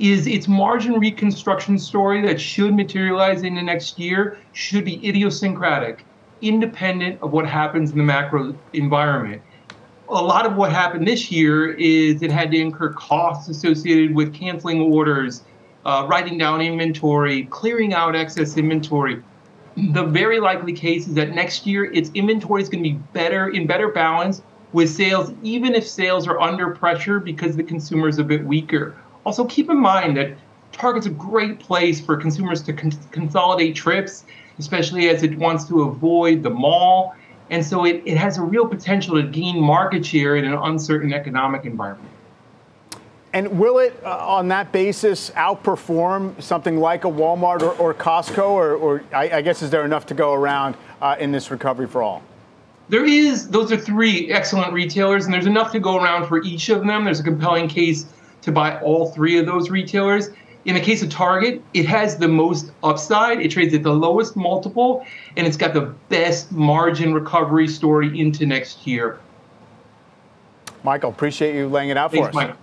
is 0.00 0.26
its 0.26 0.48
margin 0.48 0.98
reconstruction 0.98 1.78
story 1.78 2.20
that 2.22 2.40
should 2.40 2.74
materialize 2.74 3.44
in 3.44 3.54
the 3.54 3.62
next 3.62 3.96
year 3.96 4.38
should 4.54 4.84
be 4.84 5.08
idiosyncratic, 5.08 6.04
independent 6.42 7.22
of 7.22 7.30
what 7.30 7.46
happens 7.46 7.92
in 7.92 7.98
the 7.98 8.04
macro 8.04 8.56
environment 8.72 9.40
a 10.10 10.22
lot 10.22 10.44
of 10.44 10.56
what 10.56 10.72
happened 10.72 11.06
this 11.06 11.30
year 11.30 11.72
is 11.72 12.22
it 12.22 12.32
had 12.32 12.50
to 12.50 12.58
incur 12.58 12.92
costs 12.92 13.48
associated 13.48 14.14
with 14.14 14.34
canceling 14.34 14.80
orders, 14.80 15.42
uh, 15.84 16.06
writing 16.08 16.36
down 16.36 16.60
inventory, 16.60 17.44
clearing 17.44 17.94
out 17.94 18.16
excess 18.16 18.56
inventory. 18.56 19.22
The 19.76 20.02
very 20.02 20.40
likely 20.40 20.72
case 20.72 21.06
is 21.06 21.14
that 21.14 21.34
next 21.34 21.64
year 21.64 21.84
its 21.92 22.10
inventory 22.14 22.60
is 22.60 22.68
going 22.68 22.82
to 22.82 22.90
be 22.90 22.98
better 23.12 23.48
in 23.50 23.66
better 23.66 23.88
balance 23.88 24.42
with 24.72 24.90
sales, 24.90 25.32
even 25.42 25.74
if 25.74 25.86
sales 25.86 26.26
are 26.26 26.40
under 26.40 26.70
pressure 26.74 27.20
because 27.20 27.56
the 27.56 27.62
consumer 27.62 28.08
is 28.08 28.18
a 28.18 28.24
bit 28.24 28.44
weaker. 28.44 28.96
Also, 29.24 29.44
keep 29.44 29.70
in 29.70 29.78
mind 29.78 30.16
that 30.16 30.36
Target's 30.72 31.06
a 31.06 31.10
great 31.10 31.60
place 31.60 32.00
for 32.00 32.16
consumers 32.16 32.62
to 32.62 32.72
con- 32.72 32.92
consolidate 33.10 33.76
trips, 33.76 34.24
especially 34.58 35.08
as 35.08 35.22
it 35.22 35.36
wants 35.38 35.64
to 35.66 35.82
avoid 35.82 36.42
the 36.42 36.50
mall 36.50 37.14
and 37.50 37.64
so 37.64 37.84
it, 37.84 38.02
it 38.06 38.16
has 38.16 38.38
a 38.38 38.42
real 38.42 38.66
potential 38.66 39.20
to 39.20 39.28
gain 39.28 39.60
market 39.60 40.06
share 40.06 40.36
in 40.36 40.44
an 40.44 40.54
uncertain 40.54 41.12
economic 41.12 41.64
environment. 41.64 42.08
And 43.32 43.58
will 43.58 43.78
it, 43.78 44.00
uh, 44.04 44.26
on 44.26 44.48
that 44.48 44.72
basis, 44.72 45.30
outperform 45.30 46.40
something 46.42 46.78
like 46.78 47.04
a 47.04 47.08
Walmart 47.08 47.62
or, 47.62 47.72
or 47.72 47.94
Costco? 47.94 48.48
Or, 48.48 48.74
or 48.74 49.04
I, 49.12 49.30
I, 49.30 49.42
guess, 49.42 49.62
is 49.62 49.70
there 49.70 49.84
enough 49.84 50.06
to 50.06 50.14
go 50.14 50.32
around 50.32 50.76
uh, 51.00 51.16
in 51.18 51.30
this 51.30 51.50
recovery 51.50 51.86
for 51.86 52.02
all? 52.02 52.22
There 52.88 53.04
is. 53.04 53.48
Those 53.48 53.70
are 53.70 53.76
three 53.76 54.32
excellent 54.32 54.72
retailers, 54.72 55.26
and 55.26 55.34
there's 55.34 55.46
enough 55.46 55.70
to 55.72 55.80
go 55.80 55.96
around 55.96 56.26
for 56.26 56.42
each 56.42 56.70
of 56.70 56.84
them. 56.84 57.04
There's 57.04 57.20
a 57.20 57.24
compelling 57.24 57.68
case 57.68 58.06
to 58.42 58.50
buy 58.50 58.80
all 58.80 59.12
three 59.12 59.38
of 59.38 59.46
those 59.46 59.70
retailers. 59.70 60.30
In 60.66 60.74
the 60.74 60.80
case 60.80 61.02
of 61.02 61.08
Target, 61.08 61.62
it 61.72 61.86
has 61.86 62.18
the 62.18 62.28
most 62.28 62.70
upside. 62.82 63.40
It 63.40 63.50
trades 63.50 63.72
at 63.72 63.82
the 63.82 63.92
lowest 63.92 64.36
multiple, 64.36 65.06
and 65.36 65.46
it's 65.46 65.56
got 65.56 65.72
the 65.72 65.94
best 66.10 66.52
margin 66.52 67.14
recovery 67.14 67.66
story 67.66 68.18
into 68.18 68.44
next 68.44 68.86
year. 68.86 69.18
Michael, 70.82 71.10
appreciate 71.10 71.54
you 71.54 71.68
laying 71.68 71.88
it 71.88 71.96
out 71.96 72.10
Thanks, 72.10 72.26
for 72.26 72.28
us. 72.28 72.48
Mike. 72.48 72.56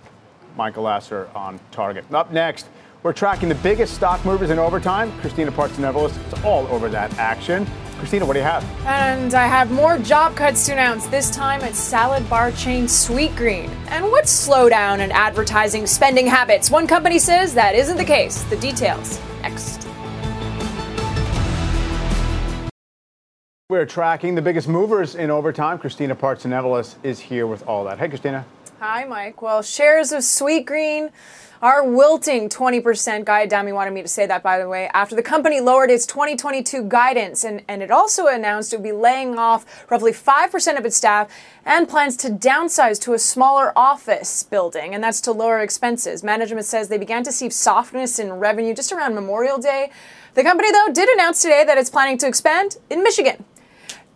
Michael 0.56 0.84
Lasser 0.84 1.28
on 1.34 1.58
Target. 1.70 2.04
Up 2.12 2.32
next, 2.32 2.66
we're 3.02 3.12
tracking 3.12 3.48
the 3.48 3.54
biggest 3.56 3.94
stock 3.94 4.24
movers 4.24 4.50
in 4.50 4.58
overtime. 4.58 5.12
Christina 5.20 5.52
Parks 5.52 5.74
Partsinevelos 5.74 6.32
is 6.32 6.44
all 6.44 6.66
over 6.68 6.88
that 6.88 7.16
action. 7.18 7.66
Christina, 7.98 8.24
what 8.24 8.34
do 8.34 8.38
you 8.38 8.44
have? 8.44 8.64
And 8.86 9.34
I 9.34 9.46
have 9.46 9.72
more 9.72 9.98
job 9.98 10.36
cuts 10.36 10.64
to 10.66 10.72
announce, 10.72 11.08
this 11.08 11.30
time 11.30 11.62
at 11.62 11.74
salad 11.74 12.28
bar 12.30 12.52
chain 12.52 12.84
Sweetgreen. 12.84 13.68
And 13.88 14.04
what 14.06 14.26
slowdown 14.26 15.00
in 15.00 15.10
advertising 15.10 15.84
spending 15.86 16.26
habits? 16.26 16.70
One 16.70 16.86
company 16.86 17.18
says 17.18 17.54
that 17.54 17.74
isn't 17.74 17.96
the 17.96 18.04
case. 18.04 18.44
The 18.44 18.56
details 18.56 19.20
next. 19.42 19.86
We're 23.68 23.84
tracking 23.84 24.36
the 24.36 24.42
biggest 24.42 24.68
movers 24.68 25.16
in 25.16 25.30
overtime. 25.30 25.78
Christina 25.78 26.14
Partsinevelos 26.14 26.94
is 27.02 27.18
here 27.18 27.46
with 27.46 27.66
all 27.66 27.84
that. 27.84 27.98
Hey, 27.98 28.08
Christina. 28.08 28.46
Hi, 28.78 29.04
Mike. 29.04 29.42
Well, 29.42 29.60
shares 29.60 30.12
of 30.12 30.20
Sweetgreen 30.20 31.10
are 31.60 31.84
wilting 31.84 32.48
20%. 32.48 33.24
Guy 33.24 33.42
Adami 33.42 33.72
wanted 33.72 33.92
me 33.92 34.02
to 34.02 34.08
say 34.08 34.26
that, 34.26 34.42
by 34.42 34.58
the 34.58 34.68
way, 34.68 34.88
after 34.94 35.14
the 35.14 35.22
company 35.22 35.60
lowered 35.60 35.90
its 35.90 36.06
2022 36.06 36.84
guidance. 36.84 37.44
And, 37.44 37.62
and 37.68 37.82
it 37.82 37.90
also 37.90 38.26
announced 38.26 38.72
it 38.72 38.76
would 38.76 38.82
be 38.84 38.92
laying 38.92 39.38
off 39.38 39.90
roughly 39.90 40.12
5% 40.12 40.78
of 40.78 40.84
its 40.84 40.96
staff 40.96 41.30
and 41.64 41.88
plans 41.88 42.16
to 42.18 42.28
downsize 42.28 43.00
to 43.02 43.12
a 43.12 43.18
smaller 43.18 43.72
office 43.76 44.42
building. 44.42 44.94
And 44.94 45.02
that's 45.02 45.20
to 45.22 45.32
lower 45.32 45.60
expenses. 45.60 46.22
Management 46.22 46.66
says 46.66 46.88
they 46.88 46.98
began 46.98 47.24
to 47.24 47.32
see 47.32 47.50
softness 47.50 48.18
in 48.18 48.34
revenue 48.34 48.74
just 48.74 48.92
around 48.92 49.14
Memorial 49.14 49.58
Day. 49.58 49.90
The 50.34 50.44
company, 50.44 50.70
though, 50.70 50.92
did 50.92 51.08
announce 51.08 51.42
today 51.42 51.64
that 51.64 51.78
it's 51.78 51.90
planning 51.90 52.18
to 52.18 52.28
expand 52.28 52.76
in 52.90 53.02
Michigan. 53.02 53.44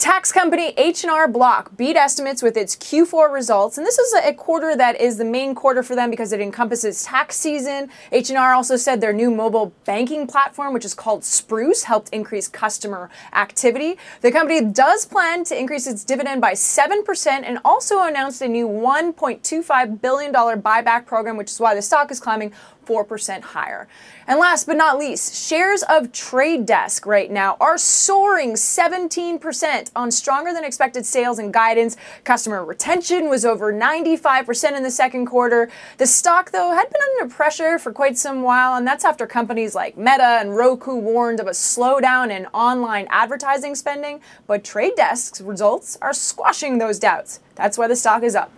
Tax 0.03 0.33
company 0.33 0.75
H&R 0.77 1.29
Block 1.29 1.77
beat 1.77 1.95
estimates 1.95 2.43
with 2.43 2.57
its 2.57 2.75
Q4 2.75 3.33
results, 3.33 3.79
and 3.79 3.87
this 3.87 4.01
is 4.01 4.13
a 4.15 4.35
quarter 4.35 4.75
that 4.75 5.01
is 5.01 5.17
the 5.17 5.25
main 5.25 5.55
quarter 5.55 5.81
for 5.85 5.95
them 5.95 6.11
because 6.11 6.33
it 6.33 6.41
encompasses 6.41 7.05
tax 7.05 7.37
season. 7.37 7.89
H&R 8.11 8.53
also 8.53 8.75
said 8.75 9.01
their 9.01 9.13
new 9.13 9.31
mobile 9.31 9.73
banking 9.85 10.27
platform, 10.27 10.75
which 10.75 10.85
is 10.85 10.93
called 10.93 11.23
Spruce, 11.23 11.85
helped 11.85 12.09
increase 12.09 12.49
customer 12.49 13.11
activity. 13.33 13.97
The 14.23 14.33
company 14.33 14.61
does 14.61 15.07
plan 15.07 15.45
to 15.45 15.57
increase 15.57 15.87
its 15.87 16.03
dividend 16.03 16.41
by 16.41 16.55
7% 16.55 17.27
and 17.27 17.61
also 17.65 18.03
announced 18.03 18.43
a 18.43 18.49
new 18.49 18.67
$1.25 18.67 20.01
billion 20.01 20.33
buyback 20.33 21.07
program, 21.07 21.37
which 21.37 21.53
is 21.53 21.61
why 21.61 21.77
the 21.77 21.83
stock 21.83 22.11
is 22.11 22.19
climbing 22.19 22.53
4% 22.85 23.41
higher. 23.41 23.89
And 24.27 24.39
last 24.39 24.67
but 24.67 24.77
not 24.77 24.99
least, 24.99 25.35
shares 25.35 25.83
of 25.83 26.13
Trade 26.13 26.67
Desk 26.67 27.05
right 27.07 27.31
now 27.31 27.57
are 27.61 27.77
soaring 27.77 28.55
17% 28.55 29.91
on 29.97 30.11
stronger 30.11 30.53
than 30.53 30.65
expected 30.65 31.05
sales 31.05 31.39
and 31.39 31.53
guidance. 31.53 31.97
Customer 32.25 32.65
retention 32.65 33.29
was 33.29 33.45
over 33.45 33.73
95% 33.73 34.77
in 34.77 34.83
the 34.83 34.91
second 34.91 35.27
quarter. 35.27 35.71
The 35.99 36.07
stock, 36.07 36.51
though, 36.51 36.73
had 36.73 36.89
been 36.91 37.01
under 37.21 37.35
pressure 37.35 37.79
for 37.79 37.93
quite 37.93 38.17
some 38.17 38.43
while, 38.43 38.75
and 38.75 38.87
that's 38.87 39.05
after 39.05 39.27
companies 39.27 39.75
like 39.75 39.97
Meta 39.97 40.39
and 40.41 40.57
Roku 40.57 40.95
warned 40.97 41.41
of 41.41 41.47
a 41.47 41.51
slowdown 41.51 42.31
in 42.31 42.47
online 42.47 43.07
advertising 43.11 43.75
spending. 43.75 44.21
But 44.47 44.65
Trade 44.65 44.95
Desk's 44.97 45.41
results 45.41 45.99
are 46.01 46.13
squashing 46.13 46.79
those 46.79 46.99
doubts. 46.99 47.41
That's 47.55 47.77
why 47.77 47.89
the 47.89 47.97
stock 47.97 48.23
is 48.23 48.35
up. 48.35 48.51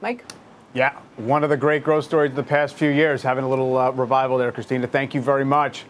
Mike? 0.00 0.24
Yeah, 0.74 0.98
one 1.16 1.44
of 1.44 1.50
the 1.50 1.56
great 1.58 1.84
growth 1.84 2.06
stories 2.06 2.30
of 2.30 2.36
the 2.36 2.42
past 2.42 2.76
few 2.76 2.88
years, 2.88 3.22
having 3.22 3.44
a 3.44 3.48
little 3.48 3.76
uh, 3.76 3.90
revival 3.90 4.38
there, 4.38 4.50
Christina. 4.50 4.86
Thank 4.86 5.14
you 5.14 5.20
very 5.20 5.44
much. 5.44 5.84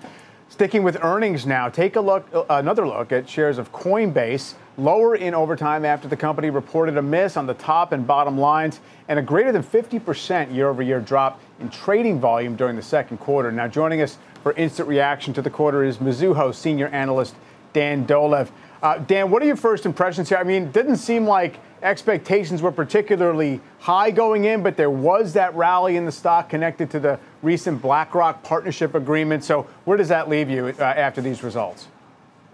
Sticking 0.48 0.82
with 0.82 0.98
earnings 1.04 1.46
now, 1.46 1.68
take 1.68 1.94
a 1.94 2.00
look, 2.00 2.26
uh, 2.34 2.44
another 2.48 2.84
look 2.84 3.12
at 3.12 3.28
shares 3.28 3.58
of 3.58 3.70
Coinbase, 3.70 4.54
lower 4.76 5.14
in 5.14 5.34
overtime 5.34 5.84
after 5.84 6.08
the 6.08 6.16
company 6.16 6.50
reported 6.50 6.96
a 6.96 7.02
miss 7.02 7.36
on 7.36 7.46
the 7.46 7.54
top 7.54 7.92
and 7.92 8.04
bottom 8.04 8.36
lines, 8.36 8.80
and 9.06 9.20
a 9.20 9.22
greater 9.22 9.52
than 9.52 9.62
50% 9.62 10.52
year-over-year 10.52 10.98
drop 10.98 11.40
in 11.60 11.70
trading 11.70 12.18
volume 12.18 12.56
during 12.56 12.74
the 12.74 12.82
second 12.82 13.18
quarter. 13.18 13.52
Now, 13.52 13.68
joining 13.68 14.02
us 14.02 14.18
for 14.42 14.52
instant 14.54 14.88
reaction 14.88 15.32
to 15.34 15.42
the 15.42 15.50
quarter 15.50 15.84
is 15.84 15.98
Mizuho 15.98 16.52
senior 16.52 16.88
analyst 16.88 17.36
Dan 17.72 18.04
Dolev. 18.04 18.50
Uh, 18.82 18.98
Dan, 18.98 19.30
what 19.30 19.42
are 19.42 19.46
your 19.46 19.56
first 19.56 19.86
impressions 19.86 20.28
here? 20.28 20.38
I 20.38 20.42
mean, 20.42 20.72
didn't 20.72 20.96
seem 20.96 21.24
like 21.24 21.60
expectations 21.82 22.62
were 22.62 22.72
particularly 22.72 23.60
high 23.80 24.10
going 24.10 24.44
in, 24.44 24.62
but 24.62 24.76
there 24.76 24.90
was 24.90 25.32
that 25.34 25.54
rally 25.54 25.96
in 25.96 26.06
the 26.06 26.12
stock 26.12 26.48
connected 26.48 26.90
to 26.90 27.00
the 27.00 27.18
recent 27.42 27.82
BlackRock 27.82 28.42
partnership 28.42 28.94
agreement. 28.94 29.44
So, 29.44 29.66
where 29.84 29.96
does 29.96 30.08
that 30.08 30.28
leave 30.28 30.48
you 30.48 30.74
uh, 30.78 30.82
after 30.82 31.20
these 31.20 31.42
results? 31.42 31.88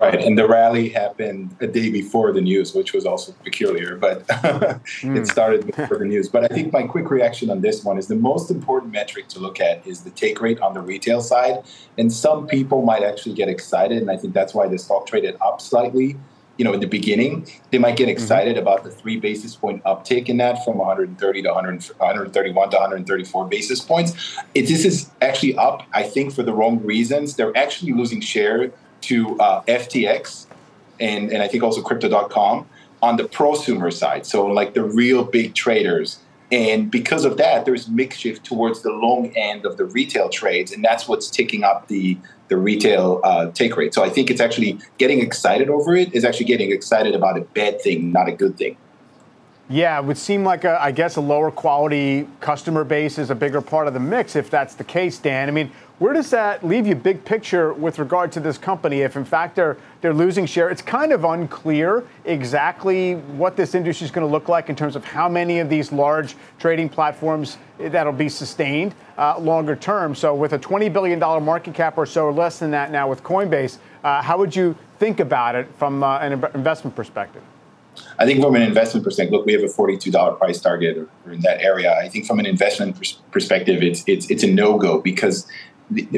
Right, 0.00 0.22
and 0.22 0.38
the 0.38 0.46
rally 0.46 0.90
happened 0.90 1.56
a 1.60 1.66
day 1.66 1.90
before 1.90 2.32
the 2.32 2.40
news, 2.40 2.72
which 2.72 2.92
was 2.92 3.04
also 3.04 3.32
peculiar, 3.42 3.96
but 3.96 4.24
mm. 4.28 5.16
it 5.16 5.26
started 5.26 5.66
before 5.66 5.98
the 5.98 6.04
news. 6.04 6.28
But 6.28 6.44
I 6.44 6.54
think 6.54 6.72
my 6.72 6.84
quick 6.84 7.10
reaction 7.10 7.50
on 7.50 7.60
this 7.60 7.82
one 7.82 7.98
is 7.98 8.06
the 8.06 8.14
most 8.14 8.48
important 8.52 8.92
metric 8.92 9.26
to 9.28 9.40
look 9.40 9.60
at 9.60 9.84
is 9.84 10.02
the 10.02 10.10
take 10.10 10.40
rate 10.40 10.60
on 10.60 10.72
the 10.72 10.80
retail 10.80 11.20
side. 11.20 11.64
And 11.98 12.12
some 12.12 12.46
people 12.46 12.82
might 12.82 13.02
actually 13.02 13.34
get 13.34 13.48
excited, 13.48 13.98
and 13.98 14.08
I 14.08 14.16
think 14.16 14.34
that's 14.34 14.54
why 14.54 14.68
the 14.68 14.78
stock 14.78 15.08
traded 15.08 15.36
up 15.40 15.60
slightly 15.60 16.16
you 16.58 16.64
know, 16.64 16.72
in 16.74 16.80
the 16.80 16.86
beginning, 16.86 17.46
they 17.70 17.78
might 17.78 17.96
get 17.96 18.04
mm-hmm. 18.04 18.10
excited 18.10 18.56
mm-hmm. 18.56 18.62
about 18.62 18.84
the 18.84 18.90
three 18.90 19.16
basis 19.16 19.56
point 19.56 19.82
uptick 19.84 20.28
in 20.28 20.36
that 20.36 20.64
from 20.64 20.76
130 20.76 21.42
to 21.42 21.48
100, 21.48 21.84
131 21.84 22.70
to 22.70 22.76
134 22.76 23.48
basis 23.48 23.80
points. 23.80 24.36
It, 24.54 24.62
this 24.62 24.84
is 24.84 25.10
actually 25.22 25.56
up, 25.56 25.84
I 25.94 26.02
think, 26.02 26.34
for 26.34 26.42
the 26.42 26.52
wrong 26.52 26.84
reasons. 26.84 27.36
They're 27.36 27.56
actually 27.56 27.92
losing 27.92 28.20
share 28.20 28.70
to 29.02 29.40
uh, 29.40 29.62
FTX 29.62 30.46
and, 31.00 31.32
and 31.32 31.42
I 31.42 31.48
think 31.48 31.62
also 31.62 31.80
crypto.com 31.80 32.66
on 33.02 33.16
the 33.16 33.24
prosumer 33.24 33.92
side. 33.92 34.26
So, 34.26 34.46
like 34.46 34.74
the 34.74 34.82
real 34.82 35.24
big 35.24 35.54
traders. 35.54 36.18
And 36.50 36.90
because 36.90 37.24
of 37.24 37.36
that, 37.36 37.66
there's 37.66 37.88
mix 37.88 38.16
shift 38.16 38.44
towards 38.44 38.80
the 38.80 38.90
long 38.90 39.36
end 39.36 39.66
of 39.66 39.76
the 39.76 39.84
retail 39.84 40.30
trades, 40.30 40.72
and 40.72 40.82
that's 40.82 41.06
what's 41.06 41.28
ticking 41.28 41.62
up 41.62 41.88
the 41.88 42.16
the 42.48 42.56
retail 42.56 43.20
uh, 43.24 43.50
take 43.50 43.76
rate. 43.76 43.92
So 43.92 44.02
I 44.02 44.08
think 44.08 44.30
it's 44.30 44.40
actually 44.40 44.78
getting 44.96 45.20
excited 45.20 45.68
over 45.68 45.94
it 45.94 46.14
is 46.14 46.24
actually 46.24 46.46
getting 46.46 46.72
excited 46.72 47.14
about 47.14 47.36
a 47.36 47.42
bad 47.42 47.82
thing, 47.82 48.10
not 48.10 48.26
a 48.26 48.32
good 48.32 48.56
thing. 48.56 48.78
Yeah, 49.68 49.98
it 49.98 50.04
would 50.06 50.16
seem 50.16 50.44
like 50.44 50.64
a, 50.64 50.82
I 50.82 50.92
guess 50.92 51.16
a 51.16 51.20
lower 51.20 51.50
quality 51.50 52.26
customer 52.40 52.84
base 52.84 53.18
is 53.18 53.28
a 53.28 53.34
bigger 53.34 53.60
part 53.60 53.86
of 53.86 53.92
the 53.92 54.00
mix 54.00 54.34
if 54.34 54.48
that's 54.48 54.74
the 54.74 54.84
case, 54.84 55.18
Dan. 55.18 55.46
I 55.48 55.50
mean, 55.50 55.70
Where 55.98 56.12
does 56.12 56.30
that 56.30 56.64
leave 56.64 56.86
you, 56.86 56.94
big 56.94 57.24
picture, 57.24 57.72
with 57.72 57.98
regard 57.98 58.30
to 58.32 58.40
this 58.40 58.56
company? 58.56 59.00
If 59.00 59.16
in 59.16 59.24
fact 59.24 59.56
they're 59.56 59.76
they're 60.00 60.14
losing 60.14 60.46
share, 60.46 60.70
it's 60.70 60.80
kind 60.80 61.12
of 61.12 61.24
unclear 61.24 62.04
exactly 62.24 63.14
what 63.14 63.56
this 63.56 63.74
industry 63.74 64.04
is 64.04 64.12
going 64.12 64.24
to 64.24 64.30
look 64.30 64.48
like 64.48 64.68
in 64.68 64.76
terms 64.76 64.94
of 64.94 65.04
how 65.04 65.28
many 65.28 65.58
of 65.58 65.68
these 65.68 65.90
large 65.90 66.36
trading 66.60 66.88
platforms 66.88 67.58
that'll 67.78 68.12
be 68.12 68.28
sustained 68.28 68.94
uh, 69.16 69.40
longer 69.40 69.74
term. 69.74 70.14
So, 70.14 70.36
with 70.36 70.52
a 70.52 70.58
20 70.58 70.88
billion 70.88 71.18
dollar 71.18 71.40
market 71.40 71.74
cap 71.74 71.98
or 71.98 72.06
so, 72.06 72.26
or 72.26 72.32
less 72.32 72.60
than 72.60 72.70
that 72.70 72.92
now 72.92 73.08
with 73.08 73.24
Coinbase, 73.24 73.78
uh, 74.04 74.22
how 74.22 74.38
would 74.38 74.54
you 74.54 74.76
think 75.00 75.18
about 75.18 75.56
it 75.56 75.66
from 75.78 76.04
uh, 76.04 76.18
an 76.18 76.32
investment 76.54 76.94
perspective? 76.94 77.42
I 78.20 78.24
think 78.24 78.40
from 78.40 78.54
an 78.54 78.62
investment 78.62 79.02
perspective, 79.02 79.32
look, 79.32 79.46
we 79.46 79.52
have 79.52 79.64
a 79.64 79.66
$42 79.66 80.38
price 80.38 80.60
target 80.60 80.96
or, 80.96 81.32
in 81.32 81.40
that 81.40 81.60
area. 81.60 81.96
I 81.96 82.08
think 82.08 82.26
from 82.26 82.38
an 82.38 82.46
investment 82.46 82.96
pers- 82.96 83.20
perspective, 83.32 83.82
it's 83.82 84.04
it's 84.06 84.30
it's 84.30 84.44
a 84.44 84.46
no 84.46 84.78
go 84.78 85.00
because 85.00 85.48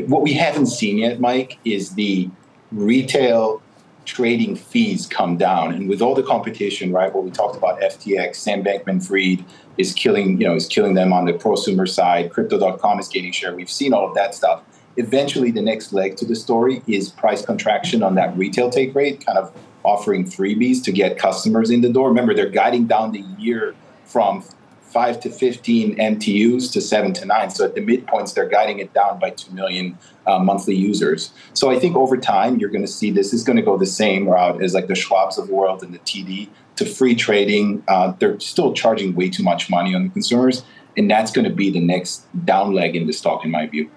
what 0.06 0.22
we 0.22 0.32
haven't 0.32 0.66
seen 0.66 0.98
yet, 0.98 1.20
Mike, 1.20 1.58
is 1.64 1.94
the 1.94 2.28
retail 2.72 3.62
trading 4.04 4.56
fees 4.56 5.06
come 5.06 5.36
down. 5.36 5.72
And 5.72 5.88
with 5.88 6.02
all 6.02 6.14
the 6.14 6.22
competition, 6.22 6.92
right, 6.92 7.12
what 7.14 7.24
we 7.24 7.30
talked 7.30 7.56
about 7.56 7.80
FTX, 7.80 8.36
Sam 8.36 8.64
Bankman 8.64 9.06
Fried 9.06 9.44
is 9.78 9.92
killing, 9.92 10.40
you 10.40 10.46
know, 10.46 10.54
is 10.54 10.66
killing 10.66 10.94
them 10.94 11.12
on 11.12 11.26
the 11.26 11.32
prosumer 11.32 11.88
side. 11.88 12.32
Crypto.com 12.32 12.98
is 12.98 13.08
gaining 13.08 13.32
share. 13.32 13.54
We've 13.54 13.70
seen 13.70 13.92
all 13.92 14.08
of 14.08 14.14
that 14.14 14.34
stuff. 14.34 14.62
Eventually, 14.96 15.50
the 15.50 15.62
next 15.62 15.92
leg 15.92 16.16
to 16.16 16.26
the 16.26 16.34
story 16.34 16.82
is 16.86 17.10
price 17.10 17.44
contraction 17.44 18.02
on 18.02 18.16
that 18.16 18.36
retail 18.36 18.70
take 18.70 18.94
rate, 18.94 19.24
kind 19.24 19.38
of 19.38 19.52
offering 19.84 20.24
freebies 20.24 20.82
to 20.84 20.92
get 20.92 21.16
customers 21.16 21.70
in 21.70 21.80
the 21.80 21.88
door. 21.88 22.08
Remember, 22.08 22.34
they're 22.34 22.50
guiding 22.50 22.86
down 22.86 23.12
the 23.12 23.24
year 23.38 23.74
from 24.04 24.44
5 24.90 25.20
to 25.20 25.30
15 25.30 25.96
MTUs 25.96 26.72
to 26.72 26.80
7 26.80 27.12
to 27.14 27.24
9. 27.24 27.50
So 27.50 27.64
at 27.64 27.74
the 27.74 27.80
midpoints, 27.80 28.34
they're 28.34 28.48
guiding 28.48 28.80
it 28.80 28.92
down 28.92 29.18
by 29.20 29.30
2 29.30 29.52
million 29.52 29.96
uh, 30.26 30.38
monthly 30.38 30.74
users. 30.74 31.32
So 31.54 31.70
I 31.70 31.78
think 31.78 31.96
over 31.96 32.16
time, 32.16 32.58
you're 32.58 32.70
going 32.70 32.84
to 32.84 32.90
see 32.90 33.10
this 33.10 33.32
is 33.32 33.44
going 33.44 33.56
to 33.56 33.62
go 33.62 33.76
the 33.76 33.86
same 33.86 34.28
route 34.28 34.62
as 34.62 34.74
like 34.74 34.88
the 34.88 34.94
Schwabs 34.94 35.38
of 35.38 35.46
the 35.46 35.54
world 35.54 35.82
and 35.82 35.94
the 35.94 35.98
TD 36.00 36.48
to 36.76 36.84
free 36.84 37.14
trading. 37.14 37.84
Uh, 37.86 38.14
they're 38.18 38.40
still 38.40 38.72
charging 38.72 39.14
way 39.14 39.30
too 39.30 39.42
much 39.42 39.70
money 39.70 39.94
on 39.94 40.04
the 40.04 40.10
consumers. 40.10 40.64
And 40.96 41.08
that's 41.08 41.30
going 41.30 41.48
to 41.48 41.54
be 41.54 41.70
the 41.70 41.80
next 41.80 42.26
down 42.44 42.72
leg 42.72 42.96
in 42.96 43.06
the 43.06 43.12
stock, 43.12 43.44
in 43.44 43.50
my 43.50 43.66
view. 43.66 43.90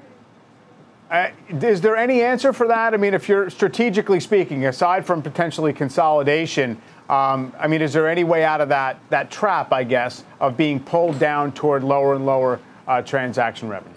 Uh, 1.10 1.30
is 1.62 1.82
there 1.82 1.96
any 1.96 2.22
answer 2.22 2.52
for 2.54 2.68
that? 2.68 2.94
I 2.94 2.98
mean, 2.98 3.14
if 3.14 3.30
you're 3.30 3.50
strategically 3.50 4.20
speaking, 4.20 4.66
aside 4.66 5.06
from 5.06 5.22
potentially 5.22 5.72
consolidation, 5.72 6.82
um, 7.10 7.54
I 7.60 7.68
mean, 7.68 7.82
is 7.82 7.93
there 7.93 8.08
any 8.08 8.24
way 8.24 8.43
out 8.43 8.62
of 8.62 8.70
that 8.70 8.99
that 9.10 9.30
trap, 9.30 9.74
I 9.74 9.84
guess, 9.84 10.24
of 10.39 10.56
being 10.56 10.80
pulled 10.80 11.20
down 11.20 11.51
toward 11.51 11.84
lower 11.84 12.16
and 12.16 12.26
lower 12.26 12.60
uh, 12.88 13.01
transaction 13.01 13.70
revenue? 13.70 13.93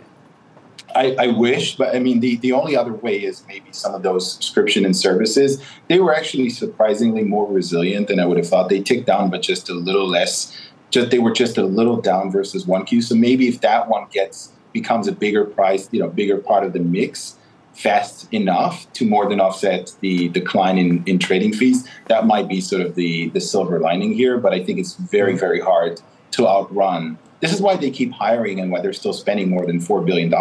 I, 0.94 1.14
I, 1.18 1.26
wish, 1.28 1.76
but 1.76 1.94
I 1.94 1.98
mean, 1.98 2.20
the, 2.20 2.36
the 2.36 2.52
only 2.52 2.74
other 2.74 2.92
way 2.92 3.22
is 3.22 3.44
maybe 3.46 3.70
some 3.70 3.94
of 3.94 4.02
those 4.02 4.32
subscription 4.32 4.86
and 4.86 4.96
services. 4.96 5.62
They 5.88 5.98
were 5.98 6.14
actually 6.14 6.48
surprisingly 6.48 7.22
more 7.22 7.46
resilient 7.46 8.08
than 8.08 8.18
I 8.18 8.24
would 8.24 8.38
have 8.38 8.48
thought. 8.48 8.70
They 8.70 8.80
ticked 8.80 9.06
down, 9.06 9.28
but 9.28 9.42
just 9.42 9.68
a 9.68 9.74
little 9.74 10.08
less. 10.08 10.56
Just 10.90 11.10
they 11.10 11.18
were 11.18 11.32
just 11.32 11.58
a 11.58 11.64
little 11.64 12.00
down 12.00 12.30
versus 12.30 12.66
one 12.66 12.86
Q. 12.86 13.02
So 13.02 13.14
maybe 13.14 13.46
if 13.46 13.60
that 13.60 13.88
one 13.88 14.06
gets 14.10 14.52
becomes 14.72 15.06
a 15.08 15.12
bigger 15.12 15.44
price, 15.44 15.88
you 15.90 16.00
know, 16.00 16.08
bigger 16.08 16.38
part 16.38 16.64
of 16.64 16.72
the 16.72 16.80
mix, 16.80 17.36
fast 17.76 18.32
enough 18.32 18.90
to 18.94 19.06
more 19.06 19.28
than 19.28 19.38
offset 19.38 19.94
the 20.00 20.28
decline 20.30 20.78
in, 20.78 21.04
in 21.04 21.18
trading 21.18 21.52
fees. 21.52 21.86
That 22.06 22.26
might 22.26 22.48
be 22.48 22.60
sort 22.60 22.82
of 22.82 22.94
the, 22.94 23.28
the 23.30 23.40
silver 23.40 23.78
lining 23.78 24.14
here, 24.14 24.38
but 24.38 24.54
I 24.54 24.64
think 24.64 24.78
it's 24.78 24.94
very, 24.94 25.32
mm-hmm. 25.32 25.40
very 25.40 25.60
hard 25.60 26.00
to 26.32 26.48
outrun. 26.48 27.18
This 27.40 27.52
is 27.52 27.60
why 27.60 27.76
they 27.76 27.90
keep 27.90 28.12
hiring 28.12 28.60
and 28.60 28.70
why 28.70 28.80
they're 28.80 28.94
still 28.94 29.12
spending 29.12 29.50
more 29.50 29.66
than 29.66 29.78
$4 29.78 30.04
billion. 30.06 30.32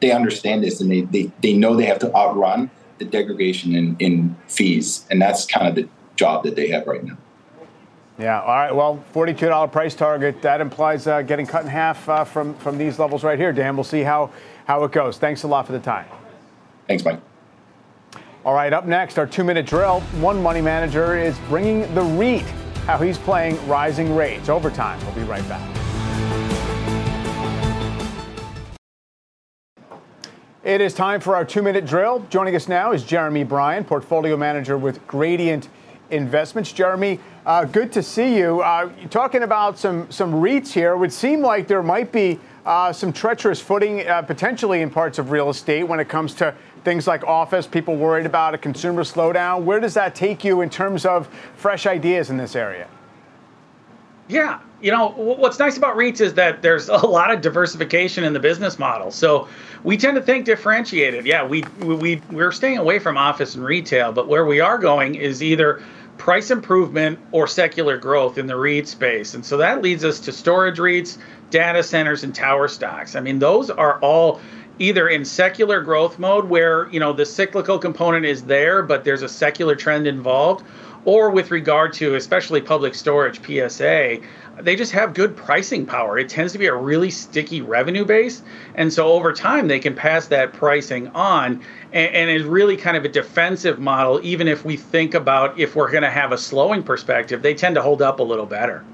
They 0.00 0.12
understand 0.12 0.62
this 0.62 0.80
and 0.80 0.90
they, 0.90 1.00
they, 1.00 1.32
they 1.42 1.54
know 1.54 1.74
they 1.74 1.86
have 1.86 1.98
to 2.00 2.14
outrun 2.14 2.70
the 2.98 3.06
degradation 3.06 3.74
in, 3.74 3.96
in 3.98 4.36
fees. 4.46 5.06
And 5.10 5.20
that's 5.20 5.46
kind 5.46 5.66
of 5.66 5.74
the 5.74 5.88
job 6.16 6.44
that 6.44 6.56
they 6.56 6.68
have 6.68 6.86
right 6.86 7.02
now. 7.02 7.16
Yeah. 8.18 8.40
All 8.40 8.54
right. 8.54 8.74
Well, 8.74 9.02
$42 9.14 9.72
price 9.72 9.94
target. 9.94 10.42
That 10.42 10.60
implies 10.60 11.06
uh, 11.06 11.22
getting 11.22 11.46
cut 11.46 11.62
in 11.62 11.68
half 11.68 12.06
uh, 12.08 12.24
from, 12.24 12.54
from 12.56 12.76
these 12.76 12.98
levels 12.98 13.24
right 13.24 13.38
here, 13.38 13.52
Dan. 13.52 13.76
We'll 13.76 13.84
see 13.84 14.02
how, 14.02 14.30
how 14.66 14.84
it 14.84 14.92
goes. 14.92 15.16
Thanks 15.16 15.42
a 15.42 15.48
lot 15.48 15.66
for 15.66 15.72
the 15.72 15.78
time. 15.78 16.06
Thanks, 16.86 17.04
Mike. 17.04 17.20
All 18.44 18.54
right, 18.54 18.72
up 18.72 18.86
next, 18.86 19.18
our 19.18 19.26
two 19.26 19.42
minute 19.42 19.66
drill. 19.66 20.00
One 20.20 20.40
money 20.40 20.60
manager 20.60 21.16
is 21.18 21.36
bringing 21.48 21.92
the 21.94 22.02
REIT, 22.02 22.44
how 22.86 22.98
he's 22.98 23.18
playing 23.18 23.64
rising 23.66 24.14
rates. 24.14 24.48
Overtime. 24.48 25.04
We'll 25.04 25.14
be 25.14 25.22
right 25.22 25.46
back. 25.48 25.76
It 30.62 30.80
is 30.80 30.94
time 30.94 31.20
for 31.20 31.36
our 31.36 31.44
two 31.44 31.62
minute 31.62 31.86
drill. 31.86 32.26
Joining 32.30 32.54
us 32.56 32.68
now 32.68 32.92
is 32.92 33.04
Jeremy 33.04 33.44
Bryan, 33.44 33.84
portfolio 33.84 34.36
manager 34.36 34.76
with 34.76 35.04
Gradient 35.06 35.68
Investments. 36.10 36.72
Jeremy, 36.72 37.18
uh, 37.44 37.64
good 37.64 37.92
to 37.92 38.02
see 38.02 38.36
you. 38.36 38.60
Uh, 38.60 38.90
talking 39.10 39.42
about 39.42 39.78
some, 39.78 40.10
some 40.10 40.34
REITs 40.34 40.72
here, 40.72 40.92
it 40.92 40.98
would 40.98 41.12
seem 41.12 41.40
like 41.40 41.66
there 41.66 41.82
might 41.82 42.12
be 42.12 42.38
uh, 42.64 42.92
some 42.92 43.12
treacherous 43.12 43.60
footing 43.60 44.06
uh, 44.06 44.22
potentially 44.22 44.82
in 44.82 44.90
parts 44.90 45.18
of 45.18 45.30
real 45.30 45.50
estate 45.50 45.84
when 45.84 46.00
it 46.00 46.08
comes 46.08 46.34
to 46.34 46.54
things 46.84 47.06
like 47.06 47.24
office, 47.24 47.66
people 47.66 47.96
worried 47.96 48.26
about 48.26 48.54
a 48.54 48.58
consumer 48.58 49.02
slowdown. 49.02 49.64
Where 49.64 49.80
does 49.80 49.94
that 49.94 50.14
take 50.14 50.44
you 50.44 50.60
in 50.60 50.70
terms 50.70 51.04
of 51.04 51.28
fresh 51.56 51.84
ideas 51.84 52.30
in 52.30 52.36
this 52.36 52.54
area? 52.54 52.86
Yeah, 54.28 54.60
you 54.80 54.90
know 54.90 55.08
what's 55.10 55.58
nice 55.58 55.76
about 55.76 55.96
REITs 55.96 56.20
is 56.20 56.34
that 56.34 56.62
there's 56.62 56.88
a 56.90 56.96
lot 57.06 57.30
of 57.30 57.40
diversification 57.40 58.24
in 58.24 58.32
the 58.32 58.40
business 58.40 58.78
model. 58.78 59.10
So 59.10 59.48
we 59.84 59.96
tend 59.96 60.16
to 60.16 60.22
think 60.22 60.44
differentiated. 60.44 61.26
Yeah, 61.26 61.46
we 61.46 61.62
we 61.80 62.20
we're 62.30 62.52
staying 62.52 62.78
away 62.78 62.98
from 62.98 63.16
office 63.16 63.54
and 63.54 63.64
retail, 63.64 64.12
but 64.12 64.28
where 64.28 64.44
we 64.46 64.60
are 64.60 64.78
going 64.78 65.14
is 65.14 65.42
either 65.42 65.82
price 66.18 66.50
improvement 66.50 67.18
or 67.32 67.46
secular 67.46 67.98
growth 67.98 68.38
in 68.38 68.46
the 68.46 68.56
REIT 68.56 68.88
space. 68.88 69.34
And 69.34 69.44
so 69.44 69.58
that 69.58 69.82
leads 69.82 70.02
us 70.02 70.18
to 70.20 70.32
storage 70.32 70.78
REITs, 70.78 71.18
data 71.50 71.82
centers, 71.82 72.24
and 72.24 72.34
tower 72.34 72.68
stocks. 72.68 73.14
I 73.16 73.20
mean, 73.20 73.38
those 73.38 73.68
are 73.68 73.98
all 74.00 74.40
either 74.78 75.08
in 75.08 75.24
secular 75.24 75.80
growth 75.80 76.18
mode 76.18 76.46
where 76.48 76.88
you 76.90 77.00
know 77.00 77.12
the 77.12 77.24
cyclical 77.24 77.78
component 77.78 78.26
is 78.26 78.42
there 78.44 78.82
but 78.82 79.04
there's 79.04 79.22
a 79.22 79.28
secular 79.28 79.74
trend 79.74 80.06
involved 80.06 80.64
or 81.06 81.30
with 81.30 81.50
regard 81.50 81.94
to 81.94 82.16
especially 82.16 82.60
public 82.60 82.94
storage 82.94 83.40
PSA 83.42 84.18
they 84.60 84.74
just 84.74 84.92
have 84.92 85.12
good 85.12 85.36
pricing 85.36 85.84
power. 85.84 86.18
It 86.18 86.30
tends 86.30 86.52
to 86.54 86.58
be 86.58 86.66
a 86.66 86.74
really 86.74 87.10
sticky 87.10 87.60
revenue 87.60 88.04
base 88.04 88.42
and 88.74 88.92
so 88.92 89.08
over 89.08 89.32
time 89.32 89.68
they 89.68 89.78
can 89.78 89.94
pass 89.94 90.26
that 90.28 90.52
pricing 90.52 91.08
on. 91.08 91.62
And, 91.92 92.14
and 92.14 92.30
is 92.30 92.44
really 92.44 92.76
kind 92.76 92.96
of 92.96 93.04
a 93.04 93.08
defensive 93.08 93.78
model 93.78 94.20
even 94.22 94.48
if 94.48 94.64
we 94.64 94.76
think 94.76 95.14
about 95.14 95.58
if 95.58 95.76
we're 95.76 95.90
going 95.90 96.02
to 96.02 96.10
have 96.10 96.32
a 96.32 96.38
slowing 96.38 96.82
perspective 96.82 97.42
they 97.42 97.54
tend 97.54 97.76
to 97.76 97.82
hold 97.82 98.02
up 98.02 98.20
a 98.20 98.22
little 98.22 98.46
better 98.46 98.84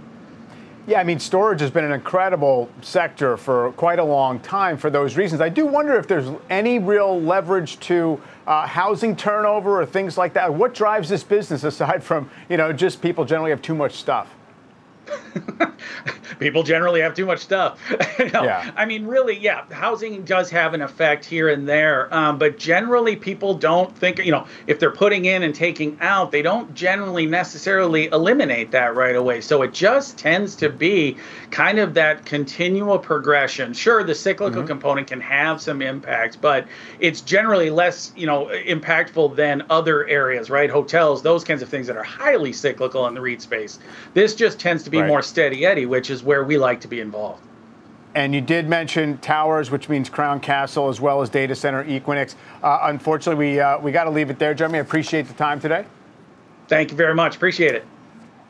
yeah, 0.87 0.99
I 0.99 1.05
mean, 1.05 1.21
storage 1.21 1.61
has 1.61 1.71
been 1.71 1.85
an 1.85 1.93
incredible 1.93 2.69
sector 2.81 3.37
for 3.37 3.73
quite 3.73 4.01
a 4.01 4.05
long 4.05 4.41
time 4.41 4.77
for 4.77 4.91
those 4.91 5.17
reasons. 5.17 5.41
I 5.41 5.49
do 5.49 5.65
wonder 5.65 5.95
if 5.95 6.09
there's 6.09 6.29
any 6.51 6.81
real 6.81 7.21
leverage 7.21 7.79
to 7.81 8.21
uh, 8.47 8.67
housing 8.67 9.15
turnover 9.15 9.81
or 9.81 9.87
things 9.87 10.19
like 10.19 10.35
that. 10.35 10.53
What 10.53 10.75
drives 10.75 11.09
this 11.09 11.23
business 11.23 11.63
aside 11.63 12.03
from, 12.03 12.29
you 12.49 12.57
know, 12.57 12.73
just 12.73 13.01
people 13.01 13.25
generally 13.25 13.51
have 13.51 13.63
too 13.63 13.75
much 13.75 13.95
stuff? 13.95 14.35
people 16.39 16.63
generally 16.63 17.01
have 17.01 17.15
too 17.15 17.27
much 17.27 17.41
stuff. 17.41 17.79
no, 18.33 18.43
yeah. 18.45 18.71
I 18.77 18.85
mean, 18.85 19.07
really, 19.07 19.39
yeah, 19.39 19.65
housing 19.71 20.25
does 20.25 20.51
have 20.51 20.75
an 20.75 20.83
effect 20.83 21.25
here 21.25 21.49
and 21.49 21.69
there, 21.69 22.13
um, 22.15 22.39
but 22.39 22.59
generally, 22.59 23.17
people 23.17 23.55
don't 23.55 23.97
think, 23.97 24.19
you 24.19 24.33
know, 24.33 24.47
if 24.67 24.79
they're 24.79 24.91
putting 24.91 25.25
in 25.25 25.43
and 25.43 25.55
taking 25.55 25.97
out, 26.01 26.33
they 26.33 26.43
don't 26.43 26.75
generally 26.75 27.27
necessarily 27.27 28.07
eliminate 28.07 28.71
that 28.73 28.95
right 28.95 29.17
away. 29.17 29.41
So 29.41 29.63
it 29.63 29.73
just 29.73 30.19
tends 30.19 30.57
to 30.57 30.69
be 30.69 31.17
kind 31.51 31.79
of 31.79 31.95
that 31.95 32.25
continual 32.25 32.99
progression. 32.99 33.73
Sure, 33.73 34.03
the 34.05 34.15
cyclical 34.15 34.61
mm-hmm. 34.61 34.67
component 34.67 35.07
can 35.09 35.21
have 35.21 35.61
some 35.61 35.83
impact, 35.83 36.41
but 36.41 36.67
it's 36.99 37.21
generally 37.21 37.71
less, 37.71 38.13
you 38.17 38.27
know, 38.27 38.47
impactful 38.47 39.37
than 39.37 39.63
other 39.71 40.07
areas, 40.09 40.51
right? 40.51 40.71
Hotels, 40.71 41.23
those 41.23 41.45
kinds 41.45 41.63
of 41.63 41.69
things 41.69 41.87
that 41.87 41.97
are 41.97 42.03
highly 42.03 42.53
cyclical 42.53 43.07
in 43.07 43.15
the 43.15 43.21
REIT 43.21 43.43
space. 43.43 43.79
This 44.15 44.35
just 44.35 44.59
tends 44.59 44.83
to 44.85 44.91
be 44.93 44.99
right. 44.99 45.09
more 45.09 45.23
steady 45.23 45.67
Eddy, 45.67 45.87
which 45.87 46.11
is 46.11 46.23
where 46.23 46.45
we 46.45 46.57
like 46.57 46.81
to 46.83 46.89
be 46.89 47.01
involved. 47.01 47.43
And 48.15 48.35
you 48.35 48.43
did 48.43 48.69
mention 48.69 49.17
towers, 49.19 49.71
which 49.71 49.89
means 49.89 50.11
Crown 50.11 50.39
Castle, 50.39 50.89
as 50.89 51.01
well 51.01 51.23
as 51.23 51.31
data 51.31 51.55
center 51.55 51.83
Equinix. 51.83 52.35
Uh, 52.63 52.81
unfortunately, 52.83 53.53
we 53.53 53.61
uh, 53.61 53.81
we 53.81 53.91
got 53.91 54.05
to 54.05 54.11
leave 54.11 54.31
it 54.31 54.39
there, 54.39 54.55
Jeremy. 54.55 54.79
I 54.79 54.83
appreciate 54.83 55.27
the 55.27 55.35
time 55.35 55.59
today. 55.59 55.87
Thank 56.69 56.91
you 56.91 56.97
very 56.97 57.15
much. 57.15 57.37
Appreciate 57.37 57.75
it. 57.75 57.85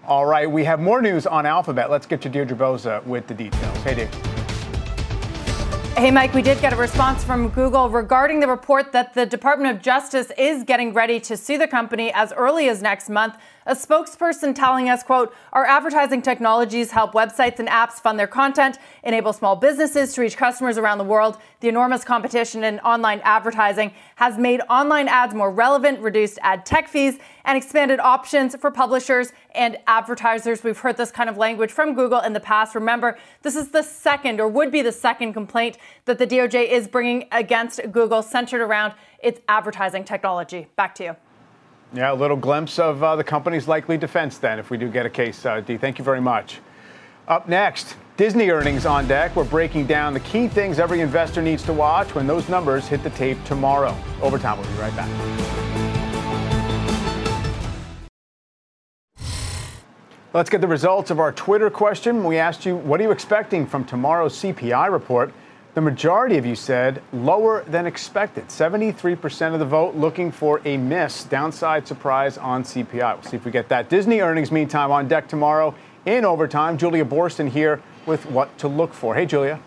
All 0.05 0.27
right, 0.27 0.51
we 0.51 0.65
have 0.65 0.81
more 0.81 1.01
news 1.01 1.29
on 1.29 1.47
Alphabet. 1.47 1.89
Let's 1.89 2.07
get 2.07 2.21
to 2.23 2.29
Deirdre 2.29 2.57
Bosa 2.57 3.05
with 3.07 3.29
the 3.29 3.35
details. 3.35 3.79
Hey, 3.79 3.95
Dave. 3.95 4.11
Hey, 5.97 6.11
Mike, 6.11 6.35
we 6.35 6.43
did 6.43 6.61
get 6.61 6.73
a 6.73 6.77
response 6.77 7.23
from 7.23 7.51
Google 7.51 7.89
regarding 7.89 8.41
the 8.41 8.49
report 8.49 8.91
that 8.91 9.15
the 9.15 9.27
Department 9.27 9.77
of 9.77 9.81
Justice 9.81 10.33
is 10.37 10.65
getting 10.65 10.93
ready 10.93 11.21
to 11.21 11.37
sue 11.37 11.59
the 11.59 11.69
company 11.69 12.11
as 12.15 12.33
early 12.33 12.69
as 12.69 12.83
next 12.83 13.09
month 13.09 13.37
A 13.65 13.77
spokesperson 13.77 14.57
telling 14.57 14.89
us, 14.89 15.05
quote, 15.05 15.33
our 15.53 15.65
advertising 15.65 16.21
technologies 16.21 16.91
help 16.91 17.13
websites 17.13 17.61
and 17.61 17.69
apps 17.69 17.93
fund 17.93 18.19
their 18.19 18.27
content, 18.27 18.79
enable 19.05 19.33
small 19.33 19.55
businesses 19.55 20.15
to 20.15 20.21
reach 20.21 20.37
customers 20.37 20.79
around 20.79 20.99
the 20.99 21.05
world. 21.05 21.39
The 21.61 21.69
enormous 21.69 22.03
competition 22.03 22.65
in 22.65 22.81
online 22.81 23.21
advertising 23.23 23.93
has 24.17 24.37
made 24.37 24.63
online 24.69 25.07
ads 25.07 25.33
more 25.33 25.53
relevant, 25.53 26.01
reduced 26.01 26.41
ad 26.43 26.67
tech 26.67 26.89
fees, 26.89 27.19
and 27.45 27.57
expanded 27.57 28.01
options 28.01 28.57
for 28.57 28.73
publishers 28.73 29.33
and 29.55 29.79
advertisers. 29.87 30.65
We've 30.65 30.79
heard 30.79 30.97
this 30.97 31.13
kind 31.13 31.31
of 31.31 31.37
language 31.37 31.71
from 31.71 31.95
Google 31.95 32.21
in 32.21 32.33
the 32.33 32.41
past. 32.41 32.75
Remember, 32.75 33.17
this 33.43 33.55
is 33.55 33.69
the 33.69 33.83
second 33.83 34.41
or 34.41 34.49
would 34.49 34.73
be 34.73 34.83
the 34.83 34.93
second 34.93 35.35
complaint 35.35 35.79
that 36.07 36.19
the 36.19 36.27
DOJ 36.27 36.69
is 36.69 36.89
bringing 36.89 37.29
against 37.31 37.81
Google 37.93 38.23
centered 38.23 38.61
around 38.61 38.95
its 39.23 39.41
advertising 39.49 40.03
technology. 40.03 40.67
Back 40.75 40.97
to 40.97 41.05
you. 41.05 41.17
Yeah, 41.95 42.13
a 42.13 42.15
little 42.15 42.39
glimpse 42.39 42.79
of 42.79 43.03
uh, 43.03 43.17
the 43.17 43.25
company's 43.25 43.69
likely 43.69 43.99
defense 43.99 44.39
then 44.39 44.59
if 44.59 44.71
we 44.71 44.79
do 44.79 44.89
get 44.89 45.05
a 45.05 45.11
case, 45.11 45.45
uh, 45.45 45.61
Dee. 45.61 45.77
Thank 45.77 45.99
you 45.99 46.05
very 46.05 46.23
much. 46.23 46.61
Up 47.29 47.49
next, 47.49 47.97
Disney 48.17 48.49
earnings 48.51 48.87
on 48.87 49.07
deck. 49.07 49.37
We're 49.37 49.45
breaking 49.45 49.87
down 49.87 50.15
the 50.15 50.21
key 50.21 50.49
things 50.49 50.79
every 50.79 51.01
investor 51.01 51.43
needs 51.43 51.63
to 51.65 51.73
watch 51.73 52.15
when 52.15 52.27
those 52.27 52.49
numbers 52.49 52.89
hit 52.89 53.03
the 53.03 53.11
tape 53.11 53.43
tomorrow. 53.45 53.95
Overtime, 54.23 54.59
we'll 54.59 54.71
be 54.71 54.79
right 54.79 54.97
back. 54.97 55.11
Let's 60.33 60.49
get 60.49 60.63
the 60.63 60.69
results 60.69 61.11
of 61.11 61.21
our 61.21 61.31
Twitter 61.31 61.69
question. 61.69 62.25
We 62.25 62.39
asked 62.39 62.65
you, 62.65 62.77
what 62.77 63.01
are 63.01 63.03
you 63.03 63.11
expecting 63.11 63.67
from 63.67 63.85
tomorrow's 63.85 64.35
CPI 64.35 64.91
report? 64.91 65.31
The 65.75 65.81
majority 65.81 66.37
of 66.37 66.45
you 66.45 66.55
said 66.55 67.03
lower 67.15 67.65
than 67.65 67.87
expected. 67.87 68.49
73% 68.49 69.55
of 69.55 69.59
the 69.59 69.65
vote 69.65 69.95
looking 69.95 70.31
for 70.31 70.61
a 70.67 70.77
miss, 70.77 71.25
downside 71.25 71.89
surprise 71.89 72.37
on 72.37 72.63
CPI. 72.63 73.15
We'll 73.15 73.23
see 73.23 73.39
if 73.39 73.47
we 73.47 73.51
get 73.51 73.71
that. 73.71 73.89
Disney 73.89 74.21
earnings, 74.21 74.53
meantime, 74.53 74.91
on 74.91 75.09
deck 75.09 75.29
tomorrow 75.29 75.75
in 76.05 76.27
overtime. 76.27 76.77
Julia 76.77 77.07
Boorstin 77.07 77.49
here 77.49 77.81
with 78.05 78.27
what 78.27 78.59
to 78.59 78.69
look 78.69 78.93
for. 78.93 79.15
Hey, 79.15 79.25
Julia. 79.25 79.61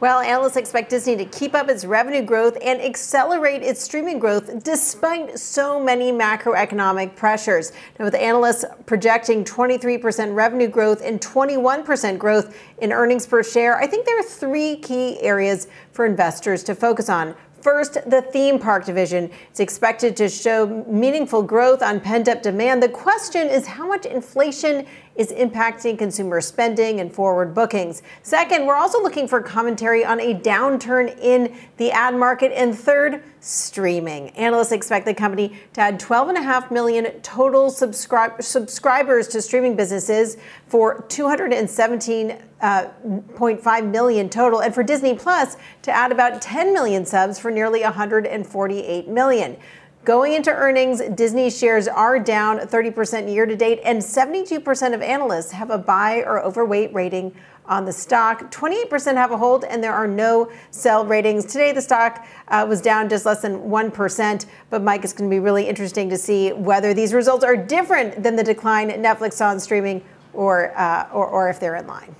Well, 0.00 0.20
analysts 0.20 0.56
expect 0.56 0.88
Disney 0.88 1.14
to 1.16 1.26
keep 1.26 1.54
up 1.54 1.68
its 1.68 1.84
revenue 1.84 2.22
growth 2.22 2.56
and 2.62 2.80
accelerate 2.80 3.62
its 3.62 3.82
streaming 3.82 4.18
growth 4.18 4.64
despite 4.64 5.38
so 5.38 5.78
many 5.78 6.10
macroeconomic 6.10 7.16
pressures. 7.16 7.72
Now, 7.98 8.06
with 8.06 8.14
analysts 8.14 8.64
projecting 8.86 9.44
23% 9.44 10.34
revenue 10.34 10.68
growth 10.68 11.02
and 11.04 11.20
21% 11.20 12.16
growth 12.16 12.56
in 12.78 12.94
earnings 12.94 13.26
per 13.26 13.42
share, 13.42 13.76
I 13.76 13.86
think 13.86 14.06
there 14.06 14.18
are 14.18 14.22
three 14.22 14.76
key 14.76 15.20
areas 15.20 15.68
for 15.92 16.06
investors 16.06 16.64
to 16.64 16.74
focus 16.74 17.10
on. 17.10 17.34
First, 17.60 17.98
the 18.08 18.22
theme 18.22 18.58
park 18.58 18.86
division 18.86 19.30
is 19.52 19.60
expected 19.60 20.16
to 20.16 20.30
show 20.30 20.82
meaningful 20.88 21.42
growth 21.42 21.82
on 21.82 22.00
pent 22.00 22.26
up 22.26 22.40
demand. 22.40 22.82
The 22.82 22.88
question 22.88 23.48
is 23.48 23.66
how 23.66 23.86
much 23.86 24.06
inflation 24.06 24.86
is 25.16 25.32
impacting 25.32 25.98
consumer 25.98 26.40
spending 26.40 27.00
and 27.00 27.12
forward 27.12 27.54
bookings. 27.54 28.02
Second, 28.22 28.66
we're 28.66 28.76
also 28.76 29.02
looking 29.02 29.28
for 29.28 29.42
commentary 29.42 30.04
on 30.04 30.20
a 30.20 30.34
downturn 30.34 31.18
in 31.20 31.54
the 31.76 31.90
ad 31.90 32.14
market. 32.14 32.52
And 32.52 32.78
third, 32.78 33.22
streaming. 33.40 34.30
Analysts 34.30 34.72
expect 34.72 35.06
the 35.06 35.14
company 35.14 35.58
to 35.72 35.80
add 35.80 35.98
12.5 35.98 36.70
million 36.70 37.06
total 37.22 37.70
subscri- 37.70 38.42
subscribers 38.42 39.28
to 39.28 39.42
streaming 39.42 39.76
businesses 39.76 40.36
for 40.66 41.02
217.5 41.08 42.42
uh, 42.62 43.82
million 43.82 44.28
total, 44.28 44.60
and 44.60 44.74
for 44.74 44.82
Disney 44.82 45.14
Plus 45.14 45.56
to 45.82 45.90
add 45.90 46.12
about 46.12 46.42
10 46.42 46.72
million 46.74 47.06
subs 47.06 47.38
for 47.38 47.50
nearly 47.50 47.82
148 47.82 49.08
million. 49.08 49.56
Going 50.04 50.32
into 50.32 50.50
earnings, 50.50 51.02
Disney 51.14 51.50
shares 51.50 51.86
are 51.86 52.18
down 52.18 52.58
30% 52.58 53.30
year 53.30 53.44
to 53.44 53.54
date, 53.54 53.80
and 53.84 54.00
72% 54.00 54.94
of 54.94 55.02
analysts 55.02 55.52
have 55.52 55.68
a 55.68 55.76
buy 55.76 56.22
or 56.22 56.42
overweight 56.42 56.94
rating 56.94 57.34
on 57.66 57.84
the 57.84 57.92
stock. 57.92 58.50
28% 58.50 59.16
have 59.16 59.30
a 59.30 59.36
hold, 59.36 59.64
and 59.64 59.84
there 59.84 59.92
are 59.92 60.08
no 60.08 60.50
sell 60.70 61.04
ratings. 61.04 61.44
Today, 61.44 61.72
the 61.72 61.82
stock 61.82 62.26
uh, 62.48 62.64
was 62.66 62.80
down 62.80 63.10
just 63.10 63.26
less 63.26 63.42
than 63.42 63.58
1%. 63.58 64.46
But, 64.70 64.82
Mike, 64.82 65.04
it's 65.04 65.12
going 65.12 65.28
to 65.28 65.34
be 65.34 65.38
really 65.38 65.68
interesting 65.68 66.08
to 66.08 66.16
see 66.16 66.54
whether 66.54 66.94
these 66.94 67.12
results 67.12 67.44
are 67.44 67.54
different 67.54 68.22
than 68.22 68.36
the 68.36 68.44
decline 68.44 68.88
Netflix 68.88 69.34
saw 69.34 69.52
in 69.52 69.60
streaming 69.60 70.02
or, 70.32 70.76
uh, 70.78 71.10
or, 71.12 71.26
or 71.26 71.50
if 71.50 71.60
they're 71.60 71.76
in 71.76 71.86
line. 71.86 72.16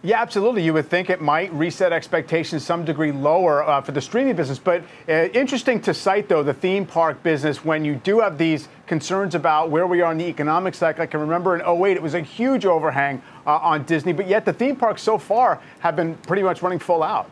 Yeah, 0.00 0.22
absolutely. 0.22 0.62
You 0.62 0.74
would 0.74 0.88
think 0.88 1.10
it 1.10 1.20
might 1.20 1.52
reset 1.52 1.92
expectations 1.92 2.64
some 2.64 2.84
degree 2.84 3.10
lower 3.10 3.64
uh, 3.64 3.80
for 3.80 3.90
the 3.90 4.00
streaming 4.00 4.36
business. 4.36 4.60
But 4.60 4.84
uh, 5.08 5.12
interesting 5.34 5.80
to 5.82 5.92
cite, 5.92 6.28
though, 6.28 6.44
the 6.44 6.54
theme 6.54 6.86
park 6.86 7.24
business 7.24 7.64
when 7.64 7.84
you 7.84 7.96
do 7.96 8.20
have 8.20 8.38
these 8.38 8.68
concerns 8.86 9.34
about 9.34 9.70
where 9.70 9.88
we 9.88 10.00
are 10.00 10.12
in 10.12 10.18
the 10.18 10.26
economic 10.26 10.74
cycle. 10.74 11.02
I 11.02 11.06
can 11.06 11.18
remember 11.18 11.56
in 11.56 11.62
08, 11.62 11.96
it 11.96 12.02
was 12.02 12.14
a 12.14 12.20
huge 12.20 12.64
overhang 12.64 13.20
uh, 13.44 13.56
on 13.56 13.82
Disney, 13.84 14.12
but 14.12 14.28
yet 14.28 14.44
the 14.44 14.52
theme 14.52 14.76
parks 14.76 15.02
so 15.02 15.18
far 15.18 15.60
have 15.80 15.96
been 15.96 16.14
pretty 16.18 16.44
much 16.44 16.62
running 16.62 16.78
full 16.78 17.02
out. 17.02 17.28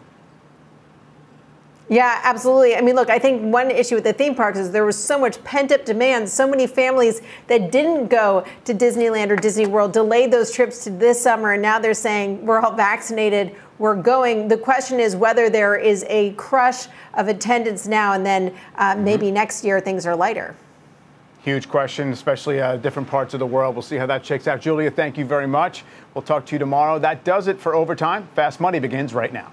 Yeah, 1.89 2.21
absolutely. 2.25 2.75
I 2.75 2.81
mean, 2.81 2.97
look, 2.97 3.11
I 3.11 3.19
think 3.21 3.43
one 3.43 3.71
issue 3.71 3.95
with 3.95 4.03
the 4.03 4.13
theme 4.13 4.35
parks 4.35 4.59
is 4.59 4.73
there 4.73 4.85
was 4.85 4.99
so 4.99 5.17
much 5.19 5.43
pent 5.45 5.71
up 5.71 5.85
demand. 5.85 6.29
So 6.29 6.49
many 6.49 6.67
families 6.67 7.23
that 7.47 7.71
didn't 7.71 8.09
go 8.09 8.45
to 8.65 8.75
Disneyland 8.75 9.31
or 9.31 9.37
Disney 9.37 9.67
World 9.67 9.93
delayed 9.93 10.33
those 10.33 10.51
trips 10.51 10.83
to 10.85 10.91
this 10.91 11.23
summer, 11.23 11.53
and 11.53 11.63
now 11.63 11.79
they're 11.79 11.95
saying 11.95 12.45
we're 12.45 12.59
all 12.59 12.73
vaccinated, 12.75 13.55
we're 13.79 13.95
going. 13.95 14.49
The 14.49 14.57
question 14.57 14.99
is 14.99 15.15
whether 15.15 15.49
there 15.49 15.77
is 15.77 16.05
a 16.09 16.33
crush 16.33 16.89
of 17.15 17.29
attendance 17.29 17.87
now, 17.87 18.15
and 18.15 18.27
then 18.27 18.53
uh, 18.75 18.95
mm-hmm. 18.95 19.05
maybe 19.05 19.31
next 19.31 19.65
year 19.65 19.79
things 19.81 20.07
are 20.07 20.17
lighter. 20.17 20.57
Huge 21.43 21.69
question, 21.69 22.11
especially 22.11 22.61
uh, 22.61 22.79
different 22.79 23.09
parts 23.09 23.33
of 23.33 23.39
the 23.39 23.47
world. 23.47 23.77
We'll 23.77 23.83
see 23.83 23.95
how 23.95 24.07
that 24.07 24.27
shakes 24.27 24.49
out. 24.49 24.61
Julia, 24.61 24.91
thank 24.91 25.17
you 25.17 25.25
very 25.25 25.47
much. 25.47 25.85
We'll 26.15 26.23
talk 26.23 26.47
to 26.47 26.57
you 26.57 26.59
tomorrow. 26.59 26.99
That 26.99 27.23
does 27.23 27.47
it 27.47 27.61
for 27.61 27.77
overtime. 27.77 28.29
Fast 28.35 28.59
Money 28.59 28.81
begins 28.81 29.15
right 29.15 29.33
now. 29.33 29.53